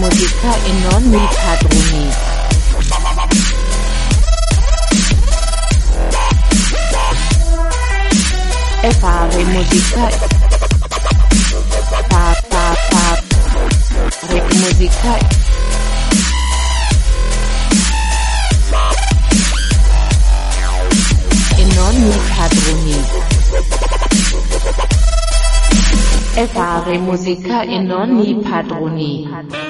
musica 0.00 0.54
e 0.64 0.72
non 0.72 1.02
mi 1.10 1.28
padroni. 1.44 2.10
E 8.80 8.90
fare 8.92 9.44
musica. 9.44 10.08
Pa 12.08 12.40
pa 12.48 12.76
pa. 12.88 13.22
Re 14.28 14.42
musica. 14.54 15.18
E 21.56 21.64
non 21.74 21.94
mi 22.02 22.18
padroni. 22.36 23.04
E 26.32 26.46
fare 26.46 26.98
musica 26.98 27.62
e 27.64 27.78
non 27.80 28.08
mi 28.08 28.34
padroni. 28.36 29.69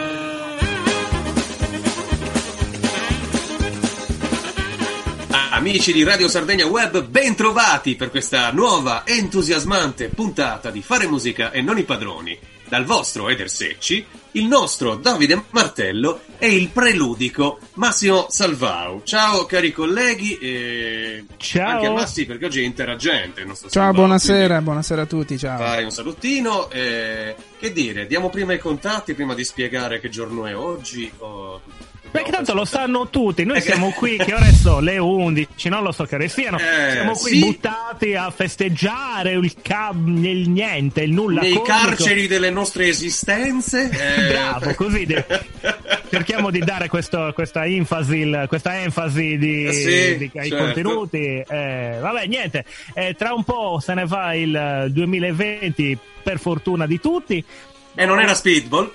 Amici 5.60 5.92
di 5.92 6.04
Radio 6.04 6.26
Sardegna 6.26 6.64
Web, 6.64 7.04
bentrovati 7.04 7.94
per 7.94 8.08
questa 8.08 8.50
nuova 8.50 9.02
entusiasmante 9.04 10.08
puntata 10.08 10.70
di 10.70 10.80
Fare 10.80 11.06
Musica 11.06 11.50
e 11.50 11.60
non 11.60 11.76
i 11.76 11.82
padroni. 11.82 12.38
Dal 12.66 12.86
vostro 12.86 13.28
Eder 13.28 13.50
Secci, 13.50 14.02
il 14.32 14.46
nostro 14.46 14.94
Davide 14.94 15.44
Martello 15.50 16.22
e 16.38 16.54
il 16.54 16.68
preludico 16.68 17.58
Massimo 17.74 18.28
Salvau. 18.30 19.02
Ciao 19.04 19.44
cari 19.44 19.70
colleghi 19.70 20.38
e 20.38 21.26
Ciao. 21.36 21.68
anche 21.68 21.86
a 21.86 21.90
Massi 21.90 22.24
perché 22.24 22.46
oggi 22.46 22.62
è 22.62 22.64
interagente 22.64 23.44
Ciao, 23.44 23.54
Salvau, 23.54 23.92
buonasera, 23.92 24.46
quindi 24.46 24.64
buonasera 24.64 25.02
a 25.02 25.06
tutti, 25.06 25.36
ciao. 25.36 25.58
Fai 25.58 25.84
un 25.84 25.90
salutino 25.90 26.70
e 26.70 27.34
che 27.58 27.70
dire, 27.70 28.06
diamo 28.06 28.30
prima 28.30 28.54
i 28.54 28.58
contatti 28.58 29.12
prima 29.12 29.34
di 29.34 29.44
spiegare 29.44 30.00
che 30.00 30.08
giorno 30.08 30.46
è 30.46 30.56
oggi 30.56 31.12
o... 31.18 31.60
Perché 32.10 32.30
tanto 32.32 32.54
lo 32.54 32.64
sanno 32.64 33.08
tutti, 33.08 33.44
noi 33.44 33.58
Eh, 33.58 33.60
siamo 33.60 33.90
qui, 33.90 34.16
che 34.18 34.34
ore 34.34 34.52
sono? 34.52 34.80
Le 34.80 34.98
11, 34.98 35.68
non 35.68 35.82
lo 35.82 35.92
so 35.92 36.04
che 36.04 36.16
ore 36.16 36.28
siano, 36.28 36.58
Eh, 36.58 36.90
siamo 36.92 37.12
qui 37.12 37.30
sì. 37.32 37.38
buttati 37.40 38.14
a 38.14 38.30
festeggiare 38.30 39.32
il, 39.32 39.54
ca- 39.62 39.92
il 39.94 40.48
niente, 40.48 41.02
il 41.02 41.12
nulla 41.12 41.40
nei 41.40 41.52
comico. 41.52 41.72
carceri 41.72 42.26
delle 42.26 42.50
nostre 42.50 42.88
esistenze. 42.88 43.88
eh, 43.90 44.32
Bravo, 44.32 44.74
così 44.74 45.06
de- 45.06 45.24
cerchiamo 46.10 46.50
di 46.50 46.58
dare 46.60 46.88
questo- 46.88 47.30
questa, 47.34 47.64
enfasi, 47.64 48.16
il- 48.18 48.44
questa 48.48 48.80
enfasi 48.82 49.38
di- 49.38 49.72
sì, 49.72 50.16
di- 50.16 50.30
ai 50.34 50.48
certo. 50.48 50.64
contenuti. 50.64 51.18
Eh, 51.46 51.96
vabbè, 52.00 52.26
niente, 52.26 52.64
tra 53.16 53.32
un 53.34 53.44
po' 53.44 53.78
se 53.80 53.94
ne 53.94 54.04
va 54.06 54.34
il 54.34 54.86
2020, 54.90 55.96
per 56.22 56.38
fortuna 56.40 56.86
di 56.86 56.98
tutti. 57.00 57.42
E 57.94 58.04
non 58.04 58.20
era 58.20 58.34
speedball. 58.34 58.90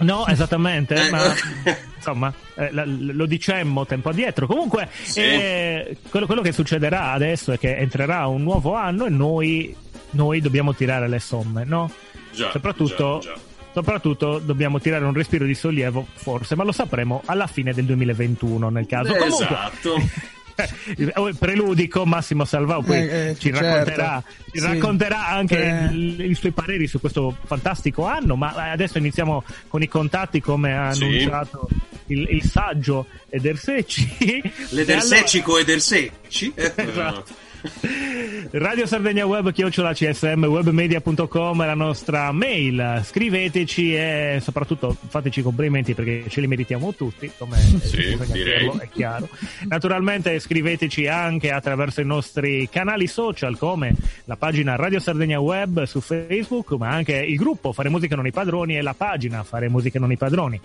No, 0.00 0.26
esattamente, 0.26 0.94
Eh, 1.06 1.10
ma 1.10 1.26
ok. 1.26 1.78
insomma 1.96 2.32
eh, 2.56 2.70
la- 2.72 2.84
lo 2.86 3.26
dicemmo 3.26 3.84
tempo 3.86 4.08
addietro. 4.10 4.46
Comunque, 4.46 4.88
Sì. 5.02 5.20
eh, 5.20 5.96
quello, 6.08 6.26
quello 6.26 6.40
che 6.42 6.52
succederà 6.52 7.12
adesso 7.12 7.52
è 7.52 7.58
che 7.58 7.76
entrerà 7.76 8.26
un 8.26 8.42
nuovo 8.42 8.74
anno 8.74 9.06
e 9.06 9.10
noi, 9.10 9.74
noi 10.10 10.40
dobbiamo 10.40 10.74
tirare 10.74 11.08
le 11.08 11.18
somme, 11.18 11.64
no? 11.64 11.90
Già, 12.32 12.50
Soprattutto, 12.50 13.18
già, 13.22 13.32
già. 13.34 13.38
soprattutto 13.74 14.38
dobbiamo 14.38 14.78
tirare 14.80 15.04
un 15.04 15.12
respiro 15.12 15.44
di 15.44 15.54
sollievo, 15.54 16.06
forse, 16.14 16.54
ma 16.54 16.64
lo 16.64 16.72
sapremo 16.72 17.22
alla 17.26 17.46
fine 17.46 17.72
del 17.74 17.84
2021 17.86 18.68
nel 18.70 18.86
caso. 18.86 19.12
Comunque, 19.14 19.44
Esatto. 19.44 19.94
eh, 20.96 21.34
preludico 21.38 22.04
Massimo 22.06 22.44
Salvau 22.44 22.82
poi 22.82 22.96
Eh, 22.98 23.28
eh, 23.30 23.36
ci 23.38 23.52
certo. 23.52 23.60
racconterà, 23.66 24.22
ci 24.52 24.58
Sì. 24.58 24.66
racconterà 24.66 25.28
anche 25.28 25.58
Eh. 25.62 25.84
il- 25.92 26.30
i 26.30 26.34
suoi 26.34 26.52
pareri 26.52 26.86
su 26.86 27.00
questo 27.00 27.36
fantastico 27.44 28.06
anno 28.06 28.36
ma 28.36 28.52
adesso 28.70 28.98
iniziamo 28.98 29.44
con 29.68 29.82
i 29.82 29.88
contatti 29.88 30.40
come 30.40 30.76
ha 30.76 30.92
Sì. 30.92 31.04
annunciato 31.04 31.68
il, 32.06 32.26
il 32.30 32.42
saggio 32.42 33.06
Eder 33.28 33.56
Secci 33.56 34.08
Le 34.18 34.82
E 34.82 34.84
del 34.84 34.98
allora- 34.98 35.00
seccico 35.16 35.58
e 35.58 35.64
del 35.64 35.80
secci. 35.80 36.52
Eh, 36.54 36.72
Esatto. 36.76 37.24
Radio 38.52 38.86
Sardegna 38.86 39.26
Web, 39.26 39.52
chiocciola 39.52 39.92
CSM, 39.92 40.44
webmedia.com 40.44 41.62
è 41.62 41.66
la 41.66 41.74
nostra 41.74 42.32
mail. 42.32 43.02
Scriveteci 43.04 43.94
e 43.94 44.38
soprattutto 44.40 44.96
fateci 45.08 45.42
complimenti 45.42 45.94
perché 45.94 46.24
ce 46.28 46.40
li 46.40 46.46
meritiamo 46.46 46.94
tutti, 46.94 47.30
come 47.36 47.56
Sì, 47.58 48.16
direi. 48.32 48.70
è 48.78 48.88
chiaro. 48.88 49.28
Naturalmente 49.68 50.38
scriveteci 50.38 51.06
anche 51.06 51.50
attraverso 51.50 52.00
i 52.00 52.06
nostri 52.06 52.68
canali 52.70 53.06
social 53.06 53.56
come 53.58 53.94
la 54.24 54.36
pagina 54.36 54.76
Radio 54.76 55.00
Sardegna 55.00 55.38
Web 55.40 55.82
su 55.84 56.00
Facebook, 56.00 56.72
ma 56.72 56.88
anche 56.88 57.16
il 57.16 57.36
gruppo 57.36 57.72
Fare 57.72 57.88
Musica 57.88 58.16
Non 58.16 58.26
i 58.26 58.32
Padroni 58.32 58.76
e 58.76 58.82
la 58.82 58.94
pagina 58.94 59.42
Fare 59.44 59.68
Musica 59.68 59.98
Non 59.98 60.12
i 60.12 60.16
Padroni. 60.16 60.60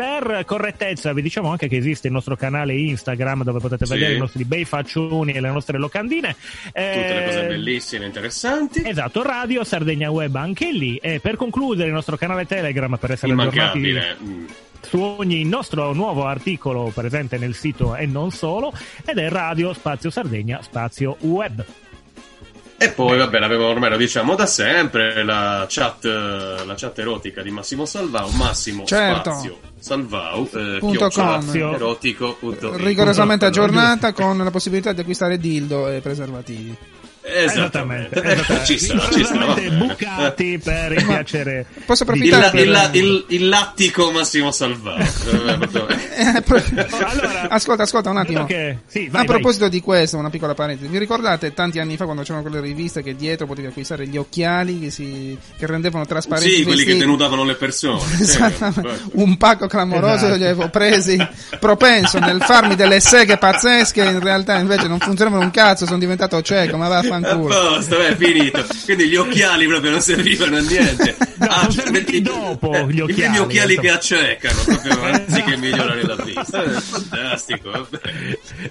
Per 0.00 0.44
correttezza 0.46 1.12
vi 1.12 1.20
diciamo 1.20 1.50
anche 1.50 1.68
che 1.68 1.76
esiste 1.76 2.06
il 2.06 2.14
nostro 2.14 2.34
canale 2.34 2.72
Instagram 2.74 3.44
dove 3.44 3.58
potete 3.60 3.84
Sì. 3.84 3.92
vedere 3.92 4.14
i 4.14 4.18
nostri 4.18 4.44
bei 4.46 4.64
faccioni 4.64 5.32
e 5.32 5.40
le 5.42 5.50
nostre 5.50 5.76
locandine. 5.76 6.34
Tutte 6.64 6.72
le 6.74 7.24
cose 7.26 7.44
Eh, 7.44 7.46
bellissime, 7.48 8.06
interessanti. 8.06 8.82
Esatto, 8.82 9.22
Radio 9.22 9.62
Sardegna 9.62 10.10
Web 10.10 10.34
anche 10.36 10.72
lì. 10.72 10.96
E 10.96 11.20
per 11.20 11.36
concludere 11.36 11.88
il 11.88 11.94
nostro 11.94 12.16
canale 12.16 12.46
Telegram 12.46 12.96
per 12.96 13.10
essere 13.10 13.32
aggiornati 13.32 13.94
su 14.80 14.98
ogni 15.02 15.44
nostro 15.44 15.92
nuovo 15.92 16.24
articolo 16.24 16.90
presente 16.94 17.36
nel 17.36 17.54
sito 17.54 17.94
e 17.94 18.06
non 18.06 18.30
solo, 18.30 18.72
ed 19.04 19.18
è 19.18 19.28
Radio 19.28 19.74
Spazio 19.74 20.08
Sardegna 20.08 20.62
Spazio 20.62 21.18
Web. 21.20 21.62
E 22.82 22.92
poi, 22.92 23.18
vabbè, 23.18 23.38
l'avevo 23.38 23.66
ormai 23.66 23.90
lo 23.90 23.98
diciamo 23.98 24.34
da 24.34 24.46
sempre, 24.46 25.22
la 25.22 25.66
chat, 25.68 26.02
la 26.04 26.74
chat 26.74 26.98
erotica 26.98 27.42
di 27.42 27.50
Massimo 27.50 27.84
Salvau, 27.84 28.30
Massimo 28.30 28.84
Certo. 28.86 29.30
Spazio 29.32 29.58
Salvau, 29.78 30.48
eh, 30.54 30.78
Punto 30.78 31.10
com. 31.10 31.54
erotico. 31.54 32.36
punto. 32.40 32.74
Rigorosamente 32.78 33.44
Punto- 33.50 33.60
aggiornata 33.60 34.14
con 34.14 34.38
la 34.38 34.50
possibilità 34.50 34.94
di 34.94 35.00
acquistare 35.00 35.36
dildo 35.36 35.88
e 35.88 36.00
preservativi. 36.00 36.74
Esattamente. 37.22 38.22
esattamente. 38.22 38.64
ci 38.64 38.78
sta, 38.78 38.98
ci 39.10 39.24
sta. 39.24 39.54
bucati 39.70 40.58
per 40.62 40.92
il 40.92 41.04
piacere. 41.04 41.66
Posso 41.84 42.02
Il, 42.04 42.08
approfittare 42.08 42.60
il, 42.62 42.70
per- 42.70 42.94
il, 42.94 43.04
il, 43.04 43.24
il 43.28 43.48
lattico 43.48 44.10
Massimo 44.10 44.50
Salvau. 44.50 44.98
Eh, 46.20 46.42
Allora- 47.04 47.48
ascolta, 47.48 47.82
ascolta 47.84 48.10
un 48.10 48.18
attimo. 48.18 48.44
Che- 48.44 48.78
sì, 48.86 49.08
vai, 49.08 49.22
a 49.22 49.24
proposito 49.24 49.68
di 49.68 49.80
questo, 49.80 50.16
una 50.18 50.28
piccola 50.30 50.54
parentesi. 50.54 50.90
Vi 50.90 50.98
ricordate 50.98 51.54
tanti 51.54 51.78
anni 51.78 51.96
fa 51.96 52.04
quando 52.04 52.22
c'erano 52.22 52.42
quelle 52.42 52.60
riviste 52.60 53.02
che 53.02 53.16
dietro 53.16 53.46
potevi 53.46 53.68
acquistare 53.68 54.06
gli 54.06 54.16
occhiali 54.16 54.80
che, 54.80 54.90
si, 54.90 55.36
che 55.56 55.66
rendevano 55.66 56.04
trasparenti 56.06 56.56
Sì, 56.56 56.62
quelli 56.64 56.84
che 56.84 56.96
denudavano 56.96 57.44
le 57.44 57.54
persone. 57.54 58.02
Esattamente. 58.20 59.00
un 59.12 59.36
pacco 59.36 59.66
clamoroso 59.66 60.14
Esatto. 60.26 60.36
li 60.36 60.44
avevo 60.44 60.68
presi 60.68 61.16
propenso 61.58 62.18
nel 62.18 62.42
farmi 62.42 62.74
delle 62.74 63.00
seghe 63.00 63.36
pazzesche 63.38 64.02
in 64.02 64.20
realtà 64.20 64.58
invece 64.58 64.86
non 64.88 64.98
funzionavano 64.98 65.42
un 65.44 65.50
cazzo 65.50 65.86
sono 65.86 65.98
diventato 65.98 66.40
cieco 66.42 66.76
ma 66.76 66.86
A 66.86 67.02
vaffanculo 67.20 67.54
posto, 67.74 67.98
è 68.00 68.16
finito. 68.16 68.66
Quindi 68.84 69.08
gli 69.08 69.16
occhiali 69.16 69.66
proprio 69.66 69.90
non 69.92 70.00
servivano 70.00 70.56
a 70.56 70.60
niente. 70.60 71.16
No, 71.40 71.46
Ah, 71.46 71.60
sono 71.60 71.72
cioè, 71.72 71.84
serviti 71.84 72.16
i- 72.16 72.20
dopo 72.22 72.70
eh, 72.74 72.86
gli 72.92 73.00
occhiali, 73.00 73.12
primi 73.22 73.38
occhiali 73.38 73.78
che 73.78 73.88
accecano, 73.90 74.62
proprio 74.62 75.00
anziché 75.04 75.56
migliorare 75.56 76.02
la 76.02 76.16
vista. 76.16 76.62
Eh, 76.64 76.68
Fantastico, 76.80 77.70
vabbè. 77.70 77.98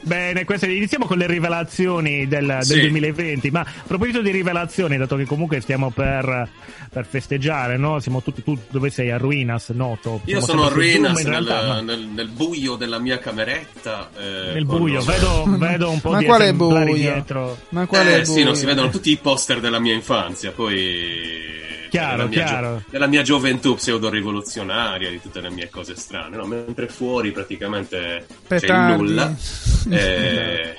Bene, 0.04 0.46
queste- 0.46 0.68
iniziamo 0.72 1.06
con 1.08 1.18
le 1.18 1.26
rivelazioni 1.26 2.28
del, 2.28 2.46
del 2.46 2.64
Sì. 2.64 2.80
2020. 2.82 3.50
Ma 3.50 3.62
a 3.62 3.66
proposito 3.88 4.22
di 4.22 4.30
rivelazioni, 4.30 4.98
dato 4.98 5.16
che 5.16 5.26
comunque 5.26 5.62
stiamo 5.62 5.90
per, 5.90 6.48
per 6.92 7.06
festeggiare, 7.08 7.78
no? 7.78 8.00
Siamo 8.00 8.22
tutti, 8.22 8.44
tu 8.44 8.56
dove 8.70 8.92
sei? 8.92 9.09
A 9.09 9.18
Ruinas, 9.18 9.70
noto. 9.70 10.22
Io 10.26 10.40
sono 10.40 10.62
a 10.62 10.66
Zoom, 10.68 10.76
Ruinas 10.78 11.20
in 11.22 11.30
nel, 11.30 11.44
realtà, 11.44 11.68
ma- 11.68 11.82
nel- 11.82 12.08
nel 12.14 12.28
buio 12.30 12.76
della 12.76 13.00
mia 13.00 13.18
cameretta. 13.18 14.12
eh, 14.16 14.54
nel 14.54 14.66
buio, 14.66 15.02
vedo, 15.02 15.44
vedo 15.48 15.90
un 15.90 16.02
po' 16.02 16.12
ma 16.12 16.18
di 16.20 16.26
quale 16.26 16.54
buio 16.54 16.94
dietro. 16.94 17.58
ma 17.70 17.88
quale 17.88 18.18
Eh 18.22 18.26
sì, 18.34 18.44
non 18.44 18.56
si 18.56 18.66
vedono 18.66 18.90
tutti 18.90 19.12
i 19.12 19.17
poster 19.17 19.59
della 19.59 19.79
mia 19.79 19.94
infanzia, 19.94 20.51
poi... 20.51 21.57
Chiaro, 21.90 22.17
della 22.17 22.28
mia, 22.29 22.46
chiaro. 22.46 22.84
della 22.91 23.08
mia 23.08 23.22
gioventù 23.23 23.73
pseudo-rivoluzionaria, 23.73 25.09
di 25.09 25.20
tutte 25.20 25.41
le 25.41 25.49
mie 25.49 25.70
cose 25.72 25.96
strane, 25.96 26.37
no? 26.37 26.46
Mentre 26.46 26.87
fuori 26.87 27.31
praticamente 27.31 28.26
c'è 28.28 28.59
Petardi. 28.59 28.96
nulla. 28.97 29.35
Eh, 29.90 30.76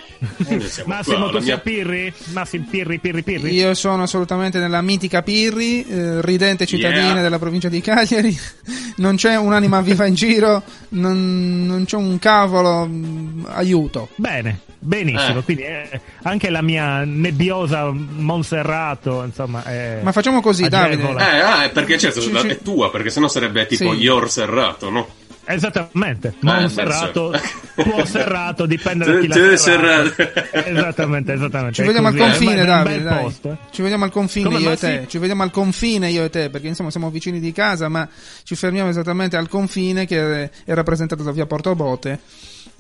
e 0.49 0.61
siamo 0.69 0.95
Massimo, 0.95 1.31
qua, 1.31 1.39
tu 1.39 1.45
mia- 1.45 1.59
Pirri? 1.59 2.13
Massimo, 2.33 2.67
Pirri, 2.71 2.99
Pirri, 2.99 3.23
Pirri? 3.23 3.55
io 3.55 3.73
sono 3.73 4.03
assolutamente 4.03 4.59
nella 4.59 4.83
mitica 4.83 5.23
Pirri 5.23 5.83
eh, 5.89 6.21
ridente 6.21 6.67
cittadina 6.67 6.99
Yeah. 7.15 7.23
della 7.23 7.39
provincia 7.39 7.71
di 7.71 7.81
Cagliari 7.81 8.39
non 8.97 9.17
c'è 9.17 9.37
un'anima 9.39 9.81
viva 9.81 10.05
in 10.05 10.13
giro 10.13 10.63
non, 10.91 11.65
non 11.67 11.87
c'è 11.87 11.97
un 11.97 12.19
cavolo 12.19 12.87
mm, 12.87 13.45
aiuto 13.49 14.11
Bene, 14.17 14.61
benissimo. 14.81 15.39
Eh. 15.39 15.43
Quindi 15.45 15.63
eh, 15.63 16.01
anche 16.23 16.51
la 16.51 16.63
mia 16.63 17.05
nebbiosa 17.05 17.91
Monserrato, 17.93 19.23
insomma, 19.23 19.63
è 19.65 20.01
ma 20.03 20.11
facciamo 20.13 20.41
così 20.41 20.65
agevole. 20.65 20.97
Davide 20.97 21.37
Eh, 21.37 21.41
ah, 21.41 21.65
è 21.65 21.71
perché 21.71 21.99
certo, 21.99 22.21
Ci- 22.21 22.33
la- 22.33 22.41
ci- 22.41 22.49
è 22.49 22.59
tua, 22.59 22.91
perché 22.91 23.11
sennò 23.11 23.29
sarebbe 23.29 23.67
tipo 23.67 23.93
Sì. 23.93 23.99
Yor 24.01 24.31
Serrato, 24.31 24.91
no? 24.91 25.09
Esattamente, 25.43 26.35
Eh, 26.45 26.47
un 26.49 26.71
serrato, 26.71 27.31
penso. 27.31 27.91
tuo 27.91 28.05
serrato 28.05 28.67
dipende 28.67 29.05
da 29.05 29.19
chi 29.19 29.27
tu 29.27 29.57
serrato. 29.57 30.15
Esattamente, 30.53 31.33
esattamente. 31.33 31.75
Ci 31.75 31.83
è 31.83 31.85
vediamo 31.87 32.07
al 32.09 32.17
confine, 32.17 32.65
Davide. 32.65 33.03
dai. 33.03 33.35
eh. 33.43 33.57
Ci 33.73 33.83
vediamo 33.83 34.05
al 34.05 34.11
confine 34.13 34.45
Come, 34.47 34.59
io 34.61 34.71
e 34.71 34.77
te. 34.77 35.05
Ci 35.09 35.19
vediamo 35.19 35.43
al 35.43 35.51
confine 35.51 36.09
io 36.11 36.23
e 36.25 36.31
te, 36.31 36.51
perché 36.51 36.69
insomma 36.69 36.91
siamo 36.91 37.11
vicini 37.11 37.41
di 37.41 37.51
casa, 37.53 37.89
ma 37.89 38.09
ci 38.45 38.55
fermiamo 38.55 38.91
esattamente 38.91 39.37
al 39.37 39.49
confine 39.49 40.07
che 40.07 40.45
è 40.65 40.73
rappresentato 40.73 41.25
da 41.25 41.33
via 41.33 41.47
Portobote, 41.47 42.21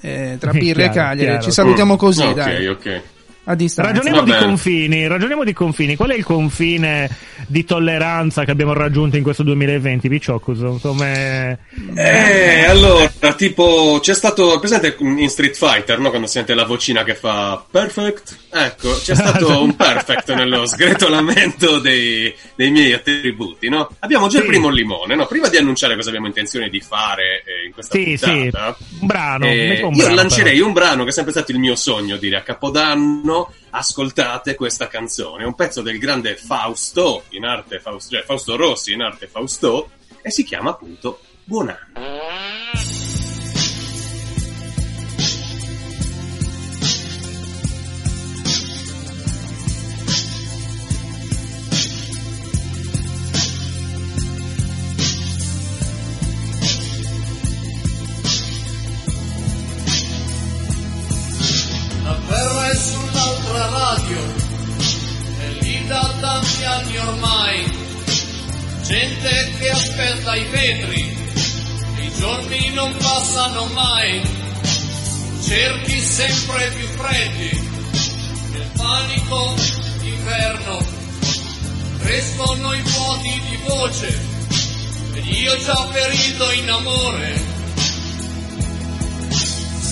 eh, 0.00 0.36
tra 0.38 0.50
Pirri 0.50 0.82
e 0.82 0.90
Cagliari. 0.90 1.18
chiaro. 1.18 1.42
Ci 1.42 1.50
salutiamo 1.50 1.96
così, 1.96 2.22
ok, 2.22 2.34
dai, 2.34 2.66
ok. 2.66 3.02
A 3.44 3.54
distanza. 3.54 3.90
Ragioniamo 3.92 4.22
di 4.22 4.32
confini, 4.36 5.06
ragioniamo 5.06 5.44
di 5.44 5.52
confini. 5.52 5.96
Qual 5.96 6.10
è 6.10 6.14
il 6.14 6.24
confine 6.24 7.08
di 7.46 7.64
tolleranza 7.64 8.44
che 8.44 8.50
abbiamo 8.50 8.72
raggiunto 8.74 9.16
in 9.16 9.22
questo 9.22 9.42
2020, 9.42 10.08
Piccioccuso? 10.08 10.78
Come... 10.80 11.58
Eh, 11.96 12.64
allora, 12.64 13.10
tipo, 13.36 13.98
c'è 14.00 14.14
stato, 14.14 14.58
presente 14.60 14.96
in 15.00 15.28
Street 15.28 15.56
Fighter, 15.56 15.98
no? 15.98 16.10
Quando 16.10 16.26
sente 16.28 16.54
la 16.54 16.64
vocina 16.64 17.02
che 17.02 17.14
fa 17.14 17.64
perfect? 17.68 18.36
Ecco, 18.52 18.98
c'è 18.98 19.14
stato 19.14 19.62
un 19.62 19.74
perfect 19.74 20.32
nello 20.34 20.66
sgretolamento 20.66 21.78
dei, 21.78 22.32
dei 22.54 22.70
miei 22.70 22.92
attributi, 22.92 23.68
no? 23.68 23.88
Abbiamo 24.00 24.26
già 24.28 24.38
Sì. 24.38 24.44
il 24.44 24.50
primo 24.50 24.68
limone, 24.68 25.14
no? 25.16 25.26
Prima 25.26 25.48
di 25.48 25.56
annunciare 25.56 25.94
cosa 25.96 26.08
abbiamo 26.08 26.26
intenzione 26.26 26.68
di 26.68 26.80
fare 26.80 27.42
eh, 27.46 27.66
in 27.66 27.72
questa 27.72 27.96
Sì, 27.96 28.16
sì, 28.16 28.30
puntata, 28.30 28.76
un 29.00 29.06
brano. 29.06 29.46
eh, 29.46 29.80
un 29.82 29.94
io 29.94 30.02
brano, 30.02 30.14
lancerei 30.14 30.54
però. 30.54 30.66
un 30.66 30.72
brano 30.72 31.02
che 31.04 31.08
è 31.10 31.12
sempre 31.12 31.32
stato 31.32 31.50
il 31.52 31.58
mio 31.58 31.74
sogno 31.74 32.16
dire 32.16 32.36
a 32.36 32.42
Capodanno. 32.42 33.29
Ascoltate 33.70 34.54
questa 34.54 34.88
canzone, 34.88 35.44
è 35.44 35.46
un 35.46 35.54
pezzo 35.54 35.82
del 35.82 35.98
grande 35.98 36.36
Fausto, 36.36 37.24
in 37.30 37.44
arte 37.44 37.80
Fausto, 37.80 38.16
cioè 38.16 38.24
Fausto 38.24 38.56
Rossi, 38.56 38.92
in 38.92 39.02
arte 39.02 39.26
Fausto, 39.26 39.90
e 40.22 40.30
si 40.30 40.44
chiama 40.44 40.70
appunto 40.70 41.20
Buon 41.50 41.68
anno. 41.68 42.89
Aspetta 70.60 70.92
i 70.92 72.12
giorni 72.18 72.70
non 72.74 72.94
passano 72.96 73.64
mai. 73.72 74.20
Cerchi 75.42 76.00
sempre 76.00 76.70
più 76.76 76.86
freddi, 76.86 77.70
nel 78.52 78.70
panico 78.76 79.54
d'inverno. 80.00 80.98
Crescono 82.00 82.74
i 82.74 82.82
vuoti 82.82 83.42
di 83.48 83.58
voce, 83.66 84.28
ed 85.14 85.26
io 85.26 85.58
già 85.64 85.88
ferito 85.90 86.52
in 86.52 86.70
amore. 86.70 87.58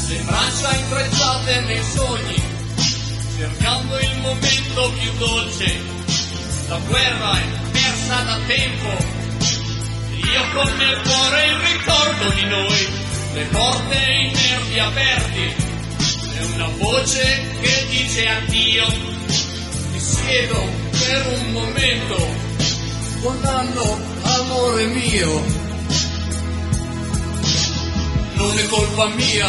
Le 0.09 0.17
braccia 0.25 0.75
intrecciate 0.75 1.61
nei 1.61 1.83
sogni, 1.95 2.43
cercando 3.37 3.99
il 3.99 4.19
momento 4.21 4.93
più 4.93 5.13
dolce. 5.19 5.97
La 6.69 6.79
guerra 6.87 7.41
è 7.41 7.45
persa 7.73 8.23
da 8.23 8.39
tempo, 8.47 9.28
io 10.33 10.43
con 10.53 10.77
nel 10.77 11.01
cuore 11.03 11.47
il 11.47 11.57
ricordo 11.57 12.31
di 12.35 12.45
noi, 12.45 12.89
le 13.35 13.45
porte 13.45 14.07
e 14.07 14.25
i 14.25 14.33
nervi 14.33 14.79
aperti, 14.79 15.55
è 16.39 16.45
una 16.55 16.69
voce 16.79 17.51
che 17.61 17.87
dice 17.91 18.29
addio. 18.29 18.87
Mi 19.93 20.01
siedo 20.01 20.69
per 20.91 21.27
un 21.27 21.53
momento, 21.53 22.47
anno 23.43 23.99
amore 24.23 24.87
mio. 24.87 25.43
Non 28.35 28.59
è 28.59 28.67
colpa 28.67 29.07
mia, 29.09 29.49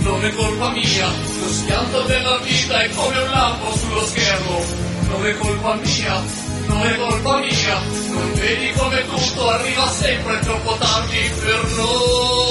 non 0.00 0.24
è 0.24 0.34
colpa 0.34 0.70
mia, 0.70 1.08
lo 1.40 1.52
schianto 1.52 2.02
della 2.02 2.36
vita 2.38 2.82
è 2.82 2.90
come 2.90 3.18
un 3.18 3.30
lampo 3.30 3.76
sullo 3.76 4.06
schermo. 4.06 4.64
Non 5.08 5.26
è 5.26 5.36
colpa 5.38 5.74
mia, 5.76 6.22
non 6.66 6.86
è 6.86 6.96
colpa 6.96 7.38
mia, 7.38 7.80
non 8.10 8.32
vedi 8.34 8.72
come 8.72 9.04
tutto 9.06 9.48
arriva 9.48 9.88
sempre 9.90 10.38
troppo 10.40 10.76
tardi 10.78 11.30
per 11.40 11.64
noi. 11.76 12.46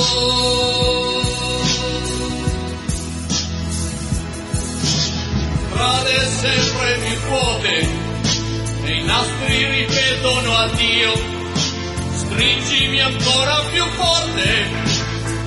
Strade 5.70 6.28
sempre 6.40 6.98
più 7.04 7.20
vuote, 7.28 7.90
e 8.84 8.92
i 8.92 9.04
nastri 9.04 9.66
ripetono 9.66 10.58
addio. 10.58 11.14
Stringimi 12.16 13.02
ancora 13.02 13.62
più 13.72 13.84
forte, 13.98 15.04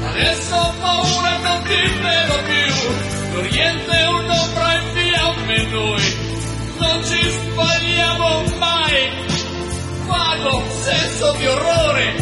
Adesso 0.09 0.55
ho 0.55 0.75
paura, 0.81 1.39
non 1.39 1.63
ti 1.63 1.75
vedo 2.03 2.35
più. 2.47 3.35
L'Oriente 3.35 3.91
è 3.91 4.07
un'ombra 4.09 4.75
in 4.75 4.83
fiamme 4.95 5.63
noi. 5.71 6.28
Non 6.79 7.05
ci 7.05 7.31
sbagliamo 7.31 8.43
mai. 8.59 9.11
Vago 10.07 10.63
senso 10.81 11.33
di 11.39 11.47
orrore. 11.47 12.15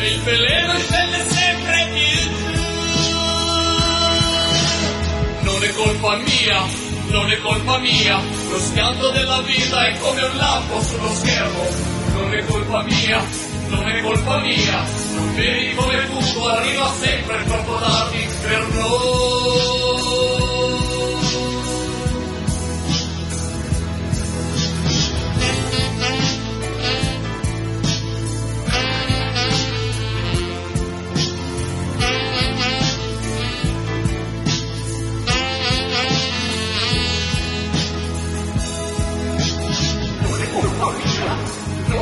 E 0.00 0.08
il 0.08 0.20
veleno 0.20 0.78
scende 0.78 1.24
sempre 1.28 1.88
più 1.92 2.18
giù. 2.52 3.12
Non 5.42 5.62
è 5.62 5.72
colpa 5.72 6.16
mia, 6.16 6.62
non 7.08 7.30
è 7.30 7.40
colpa 7.40 7.78
mia. 7.78 8.20
Lo 8.50 8.58
schianto 8.58 9.10
della 9.10 9.40
vita 9.42 9.86
è 9.86 9.98
come 9.98 10.22
un 10.22 10.36
lampo 10.36 10.82
sullo 10.82 11.14
schermo. 11.14 11.64
Non 12.14 12.34
è 12.34 12.44
colpa 12.44 12.82
mia, 12.82 13.24
non 13.68 13.88
è 13.88 14.00
colpa 14.02 14.38
mia. 14.38 14.84
Non 15.14 15.34
vedi 15.34 15.74
come 15.74 16.08
tutto 16.08 16.48
arriva 16.48 16.92
sempre 17.00 17.44
troppo 17.44 17.78
tardi 17.78 18.28
per 18.42 18.68
noi. 18.68 20.23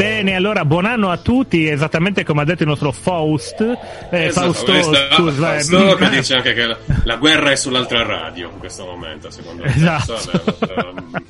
Ebbene, 0.00 0.36
allora 0.36 0.64
buon 0.64 0.84
anno 0.84 1.10
a 1.10 1.16
tutti, 1.16 1.66
esattamente 1.66 2.22
come 2.22 2.42
ha 2.42 2.44
detto 2.44 2.62
il 2.62 2.68
nostro 2.68 2.92
Faust. 2.92 3.60
Eh, 4.12 4.26
Esatto, 4.26 4.52
Fausto, 4.52 4.94
scusa, 5.14 5.56
eh, 5.56 5.60
Fausto 5.64 5.94
che 5.98 6.04
eh, 6.04 6.10
dice 6.10 6.34
anche 6.34 6.52
che 6.54 6.66
la, 6.66 6.78
la 7.02 7.16
guerra 7.16 7.50
è 7.50 7.56
sull'altra 7.56 8.04
radio 8.04 8.48
in 8.52 8.58
questo 8.58 8.84
momento, 8.84 9.28
secondo 9.30 9.64
me. 9.64 9.74
Esatto. 9.74 10.16
Vabbè, 10.24 11.22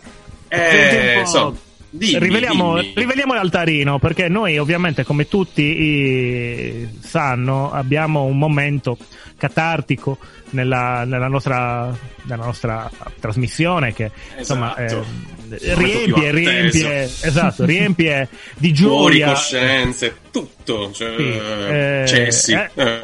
eh, 0.48 1.12
po'. 1.16 1.20
insomma, 1.20 1.56
dimmi, 1.88 2.18
riveliamo, 2.18 2.78
dimmi. 2.80 2.92
riveliamo 2.94 3.32
l'altarino 3.32 3.98
perché 3.98 4.28
noi 4.28 4.58
ovviamente 4.58 5.02
come 5.02 5.28
tutti 5.28 5.62
i- 5.62 6.88
sanno 7.00 7.72
abbiamo 7.72 8.24
un 8.24 8.36
momento 8.36 8.98
catartico 9.38 10.18
nella, 10.50 11.04
nella 11.04 11.28
nostra, 11.28 11.90
nella 12.24 12.44
nostra 12.44 12.90
trasmissione 13.18 13.94
che 13.94 14.10
insomma 14.36 14.76
Esatto. 14.76 15.00
eh, 15.00 15.04
momento 15.04 15.36
più 15.36 15.37
riempie, 15.50 16.30
riempie, 16.30 17.02
esatto, 17.04 17.64
riempie 17.64 18.28
di 18.56 18.72
gioia 18.72 19.32
coscienze, 19.32 20.16
tutto, 20.30 20.92
cioè, 20.92 21.14
Sì, 21.16 21.22
eh, 21.22 22.04
cessi. 22.06 22.52
eh. 22.52 22.70
eh. 22.74 23.00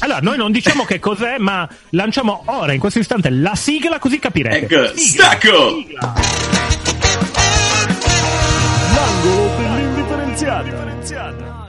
Allora, 0.00 0.18
noi 0.20 0.36
non 0.36 0.50
diciamo 0.52 0.84
che 0.84 0.98
cos'è, 0.98 1.38
ma 1.38 1.68
lanciamo 1.90 2.42
ora, 2.46 2.72
in 2.72 2.80
questo 2.80 2.98
istante, 2.98 3.30
la 3.30 3.54
sigla 3.54 3.98
così 3.98 4.18
capirete. 4.18 4.56
Ecco, 4.56 4.96
Sigla, 4.96 5.24
stacco! 5.24 5.74
sigla. 5.76 6.14
differenziata. 10.62 11.68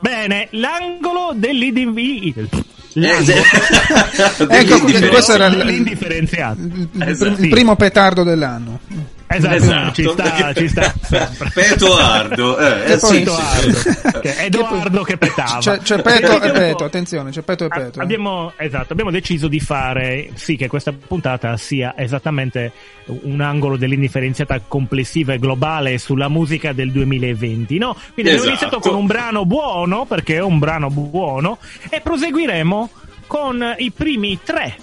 Bene, 0.00 0.48
l'angolo 0.52 1.32
dell'IDV. 1.34 2.75
Ecco, 4.48 4.76
Ecco, 4.76 5.08
questo 5.08 5.34
era 5.34 5.46
il- 5.46 5.58
l'indifferenziato. 5.66 6.60
Il, 6.60 6.88
il- 6.92 7.02
Esatto. 7.02 7.42
il 7.42 7.48
primo 7.48 7.76
petardo 7.76 8.22
dell'anno. 8.22 8.80
Esatto, 9.28 9.54
Esatto. 9.56 9.92
ci 9.92 10.08
sta, 10.08 10.54
ci 10.54 10.68
sta 10.68 10.94
sempre. 11.02 11.50
Petoardo, 11.52 12.56
eh, 12.58 12.84
Che 12.84 12.92
eh, 12.92 12.96
poi- 12.98 13.10
sì, 13.10 13.16
Edoardo, 13.22 13.72
sì. 13.72 13.90
che- 14.22 14.36
Edoardo 14.44 15.02
che 15.02 15.16
petava. 15.16 15.58
C'è, 15.58 15.78
c'è 15.78 16.00
peto 16.00 16.30
e 16.30 16.34
Abbiamo- 16.36 16.52
peto, 16.58 16.84
attenzione, 16.84 17.30
c'è 17.30 17.42
peto 17.42 17.64
e 17.64 17.66
a- 17.70 17.76
peto. 17.76 18.00
Abbiamo, 18.00 18.52
esatto, 18.56 18.92
abbiamo 18.92 19.10
deciso 19.10 19.48
di 19.48 19.58
fare 19.60 20.30
sì 20.34 20.56
che 20.56 20.68
questa 20.68 20.92
puntata 20.92 21.56
sia 21.56 21.94
esattamente 21.96 22.72
un 23.06 23.40
angolo 23.40 23.76
dell'indifferenziata 23.76 24.60
complessiva 24.66 25.32
e 25.32 25.38
globale 25.38 25.98
sulla 25.98 26.28
musica 26.28 26.72
del 26.72 26.92
2020, 26.92 27.78
no? 27.78 27.94
Quindi 28.14 28.30
abbiamo 28.32 28.48
Esatto. 28.48 28.48
iniziato 28.48 28.78
con 28.78 28.94
un 28.94 29.06
brano 29.06 29.44
buono, 29.44 30.04
perché 30.06 30.36
è 30.36 30.42
un 30.42 30.58
brano 30.58 30.88
buono, 30.88 31.58
e 31.90 32.00
proseguiremo 32.00 32.90
con 33.26 33.74
i 33.78 33.90
primi 33.90 34.38
tre. 34.44 34.76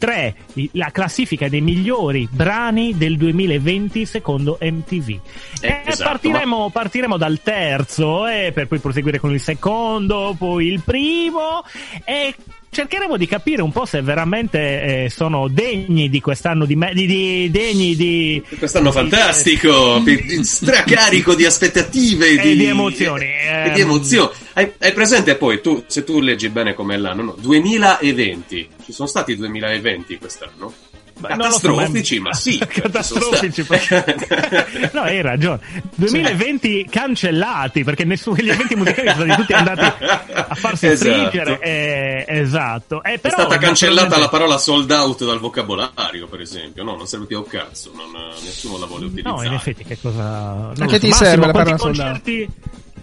Tre, 0.00 0.34
i- 0.54 0.70
la 0.72 0.90
classifica 0.90 1.50
dei 1.50 1.60
migliori 1.60 2.26
brani 2.30 2.96
del 2.96 3.18
2020 3.18 4.06
secondo 4.06 4.56
MTV. 4.58 5.10
Eh, 5.60 5.68
e 5.68 5.82
esatto, 5.84 6.08
partiremo, 6.08 6.70
partiremo 6.70 7.18
dal 7.18 7.42
terzo, 7.42 8.26
e 8.26 8.50
per 8.54 8.66
poi 8.66 8.78
proseguire 8.78 9.18
con 9.18 9.30
il 9.30 9.40
secondo, 9.40 10.34
poi 10.38 10.68
il 10.68 10.80
primo, 10.82 11.62
e 12.06 12.34
cercheremo 12.70 13.16
di 13.16 13.26
capire 13.26 13.62
un 13.62 13.72
po' 13.72 13.84
se 13.84 14.00
veramente 14.00 15.04
eh, 15.04 15.10
sono 15.10 15.48
degni 15.48 16.08
di 16.08 16.20
quest'anno 16.20 16.64
di, 16.64 16.76
me- 16.76 16.94
di, 16.94 17.06
di- 17.06 17.50
degni 17.50 17.96
di, 17.96 18.42
Quest'anno 18.58 18.92
fantastico, 18.92 20.02
stracarico 20.42 21.34
di 21.34 21.44
aspettative 21.44 22.28
E 22.28 22.56
di 22.56 22.64
emozioni, 22.64 23.24
e 23.24 23.70
di 23.74 23.80
ehm. 23.80 23.88
emozioni. 23.88 24.30
Hai, 24.52 24.72
hai 24.78 24.92
presente 24.92 25.34
poi, 25.34 25.60
tu, 25.60 25.82
se 25.86 26.04
tu 26.04 26.20
leggi 26.20 26.48
bene 26.48 26.74
com'è 26.74 26.96
l'anno, 26.96 27.22
no? 27.22 27.36
2020. 27.38 28.68
Ci 28.84 28.92
sono 28.92 29.08
stati 29.08 29.36
2020 29.36 30.18
quest'anno? 30.18 30.72
Non 31.28 31.36
lo 31.36 31.44
so, 31.50 31.60
Catastrofici, 31.68 32.18
ma 32.20 32.32
sì. 32.32 32.58
Catastrofici, 32.66 33.62
perché- 33.64 34.90
no, 34.92 35.02
hai 35.02 35.20
ragione. 35.22 35.60
2020 35.94 36.86
cancellati 36.90 37.84
perché 37.84 38.04
nessuno, 38.04 38.36
gli 38.36 38.48
eventi 38.48 38.74
musicali 38.76 39.08
sono 39.10 39.24
stati 39.24 39.40
tutti 39.40 39.52
andati 39.52 39.80
a 39.80 40.54
farsi 40.54 40.86
Esatto. 40.86 41.10
stringere. 41.10 41.58
eh, 41.60 42.24
esatto. 42.26 43.02
Eh, 43.02 43.14
È 43.14 43.18
però, 43.18 43.34
stata 43.40 43.58
cancellata 43.58 44.02
la 44.16 44.24
naturalmente- 44.24 44.36
parola 44.36 44.58
sold 44.58 44.90
out 44.90 45.24
dal 45.24 45.38
vocabolario, 45.38 46.26
per 46.28 46.40
esempio. 46.40 46.82
No, 46.82 46.96
non 46.96 47.06
serve 47.06 47.26
più 47.26 47.36
a 47.36 47.40
un 47.40 47.46
cazzo, 47.46 47.92
non, 47.94 48.10
nessuno 48.42 48.78
la 48.78 48.86
vuole 48.86 49.06
utilizzare. 49.06 49.36
No, 49.36 49.42
in 49.42 49.52
effetti, 49.52 49.84
che 49.84 49.98
cosa. 50.00 50.22
non 50.22 50.74
A 50.78 50.84
lo 50.84 50.86
che 50.86 50.98
ti 50.98 51.12
serve 51.12 51.46
la 51.46 51.52
parola 51.52 51.78
sold 51.78 51.98
out? 51.98 52.46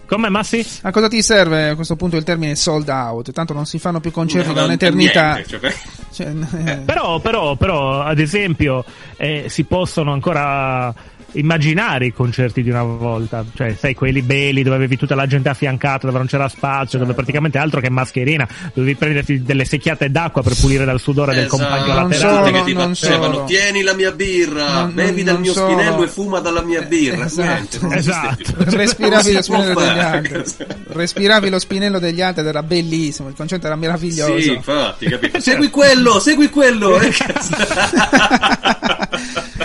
Come, 0.08 0.30
Massi? 0.30 0.66
A 0.82 0.90
cosa 0.90 1.06
ti 1.06 1.20
serve 1.20 1.68
a 1.68 1.74
questo 1.74 1.94
punto 1.94 2.16
il 2.16 2.24
termine 2.24 2.56
sold 2.56 2.88
out? 2.88 3.30
Tanto 3.30 3.52
non 3.52 3.66
si 3.66 3.78
fanno 3.78 4.00
più 4.00 4.10
concerti 4.10 4.54
da 4.54 4.64
un'eternità. 4.64 5.34
niente, 5.34 5.58
cioè, 5.60 5.74
Cioè, 6.10 6.32
eh, 6.64 6.76
Però, 6.78 7.20
però, 7.20 7.56
però, 7.56 8.00
ad 8.00 8.18
esempio, 8.18 8.86
eh, 9.18 9.48
si 9.50 9.64
possono 9.64 10.12
ancora 10.14 10.94
immaginare 11.32 12.06
i 12.06 12.12
concerti 12.12 12.62
di 12.62 12.70
una 12.70 12.82
volta, 12.82 13.44
cioè, 13.54 13.74
sai, 13.78 13.94
quelli 13.94 14.22
belli 14.22 14.62
dove 14.62 14.76
avevi 14.76 14.96
tutta 14.96 15.14
la 15.14 15.26
gente 15.26 15.48
affiancata, 15.48 16.06
dove 16.06 16.18
non 16.18 16.26
c'era 16.26 16.48
spazio, 16.48 16.98
dove 16.98 17.12
praticamente 17.14 17.58
altro 17.58 17.80
che 17.80 17.90
mascherina, 17.90 18.48
dovevi 18.72 18.94
prenderti 18.94 19.42
delle 19.42 19.64
secchiate 19.64 20.10
d'acqua 20.10 20.42
per 20.42 20.54
pulire 20.58 20.84
dal 20.84 20.98
sudore 21.00 21.34
del 21.34 21.44
Esatto. 21.44 21.62
compagno 21.62 21.92
Non 21.94 22.08
laterale. 22.08 22.36
solo, 22.46 22.50
che 22.58 22.64
ti 22.64 22.72
non 22.72 22.94
facevano 22.94 23.32
solo. 23.34 23.44
tieni 23.46 23.82
la 23.82 23.94
mia 23.94 24.12
birra 24.12 24.72
Non- 24.80 24.94
bevi 24.94 25.16
non- 25.16 25.24
dal 25.24 25.32
non 25.34 25.42
mio 25.42 25.52
solo. 25.52 25.66
spinello 25.72 26.02
e 26.04 26.08
fuma 26.08 26.38
dalla 26.40 26.62
mia 26.62 26.82
birra 26.82 27.24
Esatto. 27.26 27.78
Niente, 27.82 27.96
Esatto. 27.98 28.54
respiravi 28.58 29.32
lo 29.32 29.42
spinello 29.42 29.80
degli 29.80 29.98
altri. 29.98 30.42
Respiravi 30.88 31.50
lo 31.50 31.58
spinello 31.58 31.98
degli 31.98 32.22
altri 32.22 32.40
ed 32.42 32.48
era 32.48 32.62
bellissimo. 32.62 33.28
Il 33.28 33.34
concerto 33.36 33.66
era 33.66 33.76
meraviglioso. 33.76 34.40
sì 34.40 34.52
infatti 34.54 35.06
capito 35.08 35.40
segui 35.40 35.68
quello 35.68 36.18
segui 36.20 36.48
quello 36.48 36.98
eh. 36.98 37.12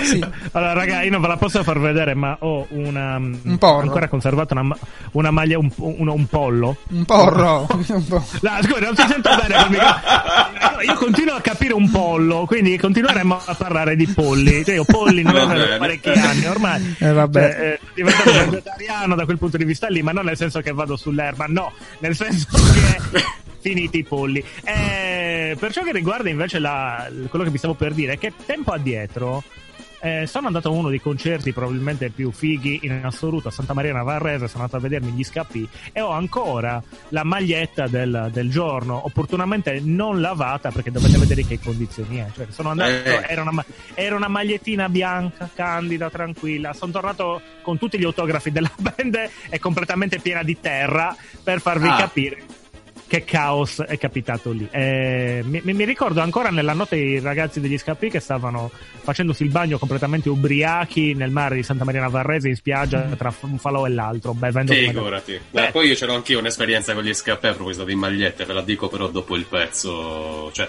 Sì. 0.04 0.24
Allora, 0.52 0.74
raga, 0.74 1.02
io 1.02 1.12
non 1.12 1.22
ve 1.22 1.28
la 1.28 1.38
posso 1.38 1.64
far 1.64 1.80
vedere, 1.80 2.14
ma 2.14 2.36
ho 2.40 2.66
una. 2.70 3.16
Un 3.18 3.58
porro. 3.58 3.80
ancora 3.80 4.08
conservata 4.08 4.60
una, 4.60 4.76
una 5.12 5.32
maglia, 5.32 5.58
un, 5.58 5.70
un, 5.78 6.08
un 6.08 6.26
pollo. 6.28 6.78
Un 6.90 7.06
porro. 7.06 7.68
Un. 7.74 7.84
No, 8.08 8.24
scusa, 8.62 8.80
non 8.80 8.96
si 8.96 9.06
sente 9.08 9.30
bene 9.36 9.56
col 9.56 9.70
microfono. 9.70 10.82
Io 10.86 10.94
continuo 10.96 11.36
a 11.36 11.42
capire 11.42 11.74
un 11.74 11.90
pollo, 11.90 12.46
quindi 12.46 12.78
continueremo 12.78 13.40
a 13.46 13.54
parlare 13.56 13.96
di 13.96 14.08
polli. 14.08 14.64
Cioè, 14.66 14.76
io 14.76 14.84
polli 14.86 15.22
non 15.22 15.34
ne 15.48 15.68
da 15.68 15.78
parecchi 15.78 16.10
anni 16.10 16.46
ormai. 16.46 16.96
Eh, 17.00 17.12
vabbè. 17.12 17.52
Cioè, 17.52 17.62
eh, 17.66 17.80
diventato 17.94 18.32
vegetariano 18.32 19.16
da 19.16 19.26
quel 19.26 19.38
punto 19.38 19.58
di 19.58 19.64
vista 19.64 19.88
lì, 19.88 20.02
ma 20.02 20.12
non 20.12 20.26
nel 20.26 20.38
senso 20.38 20.60
che 20.62 20.72
vado 20.72 20.96
sull'erba, 20.98 21.46
no, 21.48 21.72
nel 22.00 22.16
senso 22.16 22.48
che 22.74 23.22
finiti 23.62 24.00
i 24.00 24.04
polli. 24.04 24.44
Eh, 24.64 25.56
per 25.58 25.72
ciò 25.72 25.84
che 25.84 25.92
riguarda 25.94 26.30
invece 26.30 26.60
la- 26.60 27.08
quello 27.30 27.46
che 27.46 27.52
vi 27.52 27.58
stavo 27.58 27.74
per 27.76 27.94
dire, 27.94 28.14
è 28.14 28.18
che 28.18 28.34
tempo 28.46 28.72
addietro. 28.72 29.44
Eh, 30.06 30.28
sono 30.28 30.48
andato 30.48 30.68
a 30.68 30.72
uno 30.72 30.90
dei 30.90 31.00
concerti 31.00 31.54
probabilmente 31.54 32.10
più 32.10 32.30
fighi 32.34 32.82
in 32.84 33.00
assoluto 33.06 33.48
a 33.48 33.52
Santa 33.52 33.72
Maria 33.74 33.94
Navarrese, 33.94 34.50
sono 34.50 34.64
andato 34.64 34.76
a 34.76 34.82
vedermi 34.82 35.12
gli 35.12 35.24
scappi 35.24 35.66
e 35.94 36.02
ho 36.02 36.10
ancora 36.10 36.84
la 37.10 37.24
maglietta 37.24 37.88
del, 37.88 38.30
del 38.34 38.50
giorno, 38.50 39.00
opportunamente 39.06 39.80
non 39.82 40.20
lavata 40.20 40.72
perché 40.72 40.92
dovete 40.92 41.18
vedere 41.18 41.46
che 41.46 41.58
condizioni 41.58 42.18
è. 42.18 42.28
Cioè, 42.36 42.48
sono 42.50 42.72
andato, 42.72 42.92
Eh. 42.92 43.26
era, 43.30 43.44
una, 43.44 43.64
era 43.94 44.18
una 44.18 44.28
magliettina 44.28 44.90
bianca, 44.90 45.50
candida, 45.54 46.10
tranquilla. 46.10 46.74
Sono 46.74 46.92
tornato 46.92 47.42
con 47.62 47.78
tutti 47.78 47.98
gli 47.98 48.04
autografi 48.04 48.52
della 48.52 48.72
band 48.76 49.30
e 49.50 49.58
completamente 49.60 50.20
piena 50.20 50.44
di 50.44 50.60
terra 50.60 51.16
per 51.42 51.62
farvi 51.62 51.88
Ah. 51.88 51.96
capire 51.96 52.44
che 53.14 53.24
caos 53.26 53.80
è 53.80 53.96
capitato 54.00 54.50
lì. 54.50 54.68
Eh, 54.72 55.44
mi, 55.46 55.62
mi- 55.64 55.86
ricordo 55.86 56.20
ancora 56.22 56.50
nella 56.50 56.74
notte 56.74 56.96
i 56.96 57.20
ragazzi 57.20 57.60
degli 57.60 57.78
scappi 57.78 58.10
che 58.10 58.20
stavano 58.20 58.72
facendosi 59.04 59.44
il 59.44 59.50
bagno 59.50 59.78
completamente 59.78 60.30
ubriachi 60.30 61.14
nel 61.14 61.30
mare 61.30 61.54
di 61.54 61.62
Santa 61.62 61.84
Maria 61.84 62.02
Navarrese 62.02 62.48
in 62.48 62.56
spiaggia 62.56 63.02
tra 63.16 63.32
un 63.42 63.60
falò 63.60 63.86
e 63.86 63.92
l'altro, 63.92 64.34
bevendo 64.34 64.74
Figurati. 64.74 65.40
Beh. 65.52 65.68
Eh, 65.68 65.72
poi 65.72 65.90
io 65.90 65.94
c'ero 65.94 66.16
anch'io 66.16 66.40
un'esperienza 66.40 66.96
con 66.96 67.04
gli 67.04 67.14
scappè 67.14 67.50
a 67.50 67.54
proposito 67.54 67.84
di 67.84 67.94
magliette, 67.94 68.46
ve 68.46 68.54
la 68.54 68.64
dico 68.64 68.88
però 68.88 69.08
dopo 69.10 69.36
il 69.36 69.46
pezzo. 69.46 70.50
Cioè, 70.52 70.68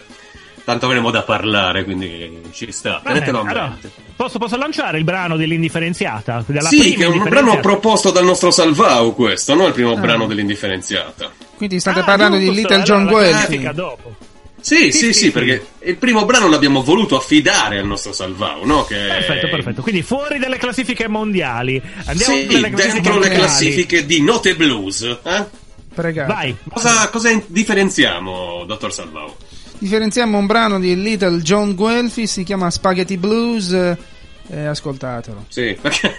tanto 0.65 0.85
avremo 0.85 1.11
da 1.11 1.23
parlare, 1.23 1.83
quindi 1.85 2.43
ci 2.53 2.71
sta. 2.73 3.01
Va 3.03 3.13
bene, 3.13 3.21
Tenetelo 3.21 3.39
a 3.39 3.49
allora, 3.49 3.79
posso, 4.17 4.37
posso 4.39 4.59
lanciare 4.59 4.99
il 4.99 5.05
brano 5.05 5.39
dell'indifferenziata? 5.39 6.45
Della 6.47 6.69
Sì, 6.69 6.77
prima 6.79 6.97
che 6.97 7.05
è 7.05 7.07
un 7.07 7.23
brano 7.27 7.59
proposto 7.61 8.11
dal 8.11 8.25
nostro 8.27 8.51
Salvau 8.51 9.15
questo, 9.15 9.55
no? 9.55 9.67
Il 9.67 9.73
primo 9.73 9.93
Ah. 9.93 9.97
brano 9.97 10.27
dell'indifferenziata. 10.27 11.44
Quindi 11.57 11.81
state 11.81 12.01
Ah, 12.01 12.05
parlando 12.05 12.37
di 12.37 12.51
Little 12.53 12.75
allora 12.75 12.83
John 12.85 13.07
classifica 13.07 13.73
dopo. 13.73 14.15
Sì, 14.61 14.77
Sì, 14.77 14.93
sì, 14.93 14.93
sì, 14.93 15.13
sì, 15.13 15.13
sì. 15.25 15.31
perché 15.31 15.67
il 15.83 15.97
primo 15.97 16.25
brano 16.25 16.49
l'abbiamo 16.49 16.83
voluto 16.83 17.17
affidare 17.17 17.79
al 17.79 17.87
nostro 17.87 18.13
Salvau, 18.15 18.65
no? 18.65 18.85
Che 18.85 18.95
Perfetto, 18.95 19.49
perfetto. 19.49 19.83
Quindi 19.83 20.03
fuori 20.03 20.39
dalle 20.39 20.57
classifiche 20.57 21.07
mondiali. 21.07 21.81
Andiamo 22.07 22.35
Sì, 22.35 22.47
classifiche 22.47 22.71
dentro 22.75 23.13
le 23.13 23.19
mondiali. 23.19 23.35
classifiche 23.37 24.07
di 24.07 24.23
note 24.23 24.57
blues. 24.57 25.03
Eh? 25.23 25.45
Pregato. 25.95 26.33
Vai. 26.33 26.57
Cosa, 26.73 27.09
cosa 27.11 27.31
differenziamo, 27.47 28.65
dottor 28.67 28.93
Salvau? 28.93 29.35
Differenziamo 29.79 30.39
un 30.39 30.47
brano 30.47 30.81
di 30.81 30.99
Little 31.01 31.41
John 31.43 31.75
Guelphy, 31.75 32.27
si 32.27 32.43
chiama 32.43 32.71
Spaghetti 32.71 33.19
Blues. 33.19 33.71
eh, 33.73 34.65
ascoltatelo. 34.65 35.45
Sì, 35.49 35.77
perché... 35.79 36.17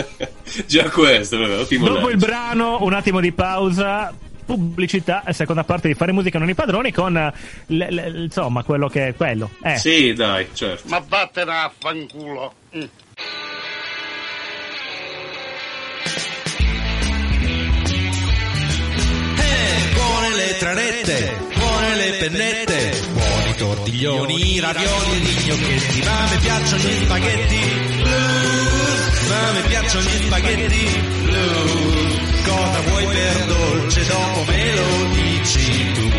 Già 0.66 0.88
questo, 0.88 1.36
Dopo 1.36 2.08
il 2.08 2.16
brano, 2.16 2.78
un 2.82 2.92
attimo 2.94 3.20
di 3.20 3.32
pausa. 3.32 4.12
Pubblicità 4.44 5.24
e 5.24 5.32
seconda 5.32 5.64
parte 5.64 5.88
di 5.88 5.94
Fare 5.94 6.12
musica 6.12 6.38
non 6.38 6.48
i 6.48 6.54
padroni 6.54 6.92
con 6.92 7.16
eh, 7.16 7.32
l- 7.66 7.76
l- 7.94 8.22
insomma 8.24 8.62
quello 8.62 8.88
che 8.88 9.08
è 9.08 9.14
quello. 9.14 9.50
Eh. 9.62 9.76
Sì, 9.76 10.12
dai, 10.12 10.48
certo. 10.52 10.88
Ma 10.88 11.02
vattene 11.06 11.50
a 11.52 11.72
fanculo. 11.78 12.52
Mm. 12.76 12.82
buone 19.94 20.34
le 20.34 20.56
tranette, 20.58 21.36
buone 21.56 21.94
le 21.96 22.10
pennette, 22.18 23.00
buoni 23.12 23.54
tortiglioni, 23.56 24.60
ravioli, 24.60 25.20
gnocchetti, 25.46 26.02
ma 26.04 26.26
mi 26.30 26.38
piacciono 26.40 26.82
gli 26.82 27.04
spaghetti 27.04 27.60
blues, 28.02 29.28
ma 29.28 29.52
mi 29.52 29.68
piacciono 29.68 30.04
gli 30.04 30.24
spaghetti 30.24 31.00
blues. 31.24 32.13
Cosa 32.44 32.80
vuoi 32.88 33.06
per 33.06 33.44
dolce 33.46 34.06
dopo 34.06 34.44
me 34.46 34.74
lo 34.74 35.06
dici 35.12 35.92
tu? 35.92 36.10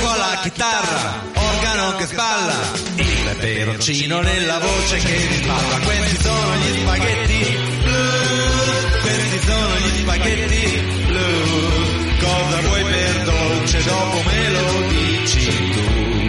Con 0.00 0.18
la 0.18 0.38
chitarra, 0.42 1.22
organo 1.34 1.96
che 1.96 2.06
spalla, 2.06 2.54
il 2.96 3.22
peperoncino 3.24 4.20
nella 4.20 4.58
voce 4.58 4.96
che 4.98 5.28
mi 5.30 5.46
parla, 5.46 5.78
questi 5.78 6.22
sono 6.22 6.54
gli 6.56 6.80
spaghetti 6.80 7.58
blues, 7.84 9.00
questi 9.02 9.38
sono 9.46 9.76
gli 9.76 9.98
spaghetti 10.00 10.80
blues, 11.06 12.18
cosa 12.20 12.60
vuoi 12.60 12.84
per 12.84 13.22
dolce 13.24 13.84
dopo 13.84 14.22
me 14.24 14.50
lo 14.50 14.88
dici 14.88 15.70
tu. 15.70 16.19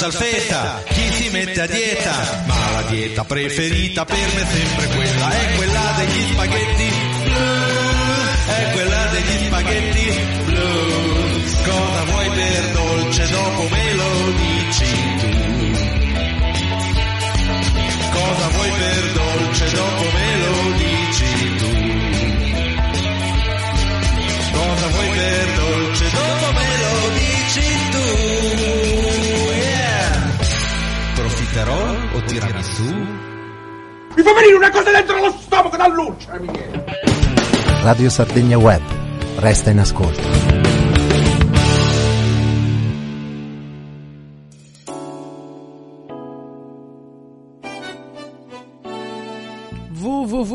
Mangia 0.00 0.06
il 0.06 0.12
feta, 0.12 0.82
chi 0.88 1.12
si 1.12 1.28
mette 1.28 1.60
a 1.60 1.66
dieta, 1.66 2.44
ma 2.46 2.70
la 2.72 2.82
dieta 2.88 3.24
preferita 3.24 4.04
per 4.04 4.16
me 4.16 4.42
è 4.42 4.46
sempre 4.46 4.86
quella, 4.86 5.30
è 5.30 5.54
quella 5.56 5.94
degli 5.96 6.32
spaghetti 6.32 6.89
venire 34.40 34.56
una 34.56 34.70
cosa 34.70 34.90
dentro 34.90 35.18
lo 35.20 35.36
stomaco 35.38 35.76
dall'ulcera. 35.76 36.40
Radio 37.82 38.10
Sardegna 38.10 38.58
Web. 38.58 38.82
Resta 39.36 39.70
in 39.70 39.78
ascolto. 39.78 40.49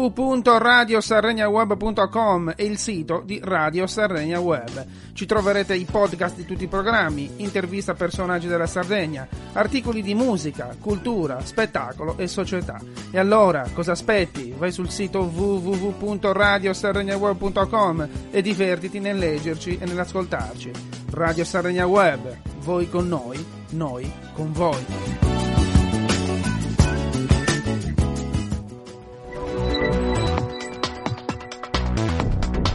www.radiosarregnaweb.com 0.05 2.53
è 2.55 2.61
il 2.61 2.77
sito 2.77 3.23
di 3.25 3.41
Radio 3.43 3.87
Sardegna 3.87 4.39
Web. 4.39 4.85
Ci 5.13 5.25
troverete 5.25 5.73
i 5.75 5.87
podcast 5.89 6.35
di 6.35 6.45
tutti 6.45 6.65
i 6.65 6.67
programmi, 6.67 7.31
interviste 7.37 7.89
a 7.91 7.95
personaggi 7.95 8.47
della 8.47 8.67
Sardegna, 8.67 9.27
articoli 9.53 10.03
di 10.03 10.13
musica, 10.13 10.75
cultura, 10.79 11.43
spettacolo 11.43 12.15
e 12.17 12.27
società. 12.27 12.79
E 13.09 13.17
allora, 13.17 13.67
cosa 13.73 13.93
aspetti? 13.93 14.53
Vai 14.55 14.71
sul 14.71 14.89
sito 14.89 15.21
www.radiosarregnaweb.com 15.21 18.07
e 18.29 18.41
divertiti 18.41 18.99
nel 18.99 19.17
leggerci 19.17 19.77
e 19.79 19.85
nell'ascoltarci. 19.85 20.71
Radio 21.11 21.45
Sardegna 21.45 21.87
Web, 21.87 22.37
voi 22.59 22.89
con 22.89 23.07
noi, 23.07 23.43
noi 23.71 24.11
con 24.33 24.51
voi. 24.51 25.34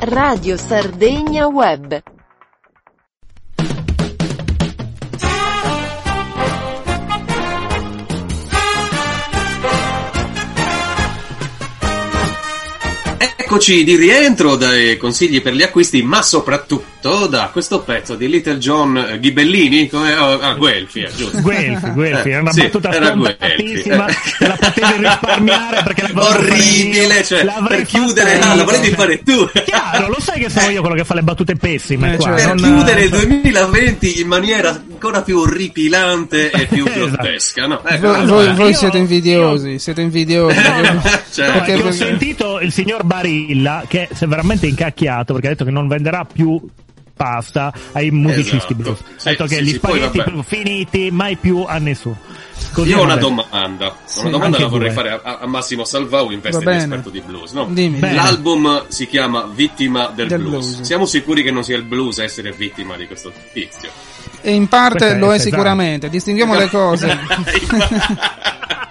Radio 0.03 0.57
Sardegna 0.57 1.47
Web. 1.47 2.03
Eccoci 13.19 13.85
di 13.85 13.97
rientro 13.97 14.57
dai 14.57 14.97
consigli 14.97 15.43
per 15.43 15.53
gli 15.53 15.63
acquisti, 15.63 16.03
ma 16.03 16.23
soprattutto 16.23 17.00
da 17.01 17.49
questo 17.51 17.81
pezzo 17.81 18.15
di 18.15 18.29
Little 18.29 18.59
John 18.59 18.97
eh, 18.97 19.19
Ghibellini, 19.19 19.89
come 19.89 20.15
oh, 20.17 20.39
ah, 20.39 20.53
Guelfi, 20.55 21.01
eh, 21.01 21.11
giusto? 21.17 21.41
Guelfi, 21.41 21.89
Guelfi, 21.91 22.29
era 22.31 22.41
una 22.43 22.53
Sì, 22.53 22.61
battuta 22.63 22.93
era 22.93 23.11
Guelfi. 23.13 23.83
te 23.83 23.97
la 24.47 24.57
potevi 24.61 24.93
risparmiare 24.99 25.83
perché 25.83 26.03
fatta 26.09 26.29
Orribile, 26.29 27.17
io, 27.17 27.25
cioè, 27.25 27.47
per 27.69 27.83
chiudere, 27.87 28.37
io. 28.39 28.55
la 28.55 28.65
volevi 28.65 28.89
fare 28.91 29.23
tu. 29.23 29.49
Chiaro, 29.65 30.09
lo 30.09 30.21
sai 30.21 30.41
che 30.41 30.51
sono 30.51 30.69
io 30.69 30.81
quello 30.81 30.95
che 30.97 31.05
fa 31.05 31.15
le 31.15 31.23
battute 31.23 31.55
pessime 31.57 32.13
Eh, 32.13 32.17
qua. 32.17 32.27
cioè, 32.37 32.47
Per 32.47 32.55
non- 32.61 32.75
chiudere 32.75 33.03
il 33.05 33.09
2020 33.11 34.21
in 34.21 34.27
maniera 34.29 34.69
ancora 34.71 35.23
più 35.23 35.39
orripilante 35.39 36.51
e 36.51 36.67
più 36.67 36.85
Esatto. 36.91 37.07
grottesca, 37.13 37.67
no? 37.67 37.83
Ecco, 37.85 38.07
Voi, 38.09 38.17
allora, 38.17 38.45
voi- 38.45 38.55
voi 38.57 38.71
io- 38.73 38.77
siete 38.77 38.99
invidiosi, 38.99 39.79
siete 39.79 40.01
invidiosi. 40.03 40.59
Cioè, 41.33 41.47
No, 41.47 41.53
Perché- 41.55 41.73
io 41.73 41.87
ho 41.87 41.93
sentito 41.93 42.61
il 42.61 42.73
signor 42.73 43.05
Barilla 43.05 43.85
che 43.89 44.09
si 44.13 44.25
è 44.25 44.27
veramente 44.27 44.67
incacchiato 44.67 45.33
perché 45.33 45.47
ha 45.47 45.51
detto 45.51 45.65
che 45.65 45.71
non 45.71 45.87
venderà 45.89 46.27
più 46.31 46.61
pasta 47.21 47.71
ai 47.93 48.11
musicisti 48.11 48.57
Esatto. 48.57 48.75
blues. 48.77 48.99
Sì, 49.17 49.29
detto 49.29 49.45
che 49.45 49.57
sì, 49.57 49.63
gli 49.63 49.69
sì, 49.69 49.75
spaghetti 49.75 50.23
finiti, 50.47 51.11
mai 51.11 51.37
più 51.37 51.65
a 51.69 51.77
nessuno. 51.77 52.17
Così 52.73 52.89
Io 52.91 53.01
ho 53.01 53.03
una 53.03 53.17
domanda, 53.17 53.95
Sì, 54.05 54.21
una 54.21 54.31
domanda 54.31 54.59
la 54.59 54.67
vorrei 54.69 54.93
due. 54.93 55.03
fare 55.03 55.21
a, 55.23 55.39
a 55.41 55.47
Massimo 55.47 55.85
Salvau 55.85 56.31
in 56.31 56.41
veste 56.41 56.65
di 56.65 56.77
esperto 56.77 57.11
di 57.11 57.21
blues. 57.21 57.53
No? 57.53 57.71
L'album 57.75 58.87
si 58.89 59.07
chiama 59.07 59.51
Vittima 59.53 60.11
del, 60.15 60.29
Del 60.29 60.39
blues. 60.41 60.67
blues. 60.75 60.81
Siamo 60.81 61.05
sicuri 61.05 61.43
che 61.43 61.51
non 61.51 61.63
sia 61.63 61.77
il 61.77 61.83
blues 61.83 62.21
a 62.21 62.23
essere 62.23 62.53
vittima 62.53 62.97
di 62.97 63.07
questo 63.07 63.31
tizio? 63.53 63.91
E 64.41 64.53
in 64.55 64.69
parte 64.69 64.99
Questa 64.99 65.17
è 65.17 65.19
lo 65.19 65.27
è 65.27 65.31
pesante. 65.33 65.51
sicuramente, 65.51 66.09
distinguiamo 66.09 66.55
le 66.55 66.69
cose. 66.71 67.19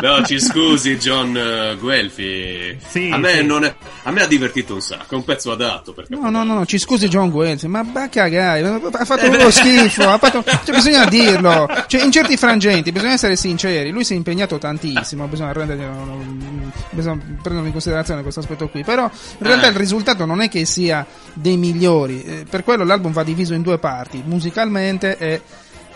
no, 0.00 0.22
ci 0.24 0.38
scusi, 0.40 0.96
John 0.96 1.36
eh, 1.36 1.76
Guelfi. 1.78 2.78
Sì, 2.88 3.10
a, 3.12 3.16
me 3.18 3.34
sì. 3.38 3.44
non 3.44 3.64
è- 3.64 3.74
a 4.04 4.10
me 4.10 4.22
ha 4.22 4.26
divertito 4.26 4.74
un 4.74 4.80
sacco. 4.80 5.14
È 5.14 5.16
un 5.16 5.24
pezzo 5.24 5.50
adatto. 5.52 5.92
Perché 5.92 6.14
No, 6.14 6.30
no, 6.30 6.44
no, 6.44 6.54
no, 6.54 6.66
ci 6.66 6.78
scusi 6.78 7.08
John 7.08 7.30
Wells, 7.30 7.64
ma 7.64 7.82
va 7.90 8.02
a 8.04 8.08
cagare, 8.08 8.60
ha 8.66 9.04
fatto 9.04 9.24
Eh, 9.26 9.28
uno 9.28 9.50
schifo, 9.50 10.08
ha 10.08 10.18
fatto, 10.18 10.42
cioè, 10.64 10.74
bisogna 10.74 11.04
dirlo, 11.06 11.68
cioè, 11.86 12.02
in 12.02 12.10
certi 12.12 12.36
frangenti 12.36 12.92
bisogna 12.92 13.12
essere 13.12 13.36
sinceri, 13.36 13.90
lui 13.90 14.04
si 14.04 14.14
è 14.14 14.16
impegnato 14.16 14.58
tantissimo, 14.58 15.26
bisogna, 15.26 15.52
rendergli- 15.52 15.84
bisogna 16.90 17.18
prenderlo 17.42 17.66
in 17.66 17.72
considerazione 17.72 18.22
questo 18.22 18.40
aspetto 18.40 18.68
qui, 18.68 18.82
però 18.84 19.04
in 19.04 19.46
realtà 19.46 19.66
Eh. 19.66 19.70
il 19.70 19.76
risultato 19.76 20.24
non 20.24 20.40
è 20.40 20.48
che 20.48 20.64
sia 20.64 21.06
dei 21.34 21.56
migliori, 21.56 22.22
eh, 22.22 22.44
per 22.48 22.64
quello 22.64 22.84
l'album 22.84 23.12
va 23.12 23.22
diviso 23.22 23.54
in 23.54 23.62
due 23.62 23.78
parti, 23.78 24.22
musicalmente 24.24 25.16
e 25.18 25.40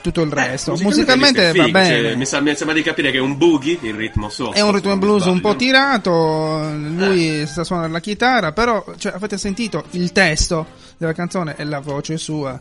tutto 0.02 0.20
il 0.20 0.30
Eh, 0.30 0.34
resto. 0.34 0.76
musicalmente 0.80 1.50
è 1.50 1.54
va 1.54 1.68
bene. 1.68 1.86
cioè, 2.02 2.14
mi, 2.16 2.26
sa- 2.26 2.40
mi 2.40 2.54
sembra 2.54 2.74
di 2.76 2.82
capire 2.82 3.10
che 3.10 3.16
è 3.16 3.20
un 3.20 3.36
boogie, 3.38 3.78
il 3.80 3.94
ritmo 3.94 4.28
soft. 4.28 4.56
È 4.56 4.60
un 4.60 4.74
and 4.84 4.98
blues 4.98 5.24
un 5.24 5.40
po' 5.40 5.56
tirato, 5.56 6.70
lui 6.74 7.46
sta 7.46 7.64
suonando 7.64 7.92
la 7.92 8.00
chitarra, 8.00 8.52
però 8.52 8.84
cioè, 8.98 9.12
avete 9.14 9.38
sentito 9.38 9.84
il 9.92 10.12
testo 10.12 10.66
della 10.98 11.12
canzone 11.14 11.54
e 11.56 11.64
la 11.64 11.80
voce 11.80 12.18
sua. 12.18 12.60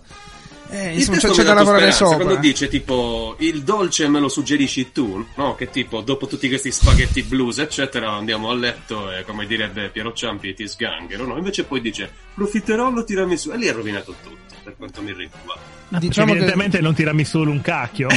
Eh, 0.74 0.94
insomma, 0.94 1.18
c'è, 1.18 1.30
c'è 1.32 1.44
da 1.44 1.54
lavorare 1.54 1.92
sopra. 1.92 2.16
Quando 2.16 2.36
dice 2.38 2.70
tipo 2.70 3.36
il 3.40 3.62
dolce 3.64 4.08
me 4.08 4.22
lo 4.22 4.30
suggerisci 4.30 4.94
tu, 4.94 5.26
no? 5.36 5.54
Che 5.56 5.70
tipo 5.70 6.00
dopo 6.00 6.28
tutti 6.28 6.48
questi 6.48 6.72
spaghetti 6.72 7.24
blues, 7.24 7.58
eccetera, 7.58 8.12
andiamo 8.12 8.50
a 8.50 8.54
letto 8.56 9.12
e 9.12 9.26
come 9.26 9.46
direbbe 9.46 9.90
Piero 9.90 10.14
Ciampi 10.14 10.54
ti 10.54 10.66
sganghero, 10.70 11.26
no? 11.26 11.36
Invece 11.36 11.66
poi 11.66 11.82
dice 11.82 12.10
profiterò 12.34 12.90
lo 12.90 13.04
tirami 13.04 13.36
su 13.36 13.52
e 13.52 13.58
lì 13.58 13.68
ha 13.68 13.74
rovinato 13.74 14.16
tutto, 14.24 14.51
per 14.64 14.76
quanto 14.78 15.02
mi 15.02 15.14
riguarda. 15.14 15.80
Diciamo 16.00 16.28
che 16.32 16.38
evidentemente 16.38 16.80
non 16.80 16.94
tirami 16.94 17.26
solo 17.26 17.52
un 17.52 17.60
cacchio. 17.62 18.08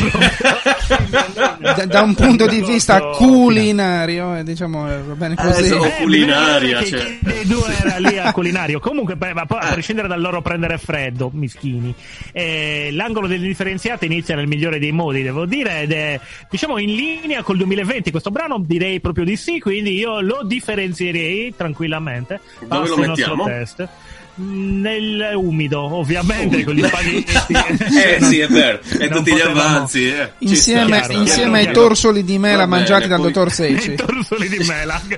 da, 1.59 1.87
da 1.87 2.03
un 2.03 2.15
punto 2.15 2.47
di 2.47 2.61
vista 2.63 3.01
culinario, 3.01 4.37
eh, 4.37 4.45
diciamo, 4.45 4.89
eh, 4.93 5.03
va 5.03 5.15
bene 5.15 5.35
così. 5.35 5.65
Eh, 5.65 5.67
so- 5.69 5.91
culinaria, 5.99 6.79
che 6.81 6.87
cioè. 6.87 7.01
chi 7.05 7.19
dei 7.23 7.47
due 7.47 7.77
era 7.83 7.97
lì 7.99 8.19
a 8.19 8.33
culinario. 8.33 8.79
Comunque, 8.79 9.17
beh, 9.17 9.35
ma 9.35 9.47
poi, 9.47 9.59
a 9.61 9.71
Eh. 9.71 9.73
prescindere 9.73 10.07
dal 10.07 10.21
loro 10.21 10.41
prendere 10.43 10.79
freddo, 10.79 11.31
mischini, 11.33 11.93
eh, 12.33 12.91
l'angolo 12.93 13.27
delle 13.27 13.47
differenziate 13.47 14.05
inizia 14.07 14.37
nel 14.37 14.47
migliore 14.47 14.79
dei 14.79 14.93
modi, 14.93 15.23
devo 15.23 15.45
dire, 15.47 15.81
ed 15.83 15.93
è 15.93 16.21
diciamo 16.49 16.79
in 16.79 16.95
linea 16.95 17.43
col 17.43 17.57
2020. 17.57 18.11
Questo 18.13 18.31
brano 18.31 18.59
direi 18.65 19.01
proprio 19.01 19.25
di 19.25 19.37
sì, 19.37 19.59
quindi 19.59 19.95
io 19.99 20.21
lo 20.21 20.43
differenzierei 20.45 21.55
tranquillamente. 21.57 22.41
Dove 22.61 22.89
lo 22.89 22.95
il 23.01 23.07
nostro 23.09 23.35
mettiamo? 23.37 23.45
test. 23.45 23.89
Nel 24.37 25.33
umido, 25.37 25.81
ovviamente, 25.81 26.65
con 26.65 26.75
gli 26.75 26.85
spaghetti. 26.85 27.33
eh 27.97 28.19
sì, 28.21 28.41
è 28.41 28.49
vero, 28.49 28.81
e 28.99 29.07
Non 29.09 29.19
tutti 29.19 29.33
gli 29.35 29.41
avanzi. 29.41 30.09
Eh. 30.09 30.33
Insieme, 30.39 31.03
sta, 31.05 31.13
insieme 31.13 31.27
chiaro, 31.27 31.55
ai 31.55 31.63
chiaro. 31.63 31.81
torsoli 31.81 32.25
di 32.25 32.39
mela 32.39 32.67
bene, 32.67 32.77
mangiati 32.79 33.07
dal 33.07 33.21
poi- 33.21 33.33
dottor 33.33 33.47
I 33.49 33.51
Seici. 33.53 33.95
torsoli 33.95 34.49
di 34.49 34.59
mela. 34.67 35.01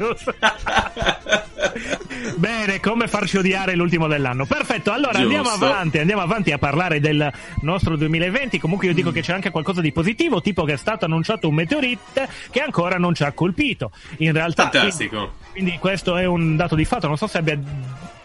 Bene, 2.36 2.80
come 2.80 3.06
farci 3.08 3.38
odiare 3.38 3.74
l'ultimo 3.74 4.06
dell'anno. 4.08 4.44
Perfetto, 4.44 4.92
allora 4.92 5.18
andiamo 5.18 5.48
Giusto. 5.48 5.64
avanti, 5.64 5.98
andiamo 5.98 6.20
avanti 6.22 6.52
a 6.52 6.58
parlare 6.58 7.00
del 7.00 7.32
nostro 7.62 7.96
2020. 7.96 8.58
Comunque 8.58 8.88
io 8.88 8.94
dico 8.94 9.10
che 9.10 9.22
c'è 9.22 9.32
anche 9.32 9.50
qualcosa 9.50 9.80
di 9.80 9.92
positivo, 9.92 10.42
tipo 10.42 10.64
che 10.64 10.74
è 10.74 10.76
stato 10.76 11.04
annunciato 11.06 11.48
un 11.48 11.54
meteorite 11.54 12.28
che 12.50 12.60
ancora 12.60 12.98
non 12.98 13.14
ci 13.14 13.22
ha 13.24 13.32
colpito. 13.32 13.90
In 14.18 14.32
realtà, 14.32 14.68
Fantastico. 14.70 15.16
Quindi, 15.16 15.50
quindi 15.52 15.78
questo 15.78 16.16
è 16.16 16.26
un 16.26 16.56
dato 16.56 16.74
di 16.74 16.84
fatto, 16.84 17.06
non 17.06 17.16
so 17.16 17.26
se 17.26 17.38
abbia 17.38 17.58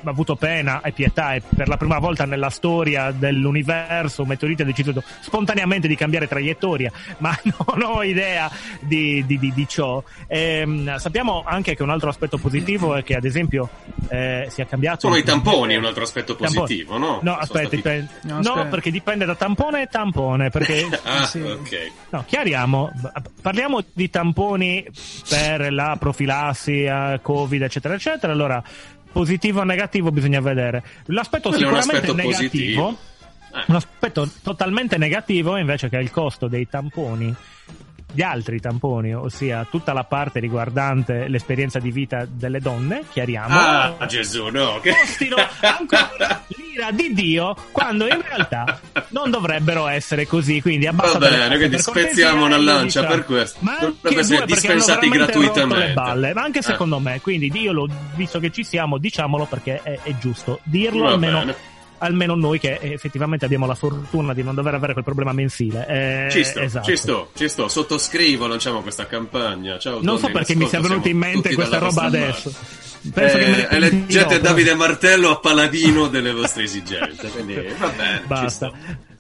avuto 0.09 0.35
pena 0.35 0.81
e 0.81 0.91
pietà 0.91 1.33
e 1.35 1.41
per 1.55 1.67
la 1.67 1.77
prima 1.77 1.99
volta 1.99 2.25
nella 2.25 2.49
storia 2.49 3.11
dell'universo 3.11 4.23
un 4.23 4.27
meteorite 4.29 4.63
ha 4.63 4.65
deciso 4.65 5.03
spontaneamente 5.21 5.87
di 5.87 5.95
cambiare 5.95 6.27
traiettoria 6.27 6.91
ma 7.19 7.37
non 7.67 7.81
ho 7.83 8.03
idea 8.03 8.49
di, 8.79 9.23
di- 9.25 9.37
di- 9.37 9.53
di 9.53 9.67
ciò 9.67 10.03
Ehm, 10.27 10.97
sappiamo 10.97 11.43
anche 11.45 11.75
che 11.75 11.83
un 11.83 11.89
altro 11.89 12.09
aspetto 12.09 12.37
positivo 12.37 12.95
è 12.95 13.03
che 13.03 13.15
ad 13.15 13.25
esempio 13.25 13.69
eh, 14.09 14.47
si 14.49 14.61
è 14.61 14.65
cambiato 14.65 15.01
Sono 15.01 15.17
i 15.17 15.23
tamponi 15.23 15.75
un 15.75 15.85
altro 15.85 16.03
aspetto 16.03 16.35
positivo, 16.35 16.97
no? 16.97 17.05
no 17.07 17.19
Sono 17.21 17.35
aspetta 17.35 17.59
stati- 17.59 17.75
dipende- 17.75 18.09
No, 18.23 18.33
no, 18.35 18.39
aspetta. 18.51 18.67
perché 18.69 18.91
dipende 18.91 19.25
da 19.25 19.35
tampone 19.35 19.81
e 19.83 19.87
tampone 19.87 20.49
perché 20.49 20.87
Ah, 21.03 21.25
Sì. 21.25 21.41
ok. 21.41 21.91
No, 22.11 22.23
chiariamo, 22.25 22.91
parliamo 23.41 23.83
di 23.93 24.09
tamponi 24.09 24.85
per 25.29 25.71
la 25.73 25.95
profilassi, 25.99 26.83
eh, 26.83 27.19
Covid, 27.21 27.61
eccetera, 27.63 27.93
eccetera. 27.95 28.31
Allora, 28.31 28.61
positivo 29.12 29.62
o 29.62 29.63
negativo 29.63 30.12
bisogna 30.12 30.39
vedere. 30.39 30.84
L'aspetto 31.06 31.50
un 31.50 31.56
sicuramente 31.56 31.95
aspetto 31.95 32.15
negativo. 32.15 32.32
positivo. 32.32 32.97
Un 33.67 33.76
aspetto 33.76 34.30
totalmente 34.41 34.97
negativo 34.97 35.58
invece 35.58 35.89
che 35.89 35.97
è 35.97 36.02
il 36.02 36.10
costo 36.10 36.47
dei 36.47 36.69
tamponi 36.69 37.36
gli 38.13 38.21
altri 38.21 38.60
tamponi, 38.60 39.13
ossia 39.13 39.65
tutta 39.69 39.93
la 39.93 40.04
parte 40.04 40.39
riguardante 40.39 41.28
l'esperienza 41.28 41.80
di 41.80 41.91
vita 41.91 42.26
delle 42.30 42.60
donne, 42.60 43.04
chiariamo, 43.12 43.58
Ah, 43.58 44.06
Gesù, 44.08 44.47
no. 44.47 44.80
Che... 44.82 44.91
costino 44.91 45.36
ancora 45.62 46.43
l'ira 46.56 46.91
di 46.91 47.13
Dio 47.13 47.56
quando 47.71 48.08
in 48.08 48.21
realtà 48.21 48.80
non 49.10 49.30
dovrebbero 49.32 49.88
essere 49.88 50.28
così. 50.28 50.62
Quindi 50.62 50.86
Va 50.86 50.91
abbassate 50.91 51.30
le 51.30 51.38
bene, 51.38 51.58
quindi 51.58 51.80
spezziamo 51.80 52.45
una 52.45 52.58
lancia 52.58 53.06
per 53.06 53.26
questo. 53.26 53.60
Ma 53.62 53.78
anche 53.80 54.19
essere 54.19 54.45
dispensati 54.45 55.10
gratuitamente. 55.10 55.88
le 55.88 55.93
balle, 55.93 56.34
ma 56.34 56.41
anche 56.43 56.60
Eh. 56.60 56.63
secondo 56.63 57.00
me. 57.00 57.19
Quindi 57.21 57.50
Dio 57.50 57.71
lo, 57.71 57.88
visto 58.15 58.39
che 58.39 58.52
ci 58.52 58.63
siamo, 58.63 58.97
diciamolo 58.97 59.45
perché 59.45 59.82
è, 59.84 60.00
è 60.04 60.15
giusto 60.17 60.60
dirlo 60.63 61.04
Va 61.04 61.12
almeno. 61.12 61.39
bene. 61.39 61.56
Almeno 62.03 62.33
noi 62.35 62.59
che 62.59 62.79
effettivamente 62.81 63.45
abbiamo 63.45 63.67
la 63.67 63.75
fortuna 63.75 64.33
di 64.33 64.41
non 64.41 64.55
dover 64.55 64.73
avere 64.73 64.93
quel 64.93 65.05
problema 65.05 65.33
mensile. 65.33 65.85
Eh, 65.87 66.31
Ci 66.31 66.43
sto, 66.43 66.59
esatto. 66.59 66.85
ci 66.89 66.97
sto, 66.97 67.29
ci 67.35 67.47
sto, 67.47 67.67
sottoscrivo, 67.67 68.47
lanciamo 68.47 68.81
questa 68.81 69.05
campagna. 69.05 69.77
Ciao, 69.77 69.99
Non 70.01 70.15
so 70.15 70.21
Tony, 70.23 70.33
perché 70.33 70.55
mi 70.55 70.67
sia 70.67 70.79
venuta 70.81 71.09
in 71.09 71.17
mente 71.17 71.53
questa 71.53 71.77
roba 71.77 72.01
adesso. 72.03 72.49
parte. 72.49 72.89
Penso 73.13 73.37
che 73.37 73.45
me 73.45 73.67
Eh, 73.69 73.75
eleggete 73.75 74.25
però. 74.25 74.39
Davide 74.41 74.73
Martello 74.75 75.29
a 75.29 75.37
paladino 75.39 76.07
delle 76.07 76.31
vostre 76.33 76.63
esigenze. 76.63 77.29
Quindi 77.29 77.53
va 77.77 77.89
bene, 77.95 78.21
Basta. 78.25 78.71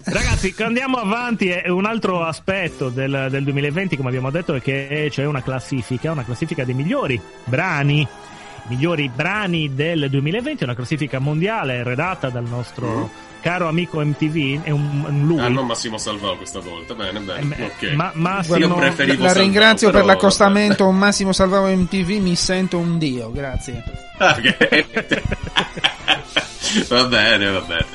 Ragazzi, 0.03 0.53
andiamo 0.59 0.97
avanti. 0.97 1.49
eh, 1.49 1.69
Un 1.69 1.85
altro 1.85 2.23
aspetto 2.23 2.89
del, 2.89 3.27
del 3.29 3.43
2020, 3.43 3.95
come 3.95 4.09
abbiamo 4.09 4.31
detto, 4.31 4.55
è 4.55 4.61
che 4.61 5.07
c'è 5.11 5.25
una 5.25 5.43
classifica, 5.43 6.11
una 6.11 6.23
classifica 6.25 6.63
dei 6.63 6.73
migliori 6.73 7.21
brani, 7.45 8.07
migliori 8.67 9.09
brani 9.13 9.73
del 9.73 10.09
2020, 10.09 10.63
una 10.63 10.75
classifica 10.75 11.19
mondiale 11.19 11.83
redatta 11.83 12.29
dal 12.29 12.45
nostro 12.47 13.09
caro 13.41 13.67
amico 13.67 13.99
MTV. 13.99 14.63
È 14.63 14.69
un, 14.69 15.03
un 15.07 15.25
lui. 15.25 15.39
Ah, 15.39 15.47
non 15.49 15.65
Massimo 15.65 15.97
Salvao 15.97 16.35
questa 16.37 16.59
volta. 16.59 16.93
Bene, 16.93 17.19
bene. 17.19 17.55
Eh, 17.57 17.63
ok. 17.65 17.93
ma- 17.95 18.11
Massimo- 18.13 18.57
Io 18.57 18.73
preferivo 18.75 19.23
La 19.23 19.29
Salvao, 19.29 19.43
ringrazio 19.43 19.87
però, 19.89 19.99
per 19.99 20.07
l'accostamento 20.07 20.89
Massimo 20.91 21.33
Salvavo 21.33 21.67
MTV, 21.67 22.09
mi 22.21 22.35
sento 22.35 22.77
un 22.77 22.97
dio, 22.97 23.31
grazie. 23.31 23.83
vabbè. 24.17 24.47
Ok. 24.47 25.15
va 26.89 27.03
bene, 27.05 27.49
va 27.51 27.61
bene. 27.61 27.85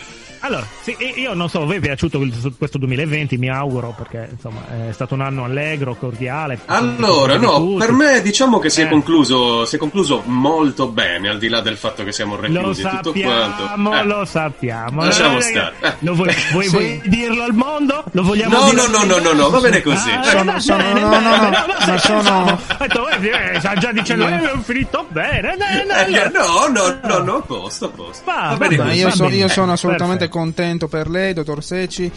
Allora, 0.47 0.67
sì, 0.83 0.97
io 1.17 1.35
non 1.35 1.49
so, 1.49 1.63
a 1.63 1.65
voi 1.65 1.77
è 1.77 1.81
piaciuto 1.81 2.21
questo 2.57 2.79
2020, 2.79 3.37
mi 3.37 3.49
auguro, 3.51 3.93
perché 3.97 4.29
insomma 4.31 4.61
è 4.89 4.93
stato 4.93 5.15
un 5.15 5.23
anno 5.23 5.43
allegro, 5.43 5.97
cordiale. 5.97 6.61
Allora, 6.67 7.37
no, 7.37 7.57
tutti. 7.57 7.79
per 7.79 7.91
me 7.93 8.23
diciamo 8.23 8.61
che 8.61 8.71
si 8.71 8.83
è 8.83 8.85
Eh. 8.85 8.89
concluso, 8.89 9.65
si 9.65 9.75
è 9.75 9.79
concluso 9.79 10.23
molto 10.27 10.87
bene, 10.87 11.31
al 11.31 11.39
di 11.39 11.49
là 11.49 11.61
del 11.61 11.77
fatto 11.77 12.05
che 12.05 12.13
siamo 12.13 12.37
reclusi 12.37 12.83
e 12.83 12.89
tutto 12.89 13.11
quanto. 13.13 13.63
sappiamo, 13.65 13.95
Eh. 13.99 14.05
lo 14.05 14.25
sappiamo. 14.25 15.05
Lasciamo 15.05 15.39
Eh, 15.39 15.43
stare. 15.43 15.75
Eh. 15.81 15.93
Lo 16.01 16.15
vuoi, 16.15 16.33
vuoi- 16.53 16.65
Sì. 16.67 16.71
vuoi 16.71 17.01
dirlo 17.07 17.43
al 17.43 17.53
mondo? 17.53 18.05
Lo 18.13 18.23
vogliamo 18.23 18.57
No, 18.57 18.65
dire? 18.71 18.77
no, 18.77 18.87
no, 18.87 19.05
no, 19.05 19.19
no, 19.19 19.33
no, 19.33 19.51
va 19.51 19.59
bene 19.59 19.83
così. 19.83 20.11
Ah, 20.11 20.31
Eh. 20.39 20.45
va 20.45 20.59
Sono- 20.61 20.83
no, 20.93 20.93
no, 20.93 21.09
no, 21.09 21.39
bene, 21.41 21.65
ma 21.89 21.99
sono- 21.99 22.61
detto, 22.79 23.09
eh, 23.09 23.31
eh, 23.55 23.59
sta 23.59 23.75
già 23.75 23.91
dicendo, 23.91 24.27
eh, 24.29 24.51
finito 24.63 25.07
bene. 25.09 25.57
eh, 25.57 25.59
eh, 25.59 25.87
Eh, 25.89 26.21
allora- 26.21 26.31
no, 26.33 26.69
no, 26.69 26.99
no, 27.03 27.19
no, 27.25 27.35
a 27.39 27.43
posto, 27.43 27.87
a 27.87 27.89
posto. 27.89 28.23
Va, 28.25 28.55
Va 28.57 28.69
bene 28.69 28.95
io, 28.95 29.49
sono 29.49 29.73
assolutamente. 29.73 30.29
Contento 30.37 30.87
per 30.87 31.09
lei, 31.09 31.33
dottor 31.33 31.65
Secci. 31.65 32.13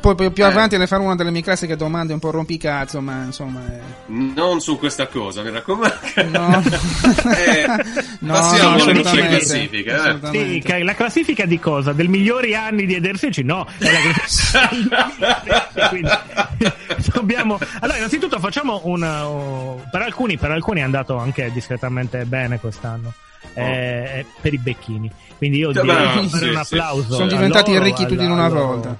Poi, 0.00 0.14
poi 0.14 0.30
più 0.30 0.44
Eh. 0.44 0.46
avanti 0.48 0.76
le 0.76 0.86
farò 0.86 1.02
una 1.04 1.14
delle 1.14 1.30
mie 1.30 1.40
classiche 1.42 1.74
domande 1.74 2.12
un 2.12 2.18
po' 2.18 2.30
rompicazzo, 2.30 3.00
ma 3.00 3.22
insomma. 3.24 3.60
eh, 3.66 3.80
Non 4.06 4.60
su 4.60 4.78
questa 4.78 5.06
cosa, 5.06 5.42
mi 5.42 5.50
raccomando. 5.50 5.96
No. 6.30 6.62
Eh, 7.34 7.66
No, 8.20 8.32
passiamo 8.34 8.70
no, 8.70 8.76
assolutamente. 8.76 9.28
classifiche. 9.38 9.90
eh. 10.32 10.62
Sì, 10.62 10.82
la 10.84 10.94
classifica 10.94 11.46
di 11.46 11.58
cosa? 11.58 11.92
Del 11.92 12.08
migliori 12.08 12.54
anni 12.54 12.84
di 12.84 12.94
Ederseci? 12.96 13.42
No, 13.42 13.66
è 13.78 13.90
la 13.90 13.98
classifica. 14.12 15.88
Quindi, 15.88 16.10
dobbiamo... 17.12 17.58
Allora, 17.80 17.96
innanzitutto 17.98 18.38
facciamo 18.38 18.80
una. 18.84 19.26
oh, 19.26 19.82
per, 19.90 20.02
alcuni, 20.02 20.36
per 20.36 20.50
alcuni 20.50 20.80
è 20.80 20.82
andato 20.84 21.16
anche 21.16 21.50
discretamente 21.52 22.24
bene 22.26 22.60
quest'anno. 22.60 23.12
Eh, 23.54 24.26
per 24.40 24.52
i 24.52 24.58
becchini. 24.58 25.10
Quindi 25.38 25.58
io 25.58 25.70
direi 25.72 26.20
di 26.20 26.28
sì, 26.28 26.36
fare 26.36 26.50
un 26.50 26.64
sì. 26.64 26.74
applauso. 26.74 27.14
Sono 27.14 27.26
diventati 27.28 27.72
loro, 27.72 27.84
ricchi 27.84 28.06
tutti 28.06 28.22
in 28.24 28.30
una 28.30 28.44
alla- 28.44 28.54
loro- 28.54 28.66
volta. 28.66 28.96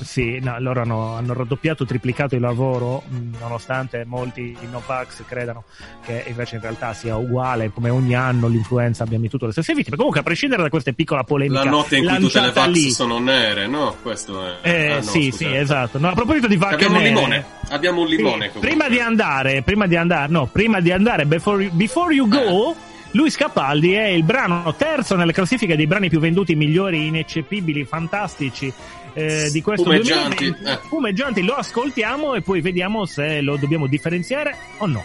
Sì, 0.00 0.38
no, 0.40 0.56
loro 0.60 0.82
hanno, 0.82 1.14
hanno 1.14 1.32
raddoppiato, 1.32 1.84
triplicato 1.84 2.34
il 2.34 2.40
lavoro, 2.40 3.02
mh, 3.08 3.38
nonostante 3.40 4.04
molti 4.04 4.56
Novax 4.70 5.24
credano 5.26 5.64
che 6.04 6.24
invece 6.28 6.56
in 6.56 6.62
realtà 6.62 6.92
sia 6.92 7.16
uguale, 7.16 7.70
come 7.70 7.90
ogni 7.90 8.14
anno 8.14 8.46
l'influenza 8.48 9.04
abbia 9.04 9.18
mietuto 9.18 9.46
le 9.46 9.52
stesse 9.52 9.74
vittime. 9.74 9.96
Comunque, 9.96 10.20
a 10.20 10.22
prescindere 10.22 10.62
da 10.62 10.68
questa 10.68 10.92
piccola 10.92 11.24
polemica 11.24 11.64
La 11.64 11.70
notte 11.70 11.96
in 11.96 12.06
cui 12.06 12.18
tutte 12.18 12.40
le 12.40 12.52
vax 12.52 12.66
lì, 12.68 12.90
sono 12.90 13.18
nere, 13.18 13.66
no? 13.66 13.96
Questo 14.00 14.46
è. 14.46 14.56
eh, 14.62 14.90
ah, 14.92 14.94
no, 14.96 15.02
sì, 15.02 15.30
scusate. 15.30 15.32
sì, 15.32 15.56
esatto. 15.56 15.98
No, 15.98 16.08
a 16.08 16.14
proposito 16.14 16.46
di 16.46 16.56
vacche 16.56 16.74
Abbiamo 16.74 16.96
un 16.96 17.02
nere, 17.02 17.14
limone. 17.14 17.44
Abbiamo 17.68 18.00
un 18.02 18.06
limone. 18.06 18.50
sì, 18.52 18.58
prima 18.58 18.88
di 18.88 19.00
andare, 19.00 19.62
prima 19.62 19.86
di 19.86 19.96
andare, 19.96 20.30
no, 20.30 20.46
prima 20.46 20.80
di 20.80 20.92
andare, 20.92 21.26
before 21.26 21.62
you, 21.62 21.72
before 21.72 22.14
you 22.14 22.28
go, 22.28 22.74
Luis 23.12 23.36
Capaldi 23.36 23.92
è 23.94 24.06
il 24.06 24.22
brano 24.22 24.74
terzo 24.74 25.16
nelle 25.16 25.32
classifiche 25.32 25.76
dei 25.76 25.86
brani 25.86 26.08
più 26.08 26.20
venduti, 26.20 26.54
migliori, 26.54 27.06
ineccepibili, 27.06 27.84
fantastici 27.84 28.72
eh, 29.18 29.50
di 29.50 29.60
questo 29.62 29.82
Spumeggianti, 29.84 30.44
2020. 30.50 30.70
eh. 30.70 30.78
Spumeggianti, 30.84 31.42
lo 31.42 31.54
ascoltiamo 31.54 32.34
e 32.34 32.40
poi 32.42 32.60
vediamo 32.60 33.04
se 33.04 33.40
lo 33.40 33.56
dobbiamo 33.56 33.86
differenziare 33.86 34.54
o 34.78 34.86
no. 34.86 35.02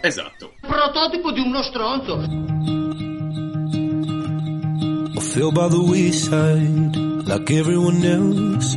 Esatto. 0.00 0.54
Prototipo 0.60 1.30
di 1.30 1.40
uno 1.40 1.62
stronzo. 1.62 2.18
I 5.14 5.20
fell 5.20 5.52
by 5.52 5.68
the 5.68 5.78
wayside 5.78 6.96
like 7.26 7.50
everyone 7.54 8.04
else. 8.04 8.76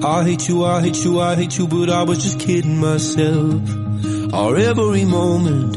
I 0.00 0.22
hate 0.22 0.48
you, 0.48 0.64
I 0.64 0.80
hate 0.82 1.02
you, 1.04 1.18
I 1.20 1.34
hate 1.34 1.56
you, 1.58 1.66
but 1.66 1.88
I 1.88 2.02
was 2.04 2.18
just 2.22 2.38
kidding 2.38 2.78
myself. 2.78 3.60
Our 4.32 4.56
every 4.58 5.04
moment, 5.04 5.76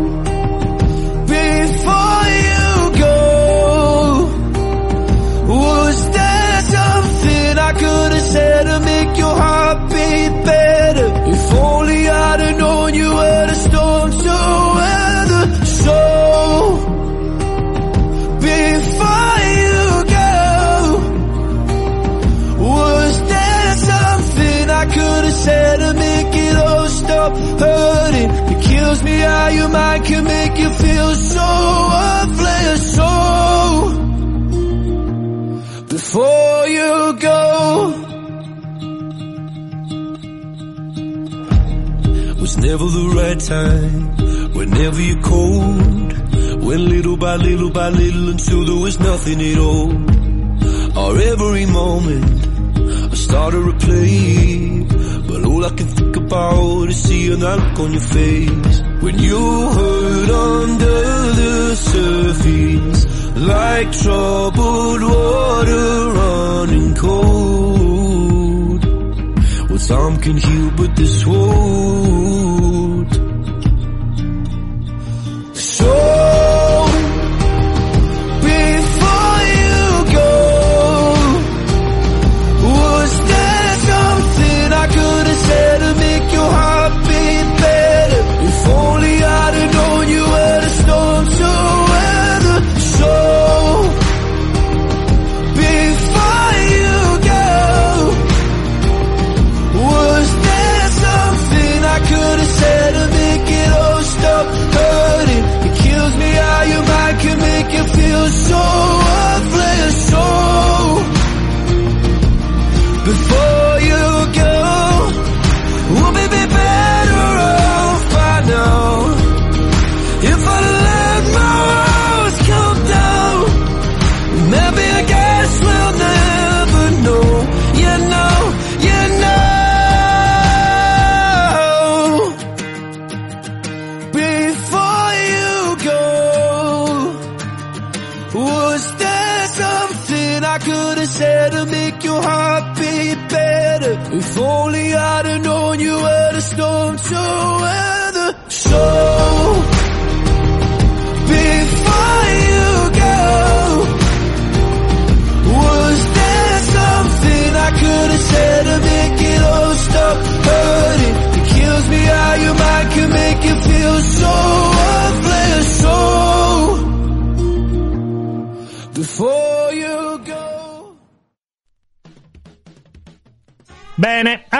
Kills 29.01 29.13
me 29.13 29.19
how 29.19 29.47
your 29.47 29.69
mind 29.69 30.05
can 30.05 30.23
make 30.23 30.57
you 30.59 30.69
feel 30.69 31.15
so 31.15 31.87
worthless. 31.91 32.95
So, 32.95 33.09
before 35.89 36.67
you 36.67 37.13
go, 37.19 37.93
was 42.39 42.57
never 42.57 42.85
the 42.85 43.07
right 43.15 43.39
time. 43.39 44.53
Whenever 44.53 45.01
you're 45.01 45.23
cold, 45.23 46.63
went 46.63 46.81
little 46.81 47.17
by 47.17 47.35
little 47.37 47.71
by 47.71 47.89
little 47.89 48.29
until 48.29 48.65
there 48.65 48.83
was 48.83 48.99
nothing 48.99 49.41
at 49.41 49.57
all. 49.57 49.91
Our 50.97 51.17
every 51.17 51.65
moment. 51.65 52.41
I 53.11 53.15
started 53.15 53.63
to 53.65 53.73
play, 53.85 54.85
but 55.27 55.43
all 55.45 55.65
I 55.65 55.69
can 55.69 55.87
think 55.87 56.15
about 56.17 56.89
is 56.89 57.01
seeing 57.03 57.39
that 57.39 57.57
look 57.57 57.79
on 57.79 57.91
your 57.93 58.01
face. 58.01 58.90
When 59.01 59.17
you 59.17 59.69
hurt 59.69 60.29
under 60.29 61.33
the 61.41 61.75
surface, 61.75 63.05
like 63.35 63.91
troubled 63.91 65.01
water 65.01 66.11
running 66.19 66.93
cold. 66.95 68.85
Well, 69.69 69.79
time 69.79 70.17
can 70.17 70.37
heal, 70.37 70.71
but 70.77 70.95
this 70.95 71.25
won't. 71.25 73.11
So, 75.55 76.20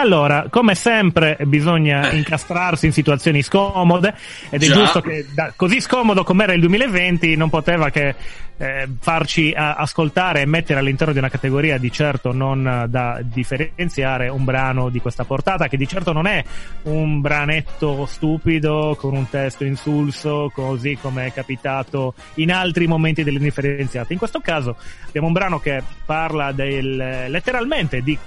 allora, 0.02 0.46
come 0.50 0.74
sempre 0.74 1.38
bisogna 1.44 2.10
incastrarsi 2.12 2.86
in 2.86 2.92
situazioni 2.92 3.42
scomode 3.42 4.14
ed 4.50 4.62
è 4.62 4.66
Già. 4.66 4.74
giusto 4.74 5.00
che 5.00 5.26
da- 5.32 5.52
così 5.54 5.80
scomodo 5.80 6.24
com'era 6.24 6.52
il 6.52 6.60
2020 6.60 7.36
non 7.36 7.48
poteva 7.48 7.88
che 7.90 8.14
eh, 8.58 8.88
farci 9.00 9.52
a- 9.52 9.74
ascoltare 9.74 10.42
e 10.42 10.46
mettere 10.46 10.80
all'interno 10.80 11.12
di 11.12 11.18
una 11.18 11.28
categoria 11.28 11.78
di 11.78 11.90
certo 11.90 12.32
non 12.32 12.66
eh, 12.66 12.88
da 12.88 13.20
differenziare 13.22 14.28
un 14.28 14.44
brano 14.44 14.88
di 14.88 15.00
questa 15.00 15.24
portata 15.24 15.68
che 15.68 15.76
di 15.76 15.88
certo 15.88 16.12
non 16.12 16.26
è 16.26 16.44
un 16.82 17.20
branetto 17.20 18.04
stupido 18.06 18.96
con 18.98 19.14
un 19.14 19.28
testo 19.28 19.64
insulso 19.64 20.50
così 20.52 20.98
come 21.00 21.26
è 21.26 21.32
capitato 21.32 22.14
in 22.34 22.52
altri 22.52 22.86
momenti 22.86 23.22
dell'indifferenziata. 23.24 24.12
In 24.12 24.18
questo 24.18 24.40
caso 24.40 24.76
abbiamo 25.06 25.28
un 25.28 25.32
brano 25.32 25.60
che 25.60 25.82
parla 26.04 26.52
del, 26.52 27.26
letteralmente 27.28 28.02
di 28.02 28.18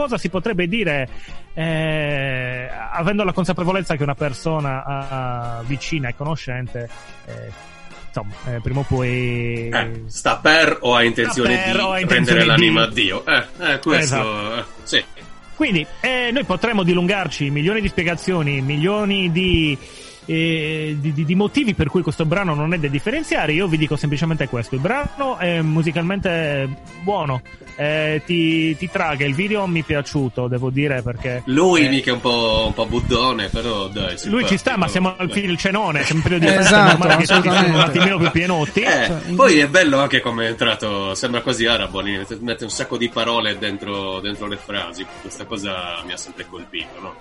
cosa 0.00 0.16
si 0.16 0.30
potrebbe 0.30 0.66
dire 0.66 1.06
eh, 1.52 2.70
avendo 2.90 3.22
la 3.22 3.32
consapevolezza 3.32 3.96
che 3.96 4.02
una 4.02 4.14
persona 4.14 4.82
ah, 4.82 5.62
vicina 5.66 6.08
e 6.08 6.14
conoscente 6.16 6.88
eh, 7.26 7.52
insomma 8.06 8.32
eh, 8.46 8.60
prima 8.62 8.80
o 8.80 8.84
poi 8.84 9.68
Eh, 9.68 10.02
sta 10.06 10.36
per 10.36 10.78
o 10.80 10.94
ha 10.94 11.02
intenzione 11.04 11.54
per 11.54 11.74
di 11.74 11.80
ha 11.80 11.84
prendere 12.06 12.16
intenzione 12.16 12.44
l'anima 12.46 12.86
di- 12.86 12.90
a 12.90 12.92
Dio? 12.92 13.26
Eh, 13.26 13.72
eh, 13.72 13.78
questo... 13.78 14.16
Esatto. 14.16 14.66
sì. 14.84 15.04
Quindi 15.54 15.86
eh, 16.00 16.30
noi 16.32 16.44
potremmo 16.44 16.82
dilungarci 16.82 17.50
milioni 17.50 17.82
di 17.82 17.88
spiegazioni, 17.88 18.62
milioni 18.62 19.30
di, 19.30 19.76
eh, 20.26 20.96
di- 20.98 21.12
di- 21.12 21.24
di 21.24 21.34
motivi 21.34 21.74
per 21.74 21.88
cui 21.88 22.02
questo 22.02 22.24
brano 22.24 22.54
non 22.54 22.72
è 22.74 22.78
da 22.78 22.88
differenziare. 22.88 23.52
Io 23.52 23.66
vi 23.66 23.76
dico 23.76 23.96
semplicemente 23.96 24.48
questo: 24.48 24.74
il 24.74 24.80
brano 24.80 25.36
è 25.38 25.60
musicalmente 25.60 26.68
buono, 27.02 27.42
eh, 27.76 28.22
ti, 28.24 28.76
ti 28.76 28.88
traga. 28.90 29.24
Il 29.24 29.34
video 29.34 29.66
mi 29.66 29.80
è 29.80 29.84
piaciuto, 29.84 30.46
devo 30.48 30.70
dire, 30.70 31.02
perché 31.02 31.42
Lui 31.46 31.84
eh, 31.86 31.88
mica 31.88 32.10
è 32.10 32.14
un 32.14 32.20
po', 32.20 32.64
un 32.66 32.74
po' 32.74 32.86
buddone, 32.86 33.48
però 33.48 33.88
dai. 33.88 34.16
lui 34.24 34.46
ci 34.46 34.56
sta, 34.56 34.76
ma 34.76 34.88
siamo 34.88 35.14
al 35.16 35.30
fine 35.30 35.46
del 35.46 35.56
cenone, 35.56 36.02
siamo 36.02 36.22
in 36.24 36.28
periodo 36.28 36.46
di 36.52 36.58
Esatto, 36.60 37.08
che 37.08 37.24
tutti 37.26 37.50
siano 37.50 37.74
un 37.74 37.80
attimino 37.80 38.18
più 38.18 38.30
pienotti. 38.30 38.80
Eh, 38.80 39.06
Cioè, 39.06 39.34
poi 39.34 39.58
è 39.58 39.68
bello 39.68 39.98
anche 39.98 40.20
come 40.20 40.46
è 40.46 40.48
entrato, 40.50 41.14
sembra 41.14 41.40
quasi 41.40 41.66
arabo, 41.66 42.00
lì, 42.00 42.20
mette 42.40 42.64
un 42.64 42.70
sacco 42.70 42.96
di 42.96 43.08
parole 43.08 43.58
dentro, 43.58 44.20
dentro 44.20 44.46
le 44.46 44.56
frasi, 44.56 45.04
questa 45.20 45.44
cosa 45.44 46.02
mi 46.04 46.12
ha 46.12 46.16
sempre 46.16 46.46
colpito, 46.48 47.00
no? 47.00 47.14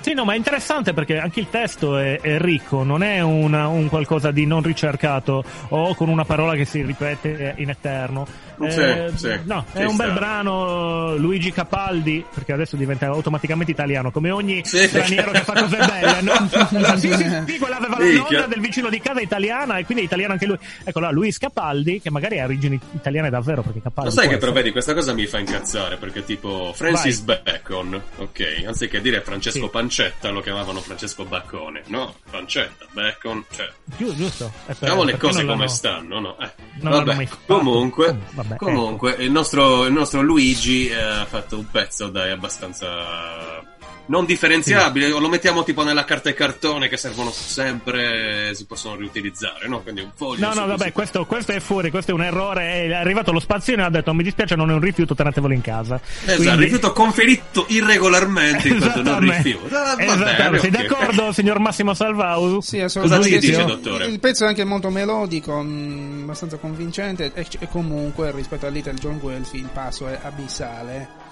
Sì, 0.00 0.12
no, 0.12 0.24
ma 0.24 0.34
è 0.34 0.36
interessante 0.36 0.92
perché 0.92 1.18
anche 1.18 1.40
il 1.40 1.48
testo 1.48 1.96
è 1.96 2.18
ricco, 2.24 2.82
non 2.82 3.02
è 3.02 3.20
una- 3.20 3.68
un 3.68 3.88
qualcosa 3.88 4.30
di 4.30 4.46
non 4.46 4.62
ricercato 4.62 5.44
o 5.68 5.94
con 5.94 6.08
una 6.08 6.24
parola 6.24 6.54
che 6.54 6.64
si 6.64 6.82
ripete 6.82 7.54
in 7.58 7.70
eterno. 7.70 8.26
Sì, 8.68 8.80
Eh, 8.80 9.10
sì, 9.14 9.38
no, 9.44 9.64
ci 9.72 9.78
è 9.78 9.84
un 9.84 9.96
bel 9.96 10.06
sta. 10.10 10.18
brano 10.18 11.16
Luigi 11.16 11.52
Capaldi, 11.52 12.24
perché 12.32 12.52
adesso 12.52 12.76
diventa 12.76 13.06
automaticamente 13.06 13.72
italiano, 13.72 14.10
come 14.10 14.30
ogni 14.30 14.62
Sì. 14.64 14.86
straniero 14.86 15.30
che 15.32 15.40
fa 15.40 15.52
cose 15.54 15.76
belle. 15.76 16.20
No? 16.22 16.32
sì, 16.98 17.12
sì, 17.12 17.42
sì, 17.46 17.58
quella 17.58 17.76
aveva 17.78 17.98
la 17.98 18.12
nonna 18.12 18.46
del 18.46 18.60
vicino 18.60 18.88
di 18.88 19.00
casa 19.00 19.20
italiana 19.20 19.78
e 19.78 19.84
quindi 19.84 20.02
è 20.04 20.06
italiano 20.06 20.32
anche 20.32 20.46
lui. 20.46 20.58
Ecco 20.84 21.00
là, 21.00 21.10
Luis 21.10 21.38
Capaldi, 21.38 22.00
che 22.00 22.10
magari 22.10 22.38
ha 22.40 22.44
origini 22.44 22.78
italiane 22.92 23.30
davvero, 23.30 23.62
perché 23.62 23.80
Capaldi... 23.82 24.10
Lo 24.14 24.16
sai 24.20 24.28
che 24.28 24.36
però 24.38 24.52
vedi, 24.52 24.70
questa 24.70 24.94
cosa 24.94 25.12
mi 25.12 25.26
fa 25.26 25.38
incazzare, 25.38 25.96
perché 25.96 26.24
tipo 26.24 26.72
Francis 26.74 27.20
Bacon, 27.20 28.00
ok, 28.16 28.64
anziché 28.66 29.00
dire 29.00 29.20
Francesco 29.20 29.64
Sì. 29.64 29.68
Pancetta 29.70 30.30
lo 30.30 30.40
chiamavano 30.40 30.80
Francesco 30.80 31.24
Baccone, 31.24 31.82
no? 31.86 32.14
Pancetta, 32.30 32.86
Bacon, 32.92 33.44
cioè... 33.54 33.68
Giu- 33.96 34.14
giusto. 34.14 34.52
Eh, 34.66 34.74
Vediamo 34.78 35.02
le 35.04 35.16
cose 35.16 35.44
come 35.44 35.68
stanno, 35.68 36.20
no? 36.20 36.36
Eh, 36.40 36.50
non 36.80 36.92
l'hanno 36.92 37.04
vabbè, 37.04 37.28
comunque, 37.46 38.06
Com- 38.06 38.20
vabbè, 38.48 38.54
ecco. 38.54 38.64
comunque 38.64 39.12
il, 39.18 39.30
nostro, 39.30 39.84
il 39.86 39.92
nostro 39.92 40.22
Luigi 40.22 40.88
eh, 40.88 40.94
ha 40.94 41.24
fatto 41.24 41.58
un 41.58 41.70
pezzo 41.70 42.08
dai 42.08 42.30
abbastanza 42.30 43.62
non 44.06 44.24
differenziabile, 44.26 45.10
o 45.12 45.18
lo 45.18 45.28
mettiamo 45.28 45.62
tipo 45.64 45.82
nella 45.82 46.04
carta 46.04 46.28
e 46.28 46.34
cartone 46.34 46.88
che 46.88 46.96
servono 46.96 47.30
sempre, 47.30 48.54
si 48.54 48.66
possono 48.66 48.96
riutilizzare, 48.96 49.66
no? 49.68 49.80
Quindi 49.80 50.02
un 50.02 50.10
foglio. 50.14 50.46
No, 50.46 50.54
no, 50.54 50.66
vabbè, 50.66 50.92
questo, 50.92 51.24
questo 51.26 51.52
è 51.52 51.60
fuori, 51.60 51.90
questo 51.90 52.10
è 52.10 52.14
un 52.14 52.22
errore. 52.22 52.84
È 52.86 52.92
arrivato 52.94 53.32
lo 53.32 53.40
spazione 53.40 53.82
e 53.82 53.84
ha 53.86 53.90
detto: 53.90 54.12
Mi 54.12 54.22
dispiace, 54.22 54.54
non 54.56 54.70
è 54.70 54.74
un 54.74 54.80
rifiuto, 54.80 55.14
tenetevelo 55.14 55.54
in 55.54 55.60
casa. 55.62 56.00
Esatto, 56.24 56.36
Quindi- 56.42 56.64
rifiuto 56.64 56.92
conferito 56.92 57.64
irregolarmente 57.68 58.68
in 58.68 58.78
quanto 58.78 59.02
non 59.02 59.20
rifiuto. 59.20 59.74
Ah, 59.74 59.94
va 59.96 60.02
Esattamente. 60.02 60.42
bene, 60.42 60.58
Sei 60.58 60.70
ok. 60.70 60.76
d'accordo, 60.76 61.32
signor 61.32 61.58
Massimo 61.58 61.94
Salvau? 61.94 62.60
Sì, 62.60 62.78
Cosa 62.80 62.84
assolutamente. 63.00 63.40
ci 63.40 63.46
dice, 63.48 63.60
sì. 63.60 63.66
dottore? 63.66 64.06
Il 64.06 64.20
pezzo 64.20 64.44
è 64.44 64.48
anche 64.48 64.64
molto 64.64 64.90
melodico, 64.90 65.60
mh, 65.62 66.20
abbastanza 66.24 66.56
convincente 66.58 67.32
e, 67.34 67.46
e 67.58 67.68
comunque 67.68 68.30
rispetto 68.32 68.66
a 68.66 68.68
Little 68.68 68.94
John 68.94 69.18
Guelph 69.18 69.54
il 69.54 69.68
passo 69.72 70.06
è 70.08 70.18
abissale. 70.22 71.22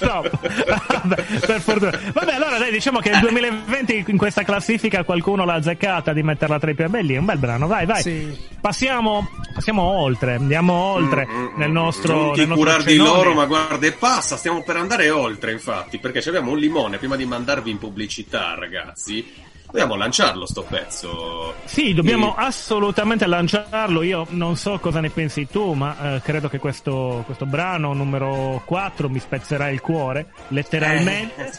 No, 0.00 0.22
vabbè, 0.28 1.22
per 1.46 1.60
fortuna. 1.60 1.98
Vabbè, 2.12 2.34
allora 2.34 2.58
dai, 2.58 2.70
diciamo 2.70 2.98
che 2.98 3.10
il 3.10 3.20
2020 3.20 4.04
in 4.08 4.16
questa 4.16 4.42
classifica 4.42 5.04
qualcuno 5.04 5.44
l'ha 5.44 5.54
azzeccata 5.54 6.12
di 6.12 6.22
metterla 6.22 6.58
tra 6.58 6.70
i 6.70 6.74
più 6.74 6.88
belli. 6.88 7.14
È 7.14 7.18
un 7.18 7.24
bel 7.24 7.38
brano, 7.38 7.66
vai, 7.66 7.86
vai. 7.86 8.02
Sì. 8.02 8.50
Passiamo, 8.60 9.28
passiamo 9.54 9.82
oltre, 9.82 10.34
andiamo 10.34 10.72
oltre 10.72 11.26
Mm, 11.26 11.34
mm, 11.34 11.56
nel 11.56 11.70
mm. 11.70 11.72
nostro. 11.72 12.14
Non 12.14 12.32
ti 12.32 12.38
nel 12.40 12.48
nostro 12.48 12.64
curar 12.64 12.82
di 12.82 12.92
cenone. 12.92 13.08
loro, 13.10 13.34
ma 13.34 13.46
guarda, 13.46 13.86
e 13.86 13.92
passa, 13.92 14.36
stiamo 14.36 14.62
per 14.62 14.76
andare 14.76 15.10
oltre, 15.10 15.52
infatti, 15.52 15.98
perché 15.98 16.20
ci 16.20 16.28
abbiamo 16.28 16.50
un 16.50 16.58
limone 16.58 16.98
prima 16.98 17.16
di 17.16 17.24
mandarvi 17.24 17.70
in 17.70 17.78
pubblicità, 17.78 18.54
ragazzi. 18.54 19.50
Dobbiamo 19.72 19.96
lanciarlo 19.96 20.44
sto 20.44 20.64
pezzo. 20.68 21.54
Sì, 21.64 21.94
dobbiamo 21.94 22.36
E- 22.36 22.42
assolutamente 22.44 23.26
lanciarlo. 23.26 24.02
Io 24.02 24.26
non 24.30 24.54
so 24.56 24.78
cosa 24.78 25.00
ne 25.00 25.08
pensi 25.08 25.46
tu, 25.50 25.72
ma 25.72 26.16
eh, 26.16 26.20
credo 26.20 26.50
che 26.50 26.58
questo, 26.58 27.22
questo 27.24 27.46
brano 27.46 27.94
numero 27.94 28.60
4 28.66 29.08
mi 29.08 29.18
spezzerà 29.18 29.70
il 29.70 29.80
cuore, 29.80 30.26
letteralmente. 30.48 31.50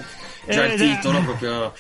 Eh, 0.46 0.54
già 0.54 0.66
Eh, 0.66 0.74
il 0.74 0.80
titolo 0.80 1.22
proprio. 1.24 1.74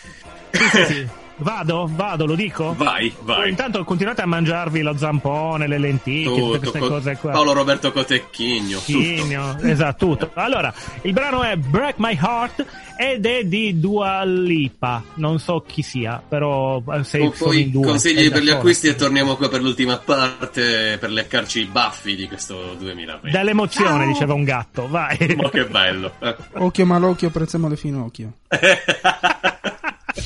Sì, 0.49 0.63
sì, 0.69 0.85
sì. 0.85 1.07
Vado, 1.37 1.89
vado, 1.91 2.25
lo 2.25 2.35
dico? 2.35 2.73
Vai, 2.77 3.11
vai. 3.21 3.49
Intanto 3.49 3.83
continuate 3.83 4.21
a 4.21 4.25
mangiarvi 4.25 4.81
lo 4.81 4.95
zampone, 4.95 5.67
le 5.67 5.77
lenticchie, 5.79 6.25
tutte 6.25 6.41
Tutto, 6.41 6.59
queste 6.59 6.79
co- 6.79 6.87
cose 6.87 7.17
qua. 7.17 7.31
Paolo 7.31 7.53
Roberto 7.53 7.91
Cotecchigno. 7.91 8.77
tutto. 8.79 8.97
Chigno, 8.99 9.57
esatto, 9.61 10.05
tutto. 10.05 10.31
Allora, 10.35 10.71
il 11.01 11.11
brano 11.13 11.43
è 11.43 11.55
Break 11.57 11.95
My 11.97 12.17
Heart 12.21 12.65
ed 12.97 13.25
è 13.25 13.43
di 13.45 13.79
Dua 13.79 14.23
Lipa. 14.23 15.03
Non 15.15 15.39
so 15.39 15.63
chi 15.67 15.81
sia, 15.81 16.21
però 16.25 16.81
eh, 16.93 17.03
se 17.03 17.17
Poi 17.17 17.31
sono 17.35 17.51
in 17.53 17.71
due. 17.71 17.85
consigli 17.87 18.31
per 18.31 18.43
gli 18.43 18.49
acquisti 18.51 18.87
e 18.87 18.95
torniamo 18.95 19.35
qua 19.35 19.49
per 19.49 19.61
l'ultima 19.61 19.97
parte 19.97 20.97
per 20.99 21.09
leccarci 21.09 21.61
i 21.61 21.65
baffi 21.65 22.15
di 22.15 22.27
questo 22.27 22.75
2020. 22.77 23.31
Dall'emozione, 23.31 24.05
diceva 24.05 24.33
un 24.33 24.43
gatto, 24.43 24.87
vai. 24.87 25.17
Ma 25.35 25.49
che 25.49 25.65
bello. 25.65 26.13
Occhio 26.53 26.85
malocchio, 26.85 27.29
prezzemolo 27.31 27.71
le 27.71 27.77
finocchio. 27.79 28.33
I've 30.15 30.25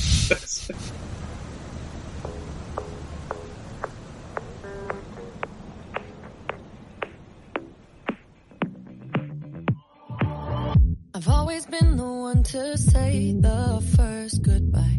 always 11.30 11.66
been 11.68 11.96
the 11.96 12.04
one 12.04 12.44
to 12.44 12.78
say 12.78 13.32
the 13.40 13.82
first 13.96 14.42
goodbye. 14.42 14.98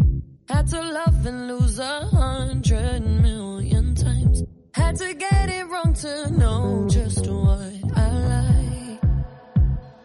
Had 0.49 0.69
to 0.69 0.81
love 0.81 1.27
and 1.27 1.49
lose 1.49 1.79
a 1.79 2.07
hundred 2.07 3.01
million 3.01 3.95
times. 3.95 4.43
Had 4.73 4.97
to 4.97 5.13
get 5.13 5.51
it 5.51 5.67
wrong 5.69 5.93
to 5.93 6.31
know 6.31 6.89
just 6.91 7.27
what 7.27 7.75
I 7.95 8.11
like. 8.11 9.03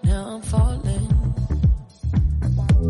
Now 0.04 0.36
I'm 0.36 0.42
falling. 0.42 1.13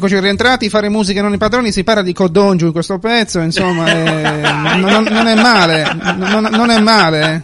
Eccoci 0.00 0.18
rientrati, 0.18 0.70
fare 0.70 0.88
musica 0.88 1.18
e 1.18 1.22
non 1.22 1.34
i 1.34 1.36
padroni, 1.36 1.72
si 1.72 1.84
parla 1.84 2.00
di 2.00 2.14
Codongiu 2.14 2.68
in 2.68 2.72
questo 2.72 2.98
pezzo, 2.98 3.38
insomma, 3.40 3.86
eh, 3.86 4.76
non, 4.78 5.02
non 5.02 5.26
è 5.26 5.34
male, 5.34 5.94
non, 6.16 6.48
non 6.50 6.70
è 6.70 6.80
male. 6.80 7.42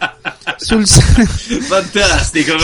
Sul, 0.57 0.87
Fantastico. 0.87 2.57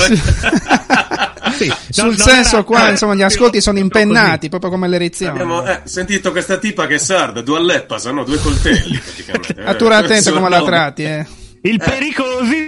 Sì, 1.52 1.70
sul 1.92 2.04
non 2.06 2.16
senso 2.16 2.54
era- 2.54 2.62
qua, 2.64 2.88
insomma, 2.88 3.14
gli 3.14 3.20
ascolti 3.20 3.60
sono 3.60 3.78
così. 3.78 3.84
impennati, 3.84 4.48
proprio 4.48 4.70
come 4.70 4.88
l'erezione. 4.88 5.32
Abbiamo 5.32 5.62
eh, 5.66 5.82
sentito 5.84 6.30
questa 6.30 6.56
tipa 6.56 6.86
che 6.86 6.94
è 6.94 6.98
sarda, 6.98 7.42
due 7.42 7.58
alleppa, 7.58 7.98
sono 7.98 8.24
due 8.24 8.38
coltelli 8.38 8.98
praticamente. 8.98 9.62
A 9.62 9.74
tu 9.74 9.84
attento 9.84 10.32
come 10.32 10.48
la 10.48 10.62
tratti, 10.62 11.02
eh. 11.02 11.26
Il 11.64 11.78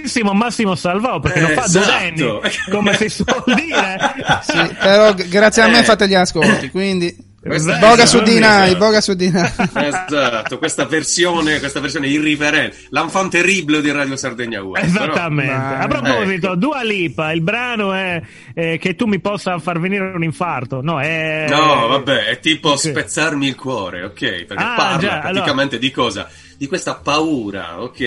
pericolosissimo 0.05 0.33
Massimo 0.33 0.75
Salvao, 0.75 1.21
perché 1.21 1.39
Eh, 1.39 1.43
non 1.43 1.51
fa 1.53 1.65
esatto. 1.65 1.85
due 1.85 1.95
anni, 1.95 2.41
come 2.71 2.95
si 2.97 3.09
suol 3.09 3.43
dire. 3.55 4.15
Sì, 4.43 4.75
però 4.79 5.15
grazie 5.15 5.63
a 5.63 5.69
me 5.69 5.81
Eh. 5.81 5.85
fate 5.85 6.07
gli 6.09 6.15
ascolti, 6.15 6.71
quindi 6.71 7.17
Questa- 7.41 7.77
boga 7.77 8.07
su 8.07 8.17
esatto. 8.17 8.31
di 8.31 8.39
noi, 8.39 8.77
boga 8.77 9.01
su 9.01 9.15
di 9.15 9.31
noi. 9.31 9.51
Esatto, 9.75 10.59
questa 10.59 10.87
versione, 10.87 11.59
questa 11.59 11.81
versione 11.81 12.09
irriverente, 12.09 12.77
l'enfant 12.91 13.31
terrible 13.31 13.81
di 13.83 13.91
Radio 13.91 14.17
Sardegna 14.17 14.63
Web. 14.63 14.83
Esattamente. 14.85 15.53
Ma- 15.53 15.79
A 15.79 15.87
proposito, 15.89 16.47
Ecco. 16.47 16.57
Dua 16.57 16.83
Lipa, 16.83 17.33
il 17.33 17.43
brano 17.43 17.93
è 17.93 18.21
eh, 18.55 18.79
che 18.79 18.95
tu 18.95 19.07
mi 19.07 19.21
possa 19.21 19.59
far 19.59 19.79
venire 19.81 20.13
un 20.15 20.23
infarto. 20.23 20.81
No, 20.83 21.01
è... 21.01 21.45
Però- 21.49 21.63
No, 21.83 21.87
vabbè, 21.89 22.27
è 22.27 22.39
tipo 22.41 22.71
Ok. 22.71 22.79
spezzarmi 22.79 23.47
il 23.49 23.55
cuore, 23.57 24.05
ok? 24.05 24.19
Perché 24.45 24.55
Ah, 24.57 24.75
parla 24.77 24.99
già, 24.99 25.19
praticamente 25.19 25.79
di 25.79 25.91
cosa? 25.91 26.29
Di 26.57 26.67
questa 26.67 26.95
paura, 26.95 27.83
ok? 27.83 27.99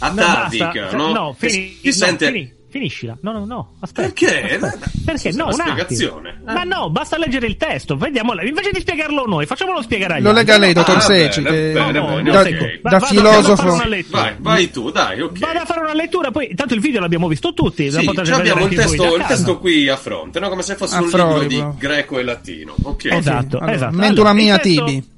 No, 0.00 0.06
Atavica, 0.06 0.72
basta. 0.74 0.96
no? 0.96 1.12
No, 1.12 1.36
Che 1.38 1.48
fini- 1.48 1.76
si 1.80 1.86
no, 1.88 1.92
sente... 1.92 2.26
fini- 2.26 2.52
finiscila. 2.74 3.16
No, 3.20 3.30
no, 3.30 3.44
no. 3.44 3.74
Aspetta. 3.80 4.08
Perché? 4.08 4.54
Aspetta. 4.60 4.90
Perché? 5.04 5.30
No, 5.30 5.44
una 5.44 5.52
spiegazione. 5.52 6.40
Ma 6.44 6.64
no, 6.64 6.90
basta 6.90 7.16
leggere 7.16 7.46
il 7.46 7.56
testo. 7.56 7.96
Vediamo. 7.96 8.32
Invece 8.42 8.72
di 8.72 8.80
spiegarlo 8.80 9.26
noi, 9.26 9.46
facciamolo 9.46 9.80
spiegare 9.80 10.14
agli 10.14 10.22
Lo 10.22 10.32
lega 10.32 10.58
lei, 10.58 10.72
dottor 10.72 10.96
Ah, 11.00 11.06
bene, 11.06 11.28
che 11.28 11.72
No, 11.72 11.90
no, 11.92 12.20
no, 12.20 12.42
da 12.82 13.00
filosofo. 13.00 13.76
Vai, 14.10 14.34
vai 14.38 14.70
tu, 14.72 14.90
dai, 14.90 15.20
ok. 15.20 15.38
Vado 15.38 15.58
a 15.60 15.64
fare 15.64 15.80
una 15.80 15.94
lettura, 15.94 16.32
poi 16.32 16.52
tanto 16.56 16.74
il 16.74 16.80
video 16.80 17.00
l'abbiamo 17.00 17.28
visto 17.28 17.54
tutti. 17.54 17.90
Sì, 17.92 18.10
abbiamo 18.32 18.66
il 18.66 18.74
testo, 18.74 19.14
il 19.16 19.24
testo 19.24 19.58
qui 19.60 19.88
a 19.88 19.96
fronte, 19.96 20.40
no? 20.40 20.48
come 20.48 20.62
se 20.62 20.74
fosse 20.74 20.96
A 20.96 21.00
un 21.00 21.06
libro 21.06 21.44
di 21.44 21.64
greco 21.78 22.18
e 22.18 22.24
latino. 22.24 22.74
Ok. 22.82 23.04
Esatto, 23.04 23.58
Allora, 23.58 23.72
esatto. 23.72 23.96
Mentula 23.96 24.30
Allora, 24.30 24.32
mia 24.44 24.58
testo- 24.58 24.84
tibi. 24.84 25.12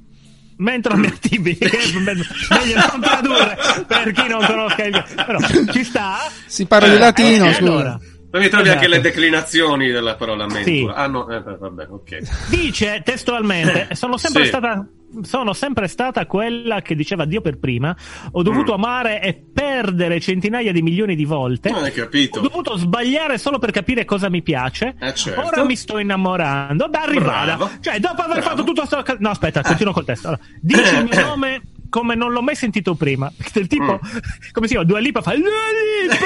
Mentre 0.58 0.94
tibi, 1.20 1.56
che 1.56 1.66
è 1.68 1.98
meglio 1.98 2.24
non 2.90 3.00
tradurre 3.00 3.56
per 3.86 4.10
chi 4.12 4.26
non 4.28 4.44
conosca 4.46 4.84
il 4.84 5.04
però 5.14 5.38
ci 5.72 5.84
sta. 5.84 6.16
Si 6.46 6.64
parla 6.66 6.88
di 6.88 6.94
Eh, 6.94 6.98
latino, 6.98 7.46
Eh, 7.46 7.52
scusa. 7.54 7.70
allora, 7.72 7.98
Poi 8.30 8.40
mi 8.40 8.48
trovi 8.48 8.64
Esatto. 8.68 8.78
anche 8.84 8.88
le 8.88 9.00
declinazioni 9.02 9.90
della 9.90 10.16
parola 10.16 10.46
mentula. 10.46 10.92
Sì. 10.94 10.98
Ah 11.00 11.06
no, 11.06 11.28
eh, 11.28 11.42
vabbè, 11.58 11.86
ok. 11.90 12.18
dice 12.48 13.02
testualmente: 13.04 13.88
Sono 13.92 14.16
sempre 14.16 14.42
Sì. 14.42 14.48
stata. 14.48 14.86
Sono 15.22 15.52
sempre 15.52 15.88
stata 15.88 16.26
quella 16.26 16.82
che 16.82 16.94
diceva 16.94 17.24
Dio 17.24 17.40
per 17.40 17.58
prima. 17.58 17.96
Ho 18.32 18.42
dovuto 18.42 18.72
Mm. 18.72 18.84
amare 18.84 19.22
e 19.22 19.34
perdere 19.52 20.20
centinaia 20.20 20.72
di 20.72 20.82
milioni 20.82 21.14
di 21.16 21.24
volte. 21.24 21.70
Non 21.70 21.84
hai 21.84 21.92
capito? 21.92 22.38
Ho 22.38 22.42
dovuto 22.42 22.76
sbagliare 22.76 23.38
solo 23.38 23.58
per 23.58 23.70
capire 23.70 24.04
cosa 24.04 24.28
mi 24.28 24.42
piace. 24.42 24.94
Eh, 25.00 25.14
certo. 25.14 25.40
Ora 25.44 25.64
mi 25.64 25.76
sto 25.76 25.98
innamorando. 25.98 26.88
Da 26.88 27.02
arrivata. 27.02 27.56
Bravo. 27.56 27.70
Cioè, 27.80 27.98
dopo 28.00 28.22
aver 28.22 28.38
Bravo. 28.40 28.48
fatto 28.50 28.64
tutto 28.64 28.84
sto. 28.86 29.02
ca- 29.02 29.16
No, 29.18 29.30
aspetta, 29.30 29.62
continuo 29.62 29.92
col 29.92 30.04
testo. 30.04 30.28
Allora, 30.28 30.42
dice 30.60 30.96
il 30.96 31.04
mio 31.10 31.20
nome 31.26 31.62
come 31.96 32.14
non 32.14 32.30
l'ho 32.30 32.42
mai 32.42 32.54
sentito 32.54 32.94
prima. 32.94 33.32
Del 33.54 33.66
tipo, 33.66 33.98
come 34.52 34.66
si 34.66 34.74
chiama? 34.74 34.84
Dua 34.84 34.98
Lipa 34.98 35.22
fa 35.22 35.34
Dua 35.34 35.48
Lipa! 35.48 36.24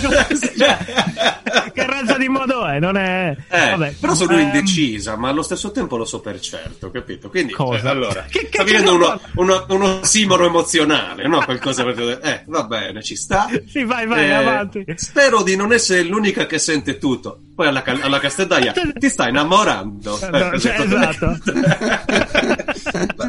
Cioè, 0.60 1.70
che 1.72 1.86
razza 1.86 2.16
di 2.16 2.28
modo 2.28 2.66
è? 2.66 2.78
Non 2.80 2.96
è. 2.96 3.36
Eh, 3.48 3.70
Vabbè, 3.70 3.94
però 4.00 4.14
sono 4.14 4.32
ehm, 4.32 4.40
indecisa, 4.40 5.16
ma 5.16 5.28
allo 5.28 5.42
stesso 5.42 5.70
tempo 5.70 5.96
lo 5.96 6.04
so 6.04 6.20
per 6.20 6.40
certo, 6.40 6.90
capito? 6.90 7.28
Quindi, 7.28 7.52
Cosa? 7.52 7.80
cioè, 7.80 7.90
allora, 7.90 8.24
Che 8.28 8.48
sta 8.50 8.64
vivendo 8.64 8.94
uno, 8.94 9.20
uno, 9.34 9.66
uno 9.68 9.98
simoro 10.02 10.46
emozionale, 10.46 11.26
no? 11.26 11.42
Qualcosa 11.44 11.84
per 11.84 12.20
Eh, 12.22 12.44
va 12.46 12.64
bene, 12.64 13.02
ci 13.02 13.16
sta. 13.16 13.48
Sì, 13.70 13.84
vai, 13.84 14.06
vai, 14.06 14.24
Eh, 14.24 14.32
avanti. 14.32 14.84
Spero 14.96 15.42
di 15.42 15.54
non 15.54 15.72
essere 15.72 16.02
l'unica 16.02 16.46
che 16.46 16.58
sente 16.58 16.98
tutto. 16.98 17.40
Poi 17.54 17.66
alla, 17.68 17.84
alla 17.84 18.18
Castellaia 18.18 18.72
ti 18.72 19.08
stai 19.08 19.28
innamorando. 19.28 20.18
No, 20.30 20.58
cioè, 20.58 20.80
esatto. 20.80 21.38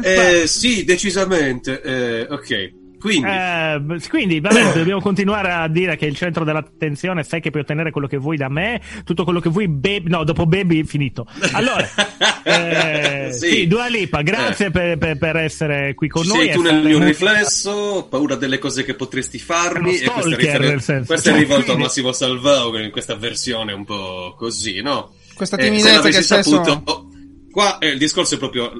Eh, 0.02 0.46
sì, 0.46 0.84
decisamente. 0.84 1.80
eh, 1.82 2.26
ok. 2.28 2.80
Quindi, 3.02 3.26
Eh, 3.28 3.82
quindi 4.08 4.38
vabbè, 4.38 4.74
dobbiamo 4.78 5.00
continuare 5.00 5.50
a 5.50 5.66
dire 5.66 5.96
che 5.96 6.06
il 6.06 6.14
centro 6.14 6.44
dell'attenzione 6.44 7.24
sai 7.24 7.40
che 7.40 7.50
puoi 7.50 7.62
ottenere 7.62 7.90
quello 7.90 8.06
che 8.06 8.16
vuoi 8.16 8.36
da 8.36 8.48
me, 8.48 8.80
tutto 9.04 9.24
quello 9.24 9.40
che 9.40 9.48
vuoi, 9.48 9.66
baby, 9.66 10.08
no, 10.08 10.22
dopo 10.22 10.46
baby 10.46 10.84
finito. 10.84 11.26
Allora, 11.50 11.84
eh, 12.44 13.32
Sì. 13.32 13.48
sì. 13.48 13.66
Dua 13.66 13.88
Lipa, 13.88 14.22
grazie 14.22 14.70
per, 14.70 14.98
per- 14.98 15.18
per 15.18 15.34
essere 15.36 15.94
qui 15.94 16.06
con 16.06 16.22
ci 16.22 16.28
noi. 16.28 16.38
sei 16.44 16.50
tu 16.52 16.62
nel 16.62 16.80
mio 16.84 17.02
riflesso, 17.02 17.70
ho 17.72 18.04
paura 18.06 18.36
delle 18.36 18.58
cose 18.58 18.84
che 18.84 18.94
potresti 18.94 19.40
farmi. 19.40 19.96
È 19.96 20.04
E 20.04 20.08
questo 20.08 20.12
è, 20.12 20.22
stalker, 20.22 20.38
rifer- 20.38 20.60
nel 20.70 20.80
senso. 20.82 21.06
questo 21.06 21.28
è 21.28 21.32
Cioè, 21.32 21.40
rivolto 21.40 21.62
a 21.62 21.64
quindi- 21.66 21.82
Massimo 21.82 22.12
Salvao 22.12 22.78
in 22.78 22.90
questa 22.92 23.16
versione 23.16 23.72
un 23.72 23.84
po' 23.84 24.34
così, 24.38 24.80
no? 24.80 25.12
Questa 25.34 25.56
Eh, 25.56 25.64
timidezza 25.64 25.88
se 25.88 25.94
l'avessi 25.96 26.18
che 26.18 26.24
spesso- 26.24 26.62
saputo, 26.64 27.08
qua 27.52 27.78
eh, 27.78 27.90
il 27.90 27.98
discorso 27.98 28.34
è 28.34 28.38
proprio, 28.38 28.72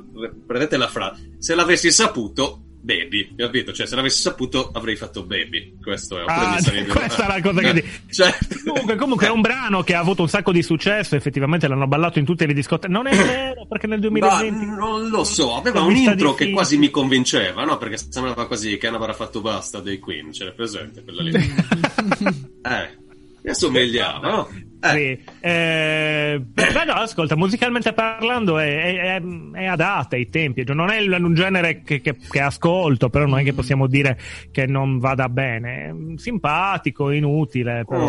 prendete 0.44 0.76
la 0.76 0.88
frase, 0.88 1.36
se 1.38 1.54
l'avessi 1.54 1.92
saputo, 1.92 2.62
baby, 2.82 3.32
capito? 3.36 3.72
Cioè, 3.72 3.86
se 3.86 3.94
l'avessi 3.94 4.20
saputo, 4.20 4.72
avrei 4.74 4.96
fatto 4.96 5.22
baby. 5.24 5.76
Questo 5.80 6.18
è, 6.18 6.24
Ah, 6.26 6.56
questa 6.90 7.24
è 7.24 7.28
la 7.28 7.40
cosa 7.40 7.60
che 7.60 7.68
Eh, 7.68 7.72
dico. 7.74 7.86
cioè, 8.10 8.36
Comunque, 8.64 8.96
comunque 8.96 9.26
è 9.28 9.30
un 9.30 9.40
brano 9.40 9.82
che 9.84 9.94
ha 9.94 10.00
avuto 10.00 10.22
un 10.22 10.28
sacco 10.28 10.50
di 10.50 10.62
successo, 10.64 11.14
effettivamente 11.14 11.68
l'hanno 11.68 11.86
ballato 11.86 12.18
in 12.18 12.24
tutte 12.24 12.44
le 12.44 12.52
discoteche. 12.54 12.92
Non 12.92 13.06
è 13.06 13.14
vero, 13.14 13.66
perché 13.68 13.86
nel 13.86 14.00
Ma 14.00 14.08
2020 14.08 14.66
non 14.66 15.08
lo 15.10 15.22
so, 15.22 15.54
aveva 15.54 15.82
un 15.82 15.94
intro 15.94 16.14
che 16.14 16.46
difficile. 16.46 16.52
quasi 16.52 16.76
mi 16.78 16.90
convinceva, 16.90 17.62
no? 17.64 17.78
Perché 17.78 17.98
sembrava 17.98 18.48
quasi 18.48 18.76
che 18.78 18.86
avrà 18.88 19.12
fatto 19.12 19.40
basta 19.40 19.78
dei 19.80 20.00
Queen, 20.00 20.32
ce 20.32 20.44
l'hai 20.44 20.54
presente 20.54 21.04
quella 21.04 21.22
lì? 21.22 21.30
eh, 21.34 22.96
mi 23.42 23.50
assomigliava, 23.50 24.28
no? 24.28 24.48
Eh, 24.84 24.88
Sì. 24.90 25.30
Eh, 25.40 26.40
beh, 26.44 26.84
no, 26.86 26.92
ascolta, 26.94 27.36
musicalmente 27.36 27.92
parlando 27.92 28.58
è, 28.58 29.16
è, 29.16 29.22
è- 29.52 29.66
adatta 29.66 30.16
ai 30.16 30.28
tempi, 30.28 30.64
Cioè, 30.66 30.74
non 30.74 30.90
è 30.90 30.98
un 30.98 31.34
genere 31.34 31.82
che, 31.82 32.00
che- 32.00 32.16
che 32.16 32.40
ascolto, 32.40 33.08
però 33.08 33.26
non 33.26 33.38
è 33.38 33.44
che 33.44 33.52
possiamo 33.52 33.86
dire 33.86 34.18
che 34.50 34.66
non 34.66 34.98
vada 34.98 35.28
bene. 35.28 35.94
Simpatico, 36.16 37.10
inutile, 37.10 37.84
però... 37.86 38.06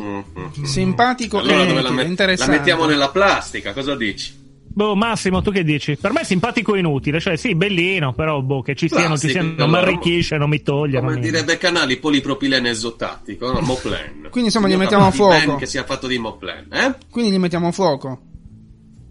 mm, 0.00 0.18
mm. 0.38 0.62
Simpatico 0.64 1.38
Allora 1.38 1.62
e 1.62 1.66
dove 1.66 1.80
la, 1.82 1.90
met- 1.90 2.38
la 2.38 2.46
mettiamo 2.46 2.84
nella 2.86 3.08
plastica? 3.08 3.72
Cosa 3.72 3.94
dici? 3.96 4.40
Boh, 4.74 4.94
Massimo, 4.94 5.42
tu 5.42 5.50
che 5.50 5.64
dici? 5.64 5.96
Per 5.96 6.12
me 6.12 6.20
è 6.20 6.24
simpatico 6.24 6.74
e 6.74 6.78
inutile, 6.78 7.20
cioè 7.20 7.36
sì, 7.36 7.54
bellino, 7.54 8.12
però 8.14 8.40
boh, 8.40 8.62
che 8.62 8.74
ci 8.74 8.88
sia, 8.88 9.06
non 9.06 9.18
ci 9.18 9.28
sia, 9.28 9.40
Plastico, 9.40 9.62
non 9.62 9.70
mi 9.70 9.76
arricchisce, 9.76 10.36
non 10.36 10.48
mi 10.48 10.62
toglie. 10.62 10.98
Come 10.98 11.12
non 11.12 11.20
mi- 11.20 11.26
direbbe 11.26 11.58
Canali, 11.58 11.98
polipropilene 11.98 12.70
esotattico, 12.70 13.52
no? 13.52 13.60
Moplen. 13.60 14.28
Quindi, 14.30 14.44
insomma, 14.44 14.68
gli 14.68 14.72
Io 14.72 14.78
mettiamo 14.78 15.06
a 15.06 15.10
fuoco. 15.10 15.56
Che 15.56 15.66
sia 15.66 15.84
fatto 15.84 16.06
di 16.06 16.18
Moplen, 16.18 16.68
eh? 16.72 16.94
Quindi 17.10 17.32
gli 17.32 17.38
mettiamo 17.38 17.68
a 17.68 17.72
fuoco. 17.72 18.20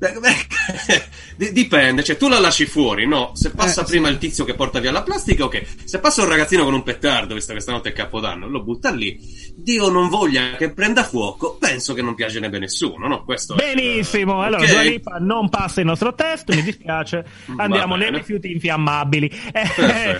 Dipende, 1.52 2.04
cioè 2.04 2.18
tu 2.18 2.28
la 2.28 2.40
lasci 2.40 2.66
fuori, 2.66 3.08
no? 3.08 3.32
Se 3.36 3.52
passa 3.52 3.82
Eh, 3.82 3.86
prima 3.86 4.08
sì. 4.08 4.14
il 4.14 4.20
tizio 4.20 4.46
che 4.46 4.54
porta 4.56 4.80
via 4.80 4.92
la 4.92 5.04
plastica, 5.04 5.44
ok. 5.46 5.64
Se 5.86 6.00
passa 6.00 6.22
un 6.24 6.30
ragazzino 6.30 6.64
con 6.64 6.74
un 6.74 6.84
petardo, 6.84 7.34
visto 7.36 7.54
che 7.54 7.60
stanotte 7.60 7.90
è 7.90 7.94
Capodanno, 7.94 8.48
lo 8.48 8.64
butta 8.64 8.92
lì. 8.92 9.20
Dio 9.56 9.90
non 9.90 10.10
voglia 10.10 10.56
che 10.58 10.72
prenda 10.72 11.04
fuoco, 11.04 11.56
penso 11.60 11.94
che 11.94 12.02
non 12.02 12.16
piacerebbe 12.16 12.58
nessuno, 12.60 13.08
no? 13.08 13.24
Questo 13.24 13.56
è- 13.56 13.74
Benissimo, 13.74 14.42
allora 14.42 14.62
Ok. 14.64 14.70
Dua 14.72 14.82
Lipa 14.82 15.18
non 15.20 15.50
passa 15.50 15.80
il 15.82 15.86
nostro 15.88 16.14
test, 16.16 16.54
mi 16.54 16.62
dispiace. 16.64 17.24
Andiamo 17.58 17.96
nei 17.96 18.12
rifiuti 18.12 18.52
infiammabili. 18.52 19.32
Eh. 19.52 20.20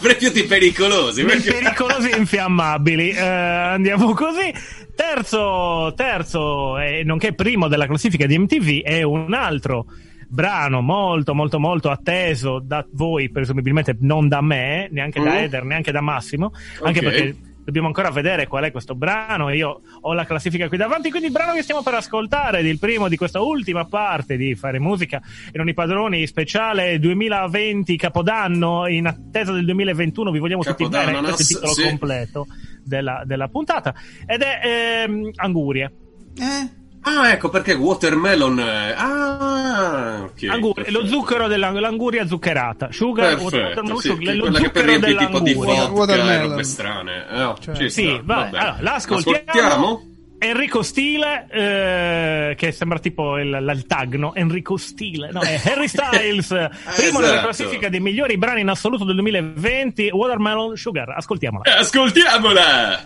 Rifiuti 0.00 0.44
pericolosi. 0.44 1.24
perché- 1.24 1.52
pericolosi 1.52 2.10
infiammabili. 2.16 3.10
Eh, 3.10 3.20
andiamo 3.26 4.12
così. 4.14 4.52
Terzo, 4.98 5.92
terzo, 5.94 6.76
e 6.76 7.04
nonché 7.04 7.32
primo 7.32 7.68
della 7.68 7.86
classifica 7.86 8.26
di 8.26 8.36
MTV 8.36 8.82
è 8.82 9.02
un 9.02 9.32
altro 9.32 9.86
brano 10.28 10.80
molto 10.80 11.36
molto 11.36 11.60
molto 11.60 11.88
atteso 11.88 12.58
da 12.58 12.84
voi 12.94 13.30
presumibilmente 13.30 13.96
non 14.00 14.26
da 14.26 14.42
me 14.42 14.88
neanche 14.90 15.22
da 15.22 15.30
Mm. 15.30 15.36
Eder 15.36 15.64
neanche 15.64 15.92
da 15.92 16.00
Massimo 16.00 16.52
anche 16.82 17.00
perché 17.00 17.36
dobbiamo 17.68 17.88
ancora 17.88 18.10
vedere 18.10 18.46
qual 18.46 18.64
è 18.64 18.70
questo 18.70 18.94
brano 18.94 19.50
io 19.50 19.82
ho 20.00 20.14
la 20.14 20.24
classifica 20.24 20.68
qui 20.68 20.78
davanti 20.78 21.10
quindi 21.10 21.26
il 21.26 21.34
brano 21.34 21.52
che 21.52 21.60
stiamo 21.60 21.82
per 21.82 21.92
ascoltare 21.92 22.60
ed 22.60 22.66
il 22.66 22.78
primo 22.78 23.08
di 23.08 23.16
questa 23.18 23.42
ultima 23.42 23.84
parte 23.84 24.38
di 24.38 24.54
fare 24.54 24.78
musica 24.78 25.20
e 25.52 25.58
non 25.58 25.68
i 25.68 25.74
padroni 25.74 26.26
speciale 26.26 26.98
2020 26.98 27.94
capodanno 27.98 28.86
in 28.86 29.06
attesa 29.06 29.52
del 29.52 29.66
2021 29.66 30.30
vi 30.30 30.38
vogliamo 30.38 30.62
tutti 30.62 30.88
bene 30.88 31.12
Capodanno, 31.12 31.34
questo 31.34 31.42
è 31.42 31.44
il 31.44 31.46
titolo 31.46 31.72
sì. 31.74 31.82
completo 31.82 32.46
della, 32.82 33.22
della 33.26 33.48
puntata 33.48 33.94
ed 34.24 34.40
è 34.40 34.60
ehm, 35.04 35.30
Angurie 35.34 35.92
Eh? 36.36 36.77
Ah, 37.02 37.30
ecco 37.30 37.48
perché 37.48 37.72
Watermelon. 37.74 38.60
è- 38.60 38.94
Ah, 38.96 40.22
ok. 40.24 40.48
Angurie, 40.50 40.90
lo 40.90 41.06
zucchero 41.06 41.46
dell'anguria 41.48 42.26
zuccherata 42.26 42.88
sugar 42.90 43.36
Perfetto, 43.36 43.56
watermelon 43.56 43.96
sì, 43.98 44.08
sugar, 44.08 44.34
lo 44.34 44.54
zucchero 44.54 44.86
riempi 44.86 45.16
tipo 45.16 45.38
di 45.40 45.52
dell'anguria 45.54 45.86
vodka 45.86 46.40
robe 46.42 46.62
strane. 46.64 47.26
Eh, 47.30 47.42
oh, 47.42 47.56
Cioè, 47.58 47.74
ci 47.76 47.90
Sì, 47.90 48.06
sta, 48.12 48.20
vabbè. 48.24 48.58
allora, 48.58 48.76
l'ascoltiamo. 48.80 49.38
L'ascoltiamo? 49.44 50.02
Enrico 50.40 50.82
Stile, 50.82 51.46
eh, 51.50 52.54
che 52.56 52.70
sembra 52.70 53.00
tipo 53.00 53.38
il, 53.38 53.48
il 53.74 53.86
tag, 53.88 54.14
no? 54.14 54.36
Enrico 54.36 54.76
Stile, 54.76 55.30
no? 55.32 55.40
È 55.40 55.60
Harry 55.64 55.88
Styles, 55.88 56.46
primo 56.94 57.18
nella 57.18 57.32
esatto. 57.32 57.46
classifica 57.46 57.88
dei 57.88 57.98
migliori 57.98 58.38
brani 58.38 58.60
in 58.60 58.68
assoluto 58.68 59.02
del 59.04 59.16
2020, 59.16 60.10
Watermelon 60.12 60.76
Sugar. 60.76 61.10
Ascoltiamola. 61.16 61.64
Eh, 61.64 61.78
Ascoltiamola! 61.80 63.00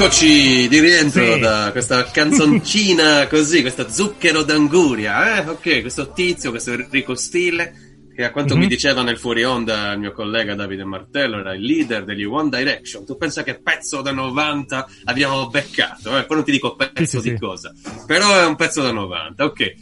Eccoci 0.00 0.68
di 0.68 0.78
rientro 0.78 1.34
Sì. 1.34 1.40
da 1.40 1.70
questa 1.72 2.04
canzoncina 2.04 3.26
così, 3.26 3.62
questa 3.62 3.88
zucchero 3.90 4.44
d'anguria, 4.44 5.42
eh? 5.44 5.48
Ok, 5.48 5.80
questo 5.80 6.12
tizio, 6.12 6.50
questo 6.50 6.70
Enrico 6.70 7.16
Stile, 7.16 8.06
che 8.14 8.22
a 8.22 8.30
quanto 8.30 8.54
Mhm. 8.54 8.60
mi 8.60 8.68
diceva 8.68 9.02
nel 9.02 9.18
fuori 9.18 9.42
onda 9.42 9.90
il 9.94 9.98
mio 9.98 10.12
collega 10.12 10.54
Davide 10.54 10.84
Martello, 10.84 11.40
era 11.40 11.52
il 11.52 11.62
leader 11.62 12.04
degli 12.04 12.22
One 12.22 12.48
Direction. 12.48 13.04
Tu 13.04 13.16
pensa 13.16 13.42
che 13.42 13.60
pezzo 13.60 14.00
da 14.00 14.12
90 14.12 14.86
abbiamo 15.06 15.48
beccato, 15.48 16.16
eh? 16.16 16.24
Poi 16.26 16.36
non 16.36 16.44
ti 16.44 16.52
dico 16.52 16.76
pezzo 16.76 17.04
Sì, 17.04 17.18
sì, 17.20 17.32
di 17.32 17.36
cosa, 17.36 17.74
però 18.06 18.38
è 18.38 18.46
un 18.46 18.54
pezzo 18.54 18.80
da 18.82 18.92
90, 18.92 19.44
ok. 19.44 19.74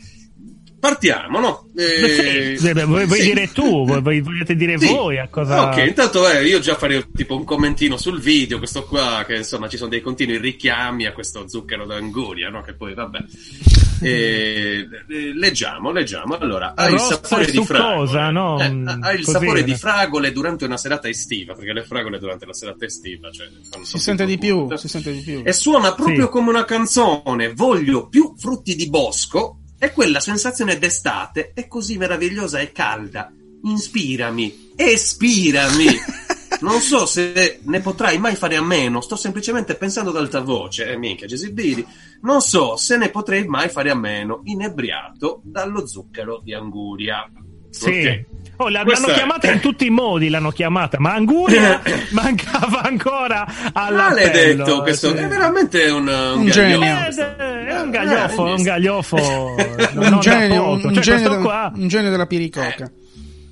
Partiamo, 0.87 1.41
no? 1.41 1.69
Eh, 1.77 2.55
Sì, 2.57 2.73
beh, 2.73 2.85
vuoi, 2.85 3.07
vuoi 3.07 3.19
sì. 3.19 3.25
dire 3.33 3.51
tu, 3.51 3.85
vuoi, 3.85 4.21
volete 4.21 4.55
dire 4.55 4.79
Sì. 4.79 4.87
voi 4.87 5.19
a 5.19 5.27
cosa... 5.29 5.69
Ok, 5.69 5.85
intanto 5.85 6.29
eh, 6.31 6.47
io 6.47 6.61
già 6.61 6.77
farei 6.77 7.05
tipo 7.13 7.35
un 7.35 7.45
commentino 7.45 7.97
sul 7.97 8.21
video, 8.21 8.59
questo 8.59 8.85
qua, 8.85 9.25
che 9.27 9.35
insomma 9.37 9.69
ci 9.69 9.77
sono 9.77 9.91
dei 9.91 10.01
continui 10.01 10.39
richiami 10.39 11.07
a 11.07 11.13
questo 11.13 11.49
zucchero 11.49 11.87
d'anguria, 11.87 12.51
no? 12.51 12.63
Che 12.63 12.75
poi 12.75 12.95
vabbè. 12.95 13.19
Eh, 13.99 14.87
eh, 15.09 15.33
leggiamo, 15.35 15.91
leggiamo. 15.91 16.37
Allora, 16.37 16.75
ha 16.77 16.87
il 16.91 16.99
sapore 17.01 17.47
e 17.47 17.51
di 17.51 17.65
fragole. 17.65 18.31
no? 18.31 18.61
Eh, 18.61 18.65
ha- 18.65 19.13
il 19.13 19.25
così, 19.25 19.31
sapore 19.39 19.61
eh. 19.61 19.65
di 19.65 19.75
fragole 19.75 20.33
durante 20.33 20.67
una 20.67 20.77
serata 20.77 21.09
estiva, 21.09 21.55
perché 21.55 21.73
le 21.73 21.83
fragole 21.83 22.19
durante 22.19 22.45
la 22.45 22.53
serata 22.53 22.85
estiva, 22.85 23.31
cioè, 23.31 23.49
fanno 23.71 23.87
Si 23.87 23.99
sente 23.99 24.27
di 24.27 24.37
più, 24.37 24.69
si 24.77 24.87
sente 24.89 25.13
di 25.13 25.21
più. 25.23 25.41
E 25.43 25.53
suona 25.55 25.95
proprio 25.95 26.25
Sì. 26.27 26.31
come 26.31 26.51
una 26.51 26.67
canzone. 26.67 27.55
Voglio 27.55 28.07
più 28.09 28.35
frutti 28.37 28.75
di 28.77 28.87
bosco. 28.91 29.61
E 29.79 29.93
quella 29.93 30.21
sensazione 30.21 30.79
d'estate 30.79 31.53
è 31.55 31.69
così 31.69 31.99
meravigliosa 31.99 32.61
e 32.61 32.73
calda. 32.73 33.31
Inspirami, 33.63 34.73
espirami. 34.77 35.87
Non 36.59 36.81
so 36.81 37.05
se 37.05 37.61
ne 37.65 37.81
potrai 37.81 38.17
mai 38.19 38.35
fare 38.35 38.57
a 38.57 38.63
meno, 38.63 39.03
sto 39.03 39.15
semplicemente 39.15 39.75
pensando 39.75 40.09
ad 40.09 40.17
alta 40.17 40.41
voce, 40.41 40.91
eh 40.91 40.97
minchia 40.97 41.27
Gesibidi, 41.27 41.85
non 42.23 42.41
so 42.41 42.77
se 42.77 42.97
ne 42.97 43.11
potrei 43.11 43.47
mai 43.47 43.69
fare 43.69 43.91
a 43.91 43.95
meno, 43.95 44.41
inebriato 44.45 45.43
dallo 45.45 45.87
zucchero 45.87 46.41
di 46.43 46.55
anguria. 46.55 47.31
Sì. 47.69 47.89
Ok. 47.89 48.25
Oh, 48.59 48.71
Questa 48.71 48.83
l'hanno 48.83 49.07
è- 49.09 49.13
chiamata 49.13 49.51
in 49.53 49.61
tutti 49.61 49.85
i 49.85 49.91
modi, 49.91 50.31
l'hanno 50.31 50.51
chiamata, 50.51 50.99
ma 50.99 51.13
Anguria 51.13 51.83
mancava 52.13 52.81
ancora 52.85 53.47
all'appello. 53.75 53.99
Maledetto, 53.99 54.81
questo 54.81 55.09
sì. 55.15 55.17
è 55.23 55.29
veramente 55.29 55.91
un, 55.91 56.09
un, 56.09 56.39
Un 56.39 56.45
gagliofo, 56.47 57.11
genio. 57.11 57.56
Questo. 57.77 57.83
Eh, 57.83 57.83
È 57.83 57.83
un 57.83 57.91
gagliofo, 57.91 58.47
Eh, 58.47 58.53
un 58.53 58.63
gagliofo. 58.63 59.17
non 59.95 60.13
Un 60.15 60.21
genio, 60.21 60.63
poco. 60.65 60.87
un, 60.89 60.95
Cioè, 60.95 61.03
genio 61.03 61.41
qua... 61.41 61.73
un 61.75 61.89
genio 61.89 62.11
della 62.11 62.27
piricoca. 62.27 62.91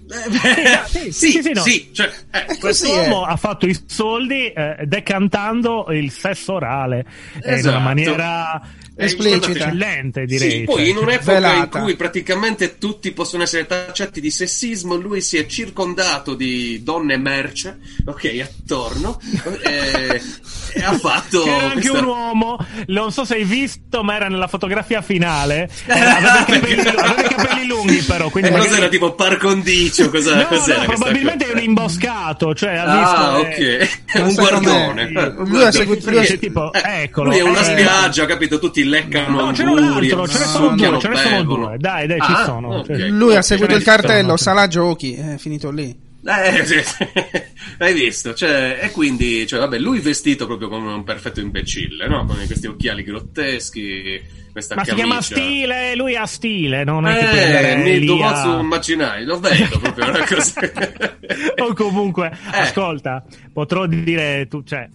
Eh, 0.07 0.81
sì, 0.87 1.13
sì, 1.13 1.31
sì, 1.33 1.43
sì, 1.43 1.53
no. 1.55 1.63
sì, 1.63 1.89
cioè, 1.93 2.11
eh, 2.31 2.59
Quest'uomo 2.59 3.27
è. 3.27 3.31
ha 3.33 3.37
fatto 3.37 3.67
i 3.67 3.77
soldi 3.87 4.49
eh, 4.53 4.77
decantando 4.85 5.87
il 5.91 6.11
sesso 6.11 6.53
orale 6.53 7.07
eh, 7.43 7.49
in 7.49 7.55
Esatto. 7.55 7.77
una 7.77 7.85
maniera 7.85 8.61
Eh, 8.63 8.84
Esplicita. 8.97 9.51
eccellente, 9.51 10.25
direi. 10.25 10.51
Sì, 10.51 10.63
poi 10.65 10.77
cioè. 10.77 10.87
in 10.89 10.97
un'epoca 10.99 11.33
Velata. 11.33 11.79
in 11.79 11.85
cui 11.85 11.97
praticamente 11.97 12.79
tutti 12.79 13.11
possono 13.13 13.43
essere 13.43 13.67
tacciati 13.67 14.21
di 14.21 14.31
sessismo, 14.31 14.95
lui 14.95 15.21
si 15.21 15.37
è 15.37 15.47
circondato 15.47 16.35
di 16.35 16.83
donne 16.85 17.17
merce, 17.17 17.79
ok, 18.05 18.41
attorno, 18.43 19.21
e, 19.63 20.21
e 20.75 20.83
ha 20.83 20.93
fatto... 20.99 21.43
C'era 21.43 21.57
anche 21.71 21.89
questa- 21.89 21.99
un 21.99 22.05
uomo, 22.05 22.57
non 22.87 23.11
so 23.13 23.25
se 23.25 23.35
hai 23.35 23.45
visto, 23.45 24.03
ma 24.05 24.15
era 24.17 24.29
nella 24.29 24.47
fotografia 24.49 25.03
finale. 25.03 25.69
Eh, 25.95 26.01
aveva, 26.01 26.41
i 26.41 26.45
capelli, 26.45 26.81
aveva 26.89 27.23
i 27.23 27.29
capelli 27.35 27.67
lunghi, 27.67 27.97
però. 28.03 28.29
Quindi 28.31 28.49
Eh, 28.49 28.53
magari- 28.53 28.71
cos'era 28.71 28.89
tipo 28.89 29.15
par 29.15 29.37
condicio? 29.37 30.11
Cosa, 30.11 30.37
No, 30.37 30.47
cos'era 30.47 30.81
no, 30.81 30.85
probabilmente 30.87 31.47
è 31.47 31.53
un 31.53 31.63
imboscato, 31.63 32.55
cioè 32.55 32.75
ha 32.77 32.85
Ah, 32.85 33.39
visto. 33.39 33.61
eh, 33.63 33.83
ok. 33.83 34.21
un 34.27 34.35
guardone. 34.35 35.09
Lui 35.11 35.61
Eh, 35.63 35.65
ha 35.67 35.73
seguito- 35.73 36.11
lui 36.11 36.19
ha- 36.19 36.21
perché- 36.23 36.39
tipo, 36.39 36.73
eh, 36.73 37.03
eccolo, 37.03 37.31
Lui 37.31 37.39
è 37.39 37.43
una 37.43 37.61
eh. 37.61 37.65
spiaggia, 37.65 38.27
capito? 38.27 38.59
Tutti 38.59 38.83
leccano 38.85 39.41
No, 39.47 39.53
ce 39.55 39.65
n'è 39.65 39.71
un 39.71 39.79
angurie, 39.79 40.11
altro, 40.13 40.29
ce 40.29 40.39
ne 40.39 40.45
sono 40.45 40.69
succhiano, 40.71 40.91
due, 40.93 41.01
ce 41.01 41.09
ne 41.09 41.17
sono 41.17 41.43
due. 41.43 41.77
Dai, 41.79 42.07
dai, 42.07 42.21
ci 42.21 42.33
Ah, 42.33 42.45
sono. 42.45 42.69
ok. 42.79 42.87
Cioè, 42.87 43.09
Lui 43.09 43.37
ha 43.37 43.43
seguito 43.43 43.75
il 43.75 43.83
cartello, 43.83 44.37
sì. 44.37 44.43
sala 44.45 44.67
giochi, 44.69 45.15
è 45.15 45.37
finito 45.39 45.71
lì. 45.71 46.03
Eh, 46.27 46.65
sì, 46.65 46.81
sì. 46.83 47.07
hai 47.79 47.93
visto? 47.93 48.33
Cioè, 48.33 48.79
e 48.83 48.91
quindi, 48.93 49.47
cioè, 49.47 49.61
vabbè, 49.61 49.79
lui 49.79 49.99
vestito 50.01 50.47
proprio 50.47 50.69
come 50.69 50.93
un 50.93 51.05
perfetto 51.05 51.41
imbecille, 51.41 52.07
no? 52.09 52.25
Con 52.25 52.37
questi 52.47 52.67
occhiali 52.67 53.03
grotteschi, 53.03 54.23
questa 54.51 54.75
Ma 54.75 54.85
si 54.85 54.91
camicia. 54.91 55.07
chiama 55.07 55.21
stile, 55.23 55.95
lui 55.97 56.17
ha 56.17 56.25
stile, 56.25 56.83
non 56.85 57.07
è 57.07 57.19
che 57.29 57.73
Eh, 57.73 57.77
mi 57.77 57.99
lì 57.99 58.07
dovevo 58.07 58.27
a- 58.29 58.37
su 58.41 58.49
immaginare, 58.59 59.25
lo 59.25 59.39
vedo 59.39 59.79
proprio 59.79 60.09
una 60.09 60.25
cosa. 60.27 60.61
o 61.63 61.75
comunque, 61.75 62.31
Eh. 62.55 62.59
ascolta, 62.59 63.23
potrò 63.53 63.85
dire 63.87 64.47
tu, 64.49 64.63
cioè, 64.63 64.89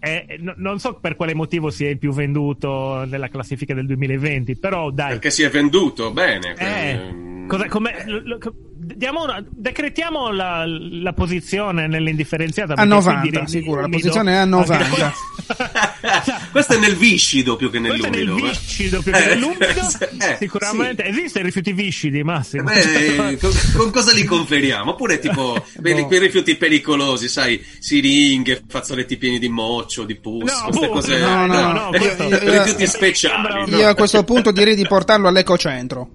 eh, 0.00 0.38
no- 0.40 0.54
non 0.56 0.78
so 0.78 0.94
per 0.94 1.14
quale 1.14 1.34
motivo 1.34 1.70
sia 1.70 1.90
il 1.90 1.98
più 1.98 2.12
venduto 2.12 3.04
nella 3.04 3.28
classifica 3.28 3.74
del 3.74 3.86
2020, 3.86 4.56
però 4.56 4.90
dai. 4.90 5.10
Perché 5.10 5.30
si 5.30 5.42
è 5.42 5.50
venduto 5.50 6.10
bene. 6.10 6.54
Eh, 6.56 6.90
ehm, 6.90 7.39
come- 7.68 8.04
lo- 8.06 8.20
lo- 8.24 8.38
diamo 8.76 9.22
una- 9.24 9.44
decretiamo 9.48 10.30
la, 10.32 10.64
la 10.66 11.12
posizione 11.12 11.86
nell'indifferenziata. 11.86 12.72
A 12.72 12.76
perché 12.76 12.90
90, 12.90 13.18
quindi 13.20 13.36
nel- 13.38 13.48
sicuro, 13.48 13.80
la 13.80 13.86
nell'umido- 13.86 14.08
posizione 14.08 14.32
è 14.32 14.36
a 14.36 14.40
anche 14.40 14.50
90. 14.50 15.12
Questo 16.52 16.74
è 16.74 16.78
nel 16.78 16.96
viscido 16.96 17.56
più 17.56 17.70
che 17.70 17.80
Questo 17.80 18.06
è 18.06 18.10
nel 18.10 18.18
nell'umido. 18.18 18.46
eh. 18.46 18.50
viscido 18.50 19.02
più 19.02 19.12
che 19.12 19.24
Eh, 19.24 19.28
nell'umido. 19.34 19.64
eh, 20.20 20.36
Sicuramente 20.38 21.04
esistono 21.04 21.44
i 21.44 21.46
rifiuti 21.46 21.72
viscidi, 21.72 22.22
Massimo. 22.22 22.64
Beh, 22.64 23.38
con, 23.40 23.52
con 23.76 23.90
cosa 23.90 24.12
li 24.12 24.24
conferiamo? 24.24 24.90
Oppure 24.92 25.18
tipo 25.18 25.62
quei, 25.80 25.94
No. 26.00 26.06
quei 26.06 26.18
rifiuti 26.20 26.56
pericolosi, 26.56 27.28
sai, 27.28 27.62
siringhe, 27.78 28.62
fazzoletti 28.68 29.16
pieni 29.16 29.38
di 29.38 29.48
moccio, 29.48 30.04
di 30.04 30.16
pus, 30.16 30.50
No, 30.50 30.62
queste 30.68 30.86
boh, 30.86 30.92
cose. 30.92 31.18
no, 31.18 31.46
no, 31.46 31.72
no, 31.72 31.92
eh, 31.92 31.98
questo- 31.98 32.28
rifiuti 32.38 32.86
speciali. 32.86 33.70
no? 33.70 33.76
Io 33.76 33.88
a 33.88 33.94
questo 33.94 34.22
punto 34.24 34.50
direi 34.52 34.74
di 34.74 34.86
portarlo 34.86 35.28
all'ecocentro. 35.28 36.08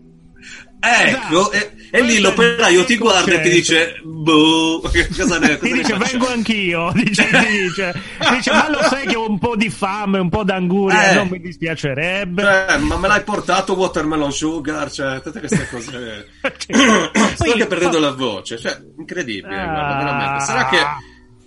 Ecco, 0.79 1.51
Esatto. 1.51 1.51
e, 1.51 1.71
e 1.91 2.01
lì 2.01 2.19
l'operaio 2.19 2.83
ti 2.83 2.97
guarda 2.97 3.31
e 3.31 3.41
ti 3.41 3.49
dice, 3.49 3.99
boh, 4.03 4.81
cosa 5.17 5.39
ne, 5.39 5.57
cosa 5.57 5.65
Ti 5.65 5.71
dice 5.73 5.93
facciamo?" 5.95 6.05
vengo 6.05 6.27
anch'io, 6.27 6.91
dice, 6.95 7.27
dice, 7.47 8.01
dice 8.31 8.51
ma 8.51 8.69
lo 8.69 8.81
sai 8.83 9.07
che 9.07 9.15
ho 9.15 9.27
un 9.27 9.39
po' 9.39 9.55
di 9.55 9.69
fame, 9.69 10.19
un 10.19 10.29
po' 10.29 10.43
d'anguria, 10.43 11.09
Eh. 11.11 11.15
non 11.15 11.27
mi 11.29 11.39
dispiacerebbe. 11.39 12.41
Cioè, 12.43 12.77
ma 12.79 12.97
me 12.97 13.07
l'hai 13.07 13.23
portato 13.23 13.73
watermelon 13.73 14.31
sugar, 14.31 14.91
cioè, 14.91 15.21
tutte 15.21 15.39
queste 15.39 15.67
cose. 15.69 16.27
Sto 17.33 17.51
anche 17.51 17.65
perdendo 17.65 17.99
la 17.99 18.11
voce, 18.11 18.59
cioè, 18.59 18.77
incredibile, 18.97 19.55
guarda, 19.55 19.95
veramente. 19.97 20.43
Sarà 20.45 20.65
che 20.69 20.77
Ah, 20.77 20.97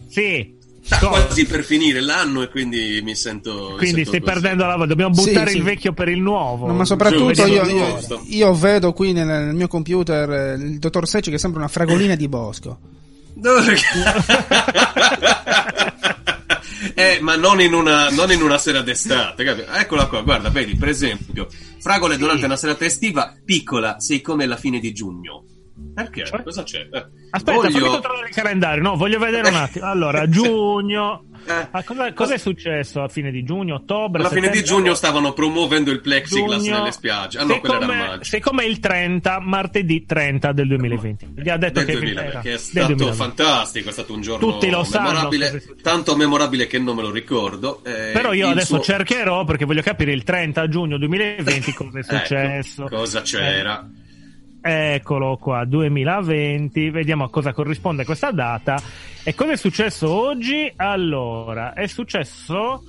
Sì. 0.09 0.57
Sta 0.97 1.07
quasi 1.07 1.45
per 1.45 1.63
finire 1.65 2.01
l'anno 2.01 2.43
e 2.43 2.49
quindi 2.49 3.01
mi 3.03 3.15
sento. 3.15 3.71
mi 3.73 3.77
Quindi 3.77 4.05
sento 4.05 4.09
stai 4.11 4.21
così. 4.21 4.33
perdendo 4.33 4.65
la 4.67 4.77
voce, 4.77 4.89
dobbiamo 4.89 5.15
Sì, 5.15 5.29
buttare 5.29 5.51
sì. 5.51 5.57
il 5.59 5.63
vecchio 5.63 5.93
per 5.93 6.09
il 6.09 6.21
nuovo. 6.21 6.67
No, 6.67 6.75
ma 6.75 6.85
soprattutto 6.87 7.45
io, 7.47 7.65
io- 7.67 8.23
io 8.27 8.55
vedo 8.55 8.93
qui 8.93 9.13
nel, 9.13 9.27
nel 9.27 9.55
mio 9.55 9.69
computer 9.69 10.31
eh, 10.31 10.55
il 10.55 10.79
dottor 10.79 11.07
Secci 11.07 11.31
che 11.31 11.39
sembra 11.39 11.61
una 11.61 11.69
fragolina 11.69 12.15
di 12.15 12.29
bosco. 12.29 12.79
Dove- 13.35 13.77
eh, 16.95 17.19
ma 17.21 17.37
non 17.37 17.61
in, 17.61 17.75
una, 17.75 18.09
non 18.11 18.31
in 18.33 18.43
una 18.43 18.59
sera 18.59 18.81
d'estate, 18.83 19.45
capito? 19.45 19.71
Eccola 19.73 20.07
qua, 20.07 20.23
guarda, 20.23 20.49
vedi, 20.49 20.75
per 20.77 20.89
esempio, 20.89 21.47
fragole 21.81 22.17
durante 22.17 22.45
una 22.47 22.57
serata 22.57 22.85
estiva, 22.85 23.35
piccola, 23.45 24.01
sei 24.01 24.21
come 24.21 24.47
la 24.47 24.57
fine 24.57 24.79
di 24.81 24.93
giugno. 24.93 25.45
Perché? 25.95 26.25
Cioè? 26.27 26.43
Cosa 26.45 26.63
c'è? 26.63 26.87
Eh, 26.93 27.07
Aspetta, 27.31 27.57
voglio- 27.57 27.71
fammi 27.71 27.89
controllare 27.89 28.29
il 28.29 28.35
calendario. 28.35 28.83
No, 28.83 28.95
voglio 28.97 29.19
vedere 29.19 29.49
un 29.49 29.55
attimo. 29.57 29.85
Allora, 29.87 30.27
giugno. 30.31 31.25
Eh. 31.47 31.69
Ah, 31.71 31.83
cosa, 31.83 32.13
cosa 32.13 32.35
è 32.35 32.39
successo 32.39 33.03
a 33.03 33.09
fine 33.09 33.31
di 33.31 33.43
giugno, 33.43 33.77
ottobre? 33.77 34.21
Alla 34.21 34.31
fine 34.31 34.51
di 34.51 34.63
giugno 34.63 34.95
stavano 34.95 35.33
promuovendo 35.33 35.91
il 35.91 36.01
plexiglass 36.01 36.63
Giugno, 36.63 36.79
nelle 36.79 36.93
spiagge. 36.93 37.39
Ah 37.39 37.45
no, 37.45 37.55
siccome, 37.55 38.19
siccome 38.21 38.65
il 38.67 38.79
30, 38.81 39.41
martedì 39.41 40.05
30 40.05 40.53
del 40.53 40.69
2020. 40.69 41.35
Gli 41.37 41.49
ha 41.49 41.57
detto 41.57 41.83
che 41.85 41.93
2000, 41.93 42.25
era 42.25 42.41
che 42.41 42.53
è 42.55 42.59
stato 42.59 42.87
2020. 42.95 43.17
fantastico, 43.17 43.89
è 43.89 43.93
stato 43.93 44.13
un 44.13 44.21
giorno 44.21 44.47
Tutti 44.53 44.69
lo 44.71 44.85
sanno 44.85 45.09
memorabile, 45.09 45.47
successo. 45.51 45.75
tanto 45.83 46.17
memorabile 46.17 46.67
che 46.67 46.79
non 46.79 46.97
me 46.97 47.03
lo 47.03 47.11
ricordo. 47.11 47.83
eh, 47.85 48.11
Però 48.13 48.33
io 48.35 48.49
adesso 48.49 48.75
suo- 48.77 48.81
cercherò 48.81 49.45
perché 49.45 49.65
voglio 49.65 49.83
capire 49.83 50.13
il 50.13 50.23
30 50.25 50.69
giugno 50.69 50.99
2020 50.99 51.73
cosa 51.73 51.99
è 51.99 52.03
Ecco, 52.03 52.17
successo. 52.17 52.85
cosa 52.91 53.23
c'era? 53.23 53.89
Eccolo 54.61 55.37
qua, 55.37 55.65
2020, 55.65 56.91
vediamo 56.91 57.25
a 57.25 57.31
cosa 57.31 57.53
corrisponde 57.53 58.05
questa 58.05 58.31
data. 58.31 58.81
E 59.23 59.35
cosa 59.35 59.53
è 59.53 59.57
successo 59.57 60.11
oggi? 60.11 60.73
Allora, 60.77 61.73
è 61.75 61.87
successo... 61.87 62.83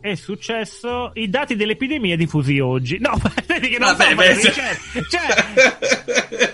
È 0.00 0.14
successo 0.16 1.12
i 1.14 1.30
dati 1.30 1.56
dell'epidemia 1.56 2.14
diffusi 2.14 2.58
oggi. 2.58 2.98
No, 2.98 3.18
vedi 3.48 3.68
che 3.70 3.78
non 3.78 3.96
Vabbè, 3.96 4.10
so 4.10 4.14
beh, 4.16 4.34
ricerche. 4.34 5.02
Cioè, 5.08 6.52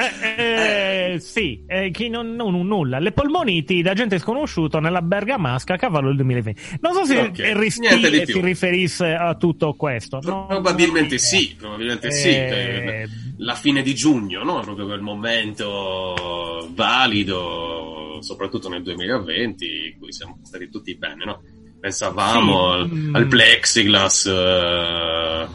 eh, 0.00 1.12
eh, 1.14 1.20
sì, 1.20 1.62
eh, 1.66 1.90
chi 1.90 2.08
non, 2.08 2.34
non- 2.34 2.66
nulla. 2.66 2.98
Le 2.98 3.12
polmoniti 3.12 3.82
da 3.82 3.92
gente 3.94 4.18
sconosciuto 4.18 4.78
nella 4.80 5.02
Bergamasca 5.02 5.74
a 5.74 5.76
cavallo 5.76 6.08
del 6.08 6.16
2020. 6.16 6.78
Non 6.80 6.92
so 6.94 7.04
se 7.04 7.18
Ok, 7.18 7.38
Aristide 7.40 7.88
niente 7.88 8.10
di 8.10 8.24
più. 8.24 8.34
si 8.34 8.40
riferisse 8.40 9.12
a 9.14 9.34
tutto 9.36 9.74
questo. 9.74 10.18
No, 10.22 10.46
Probabilmente 10.46 11.18
sì, 11.18 11.54
probabilmente 11.58 12.10
sì. 12.12 12.28
Eh, 12.28 13.02
eh, 13.02 13.08
La 13.38 13.54
fine 13.54 13.82
di 13.82 13.94
giugno, 13.94 14.42
no? 14.44 14.60
Proprio 14.60 14.86
quel 14.86 15.00
momento 15.00 16.68
valido, 16.74 18.18
soprattutto 18.20 18.68
nel 18.68 18.82
2020, 18.82 19.64
in 19.92 19.98
cui 19.98 20.12
siamo 20.12 20.38
stati 20.42 20.68
tutti 20.68 20.94
bene, 20.96 21.24
no? 21.24 21.42
Pensavamo 21.80 22.72
Sì, 22.74 22.78
al, 22.80 22.90
mm. 22.90 23.14
al 23.14 23.26
plexiglass. 23.26 24.26
eh, 24.26 25.46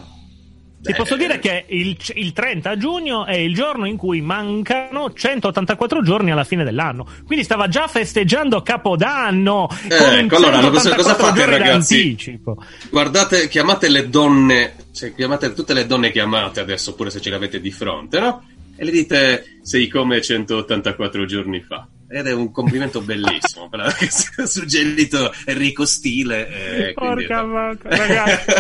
Ti 0.86 0.92
eh, 0.92 0.96
posso 0.96 1.16
dire 1.16 1.40
che 1.40 1.66
il, 1.70 1.98
il 2.14 2.32
30 2.32 2.78
giugno 2.78 3.26
è 3.26 3.36
il 3.36 3.56
giorno 3.56 3.88
in 3.88 3.98
cui 3.98 4.22
mancano 4.22 5.12
184 5.12 6.04
giorni 6.04 6.30
alla 6.30 6.44
fine 6.44 6.64
dell'anno. 6.64 7.08
Quindi 7.26 7.44
stava 7.44 7.68
già 7.68 7.88
festeggiando 7.88 8.62
Capodanno 8.62 9.68
con 9.68 9.90
Ecco, 9.90 10.36
allora, 10.36 10.60
cosa- 10.70 10.92
184 10.92 10.96
cosa 10.96 11.16
fate, 11.16 11.46
ragazzi? 11.46 11.96
d'anticipo. 11.96 12.64
Guardate, 12.92 13.48
chiamate 13.48 13.90
le 13.90 14.10
donne, 14.10 14.76
cioè 14.94 15.16
chiamate 15.16 15.54
tutte 15.54 15.74
le 15.74 15.88
donne 15.88 16.12
che 16.12 16.20
amate 16.20 16.60
adesso, 16.60 16.94
pure 16.94 17.10
se 17.10 17.20
ce 17.20 17.32
le 17.32 17.36
avete 17.38 17.60
di 17.60 17.72
fronte, 17.72 18.20
no? 18.20 18.44
E 18.76 18.86
le 18.86 18.92
dite 18.92 19.55
sei 19.66 19.88
come 19.88 20.22
184 20.22 21.26
giorni 21.26 21.60
fa. 21.62 21.88
Ed 22.08 22.28
è 22.28 22.34
un 22.34 22.52
complimento 22.52 23.02
bellissimo, 23.02 23.68
per 23.68 23.80
la- 23.80 24.46
suggerito 24.46 25.32
Enrico 25.46 25.86
Stile. 25.86 26.48
eh, 26.90 26.94
quindi- 26.94 27.26
Porca 27.26 27.42
vacca, 27.42 27.90
ragazzi. 27.90 28.52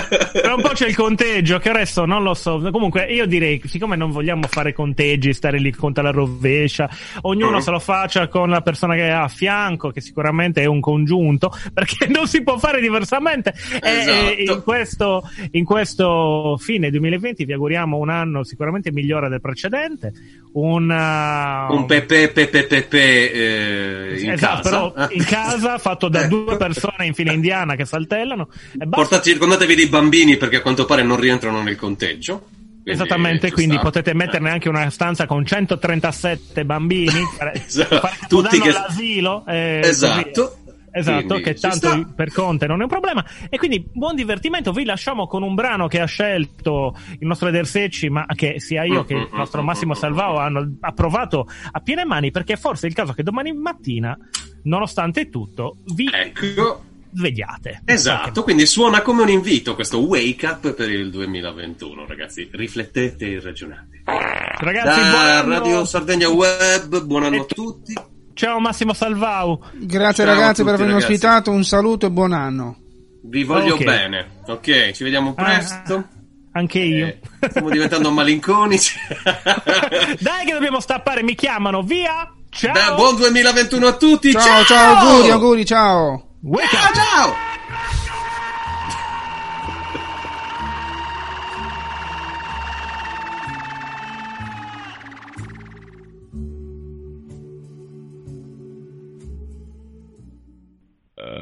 Tra 0.41 0.55
un 0.55 0.61
po' 0.63 0.69
c'è 0.69 0.87
il 0.87 0.95
conteggio, 0.95 1.59
che 1.59 1.69
adesso 1.69 2.05
non 2.05 2.23
lo 2.23 2.33
so. 2.33 2.59
Comunque, 2.71 3.05
io 3.05 3.27
direi, 3.27 3.61
siccome 3.65 3.95
non 3.95 4.09
vogliamo 4.09 4.47
fare 4.49 4.73
conteggi, 4.73 5.31
stare 5.31 5.59
lì 5.59 5.71
conta 5.71 6.01
la 6.01 6.09
rovescia, 6.09 6.89
ognuno 7.21 7.57
Mm. 7.57 7.59
se 7.61 7.69
lo 7.71 7.79
faccia 7.79 8.27
con 8.27 8.49
la 8.49 8.61
persona 8.61 8.95
che 8.95 9.09
ha 9.11 9.21
a 9.23 9.27
fianco, 9.27 9.91
che 9.91 10.01
sicuramente 10.01 10.63
è 10.63 10.65
un 10.65 10.79
congiunto, 10.79 11.51
perché 11.71 12.07
non 12.07 12.27
si 12.27 12.41
può 12.41 12.57
fare 12.57 12.81
diversamente. 12.81 13.53
E- 13.79 13.89
E, 13.89 13.99
Esatto. 14.41 14.53
in, 14.57 14.61
questo, 14.63 15.29
in 15.51 15.65
questo 15.65 16.57
fine 16.59 16.89
2020 16.89 17.45
vi 17.45 17.53
auguriamo 17.53 17.95
un 17.95 18.09
anno 18.09 18.43
sicuramente 18.43 18.91
migliore 18.91 19.29
del 19.29 19.39
precedente. 19.39 20.11
Un, 20.53 20.89
Un 20.97 21.85
pepe 21.85 22.29
pepe 22.29 22.63
pepe 22.65 23.31
eh, 23.31 24.19
in 24.21 24.31
esatto, 24.31 24.61
casa. 24.61 24.69
però 24.91 25.07
in 25.09 25.23
casa, 25.25 25.77
fatto 25.77 26.07
da 26.09 26.27
due 26.27 26.57
persone 26.57 27.05
in 27.05 27.13
fila 27.13 27.31
indiana 27.31 27.75
che 27.75 27.85
saltellano. 27.85 28.49
E 28.79 29.21
circondatevi 29.21 29.75
dei 29.75 29.87
bambini 29.87 30.37
perché 30.37 30.57
a 30.57 30.61
quanto 30.61 30.85
pare 30.85 31.03
non 31.03 31.19
rientrano 31.19 31.61
nel 31.61 31.75
conteggio. 31.75 32.47
Quindi 32.85 33.01
Esattamente, 33.01 33.51
quindi 33.51 33.73
sta. 33.75 33.83
potete 33.83 34.13
metterne 34.13 34.51
anche 34.51 34.69
una 34.69 34.89
stanza 34.91 35.25
con 35.25 35.43
137 35.43 36.65
bambini, 36.65 37.19
Esatto. 37.65 37.99
fare 37.99 38.15
Tutti 38.27 38.59
che- 38.59 38.69
all'asilo. 38.69 39.43
eh, 39.47 39.79
Esatto. 39.83 40.41
così. 40.41 40.63
Esatto, 40.97 41.25
Quindi 41.25 41.43
che 41.43 41.53
tanto 41.55 42.13
per 42.15 42.31
Conte 42.31 42.67
non 42.67 42.79
è 42.79 42.83
un 42.83 42.89
problema. 42.89 43.25
E 43.49 43.57
quindi 43.57 43.85
buon 43.91 44.15
divertimento. 44.15 44.71
Vi 44.71 44.85
lasciamo 44.85 45.27
con 45.27 45.43
un 45.43 45.53
brano 45.53 45.87
che 45.89 45.99
ha 45.99 46.05
scelto 46.05 46.97
il 47.19 47.27
nostro 47.27 47.49
Eder 47.49 47.67
Secci, 47.67 48.09
ma 48.09 48.25
che 48.33 48.61
sia 48.61 48.85
io 48.85 49.03
che 49.03 49.15
il 49.15 49.29
nostro 49.33 49.61
Massimo 49.61 49.93
Salvao 49.93 50.37
hanno 50.37 50.77
approvato 50.79 51.49
a 51.71 51.81
piene 51.81 52.05
mani, 52.05 52.31
perché 52.31 52.55
forse 52.55 52.85
è 52.85 52.89
il 52.89 52.95
caso 52.95 53.11
che 53.11 53.23
domani 53.23 53.51
mattina, 53.51 54.17
nonostante 54.63 55.29
tutto, 55.29 55.79
vi 55.93 56.09
Ecco. 56.09 56.83
svegliate. 57.11 57.81
Esatto, 57.83 58.43
quindi 58.43 58.65
suona 58.65 59.01
come 59.01 59.23
un 59.23 59.29
invito 59.29 59.75
questo 59.75 59.99
wake 59.99 60.45
up 60.45 60.73
per 60.75 60.89
il 60.89 61.09
2021, 61.09 62.05
ragazzi. 62.07 62.47
Riflettete 62.49 63.33
e 63.33 63.41
ragionate. 63.41 64.01
Ragazzi, 64.05 64.99
buon 65.01 65.11
da 65.11 65.39
anno. 65.39 65.53
Radio 65.55 65.83
Sardegna 65.83 66.29
Web, 66.29 67.03
buon 67.03 67.23
anno 67.23 67.41
a 67.41 67.45
tutti. 67.45 67.93
Ciao 68.35 68.59
Massimo 68.59 68.93
Salvao. 68.93 69.59
Grazie 69.73 70.25
Ciao 70.25 70.33
ragazzi 70.33 70.63
per 70.63 70.73
avermi 70.73 70.91
ragazzi. 70.93 71.11
ospitato, 71.13 71.51
un 71.51 71.63
saluto 71.63 72.05
e 72.05 72.11
buon 72.11 72.33
anno. 72.33 72.77
Vi 73.23 73.43
voglio 73.43 73.75
Ok. 73.75 73.83
bene, 73.83 74.27
ok? 74.45 74.91
Ci 74.91 75.03
vediamo 75.03 75.33
presto. 75.33 75.95
Ah, 75.95 76.05
anche 76.51 76.79
io. 76.79 77.05
Eh, 77.07 77.19
stiamo 77.49 77.69
diventando 77.69 78.11
malinconici. 78.11 78.97
Dai 80.19 80.45
che 80.45 80.51
dobbiamo 80.51 80.79
stappare, 80.79 81.23
mi 81.23 81.33
chiamano, 81.33 81.81
via! 81.81 82.29
Ciao! 82.49 82.71
Beh, 82.71 82.93
buon 82.95 83.15
2021 83.15 83.87
a 83.87 83.93
tutti. 83.93 84.31
Ciao, 84.31 84.63
ciao, 84.65 84.95
auguri, 84.97 85.29
auguri, 85.31 85.65
ciao. 85.65 86.27
Wake 86.41 86.67
Ciao, 86.75 86.87
up! 86.89 86.93
ciao. 86.93 87.33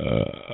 uh, 0.06 0.53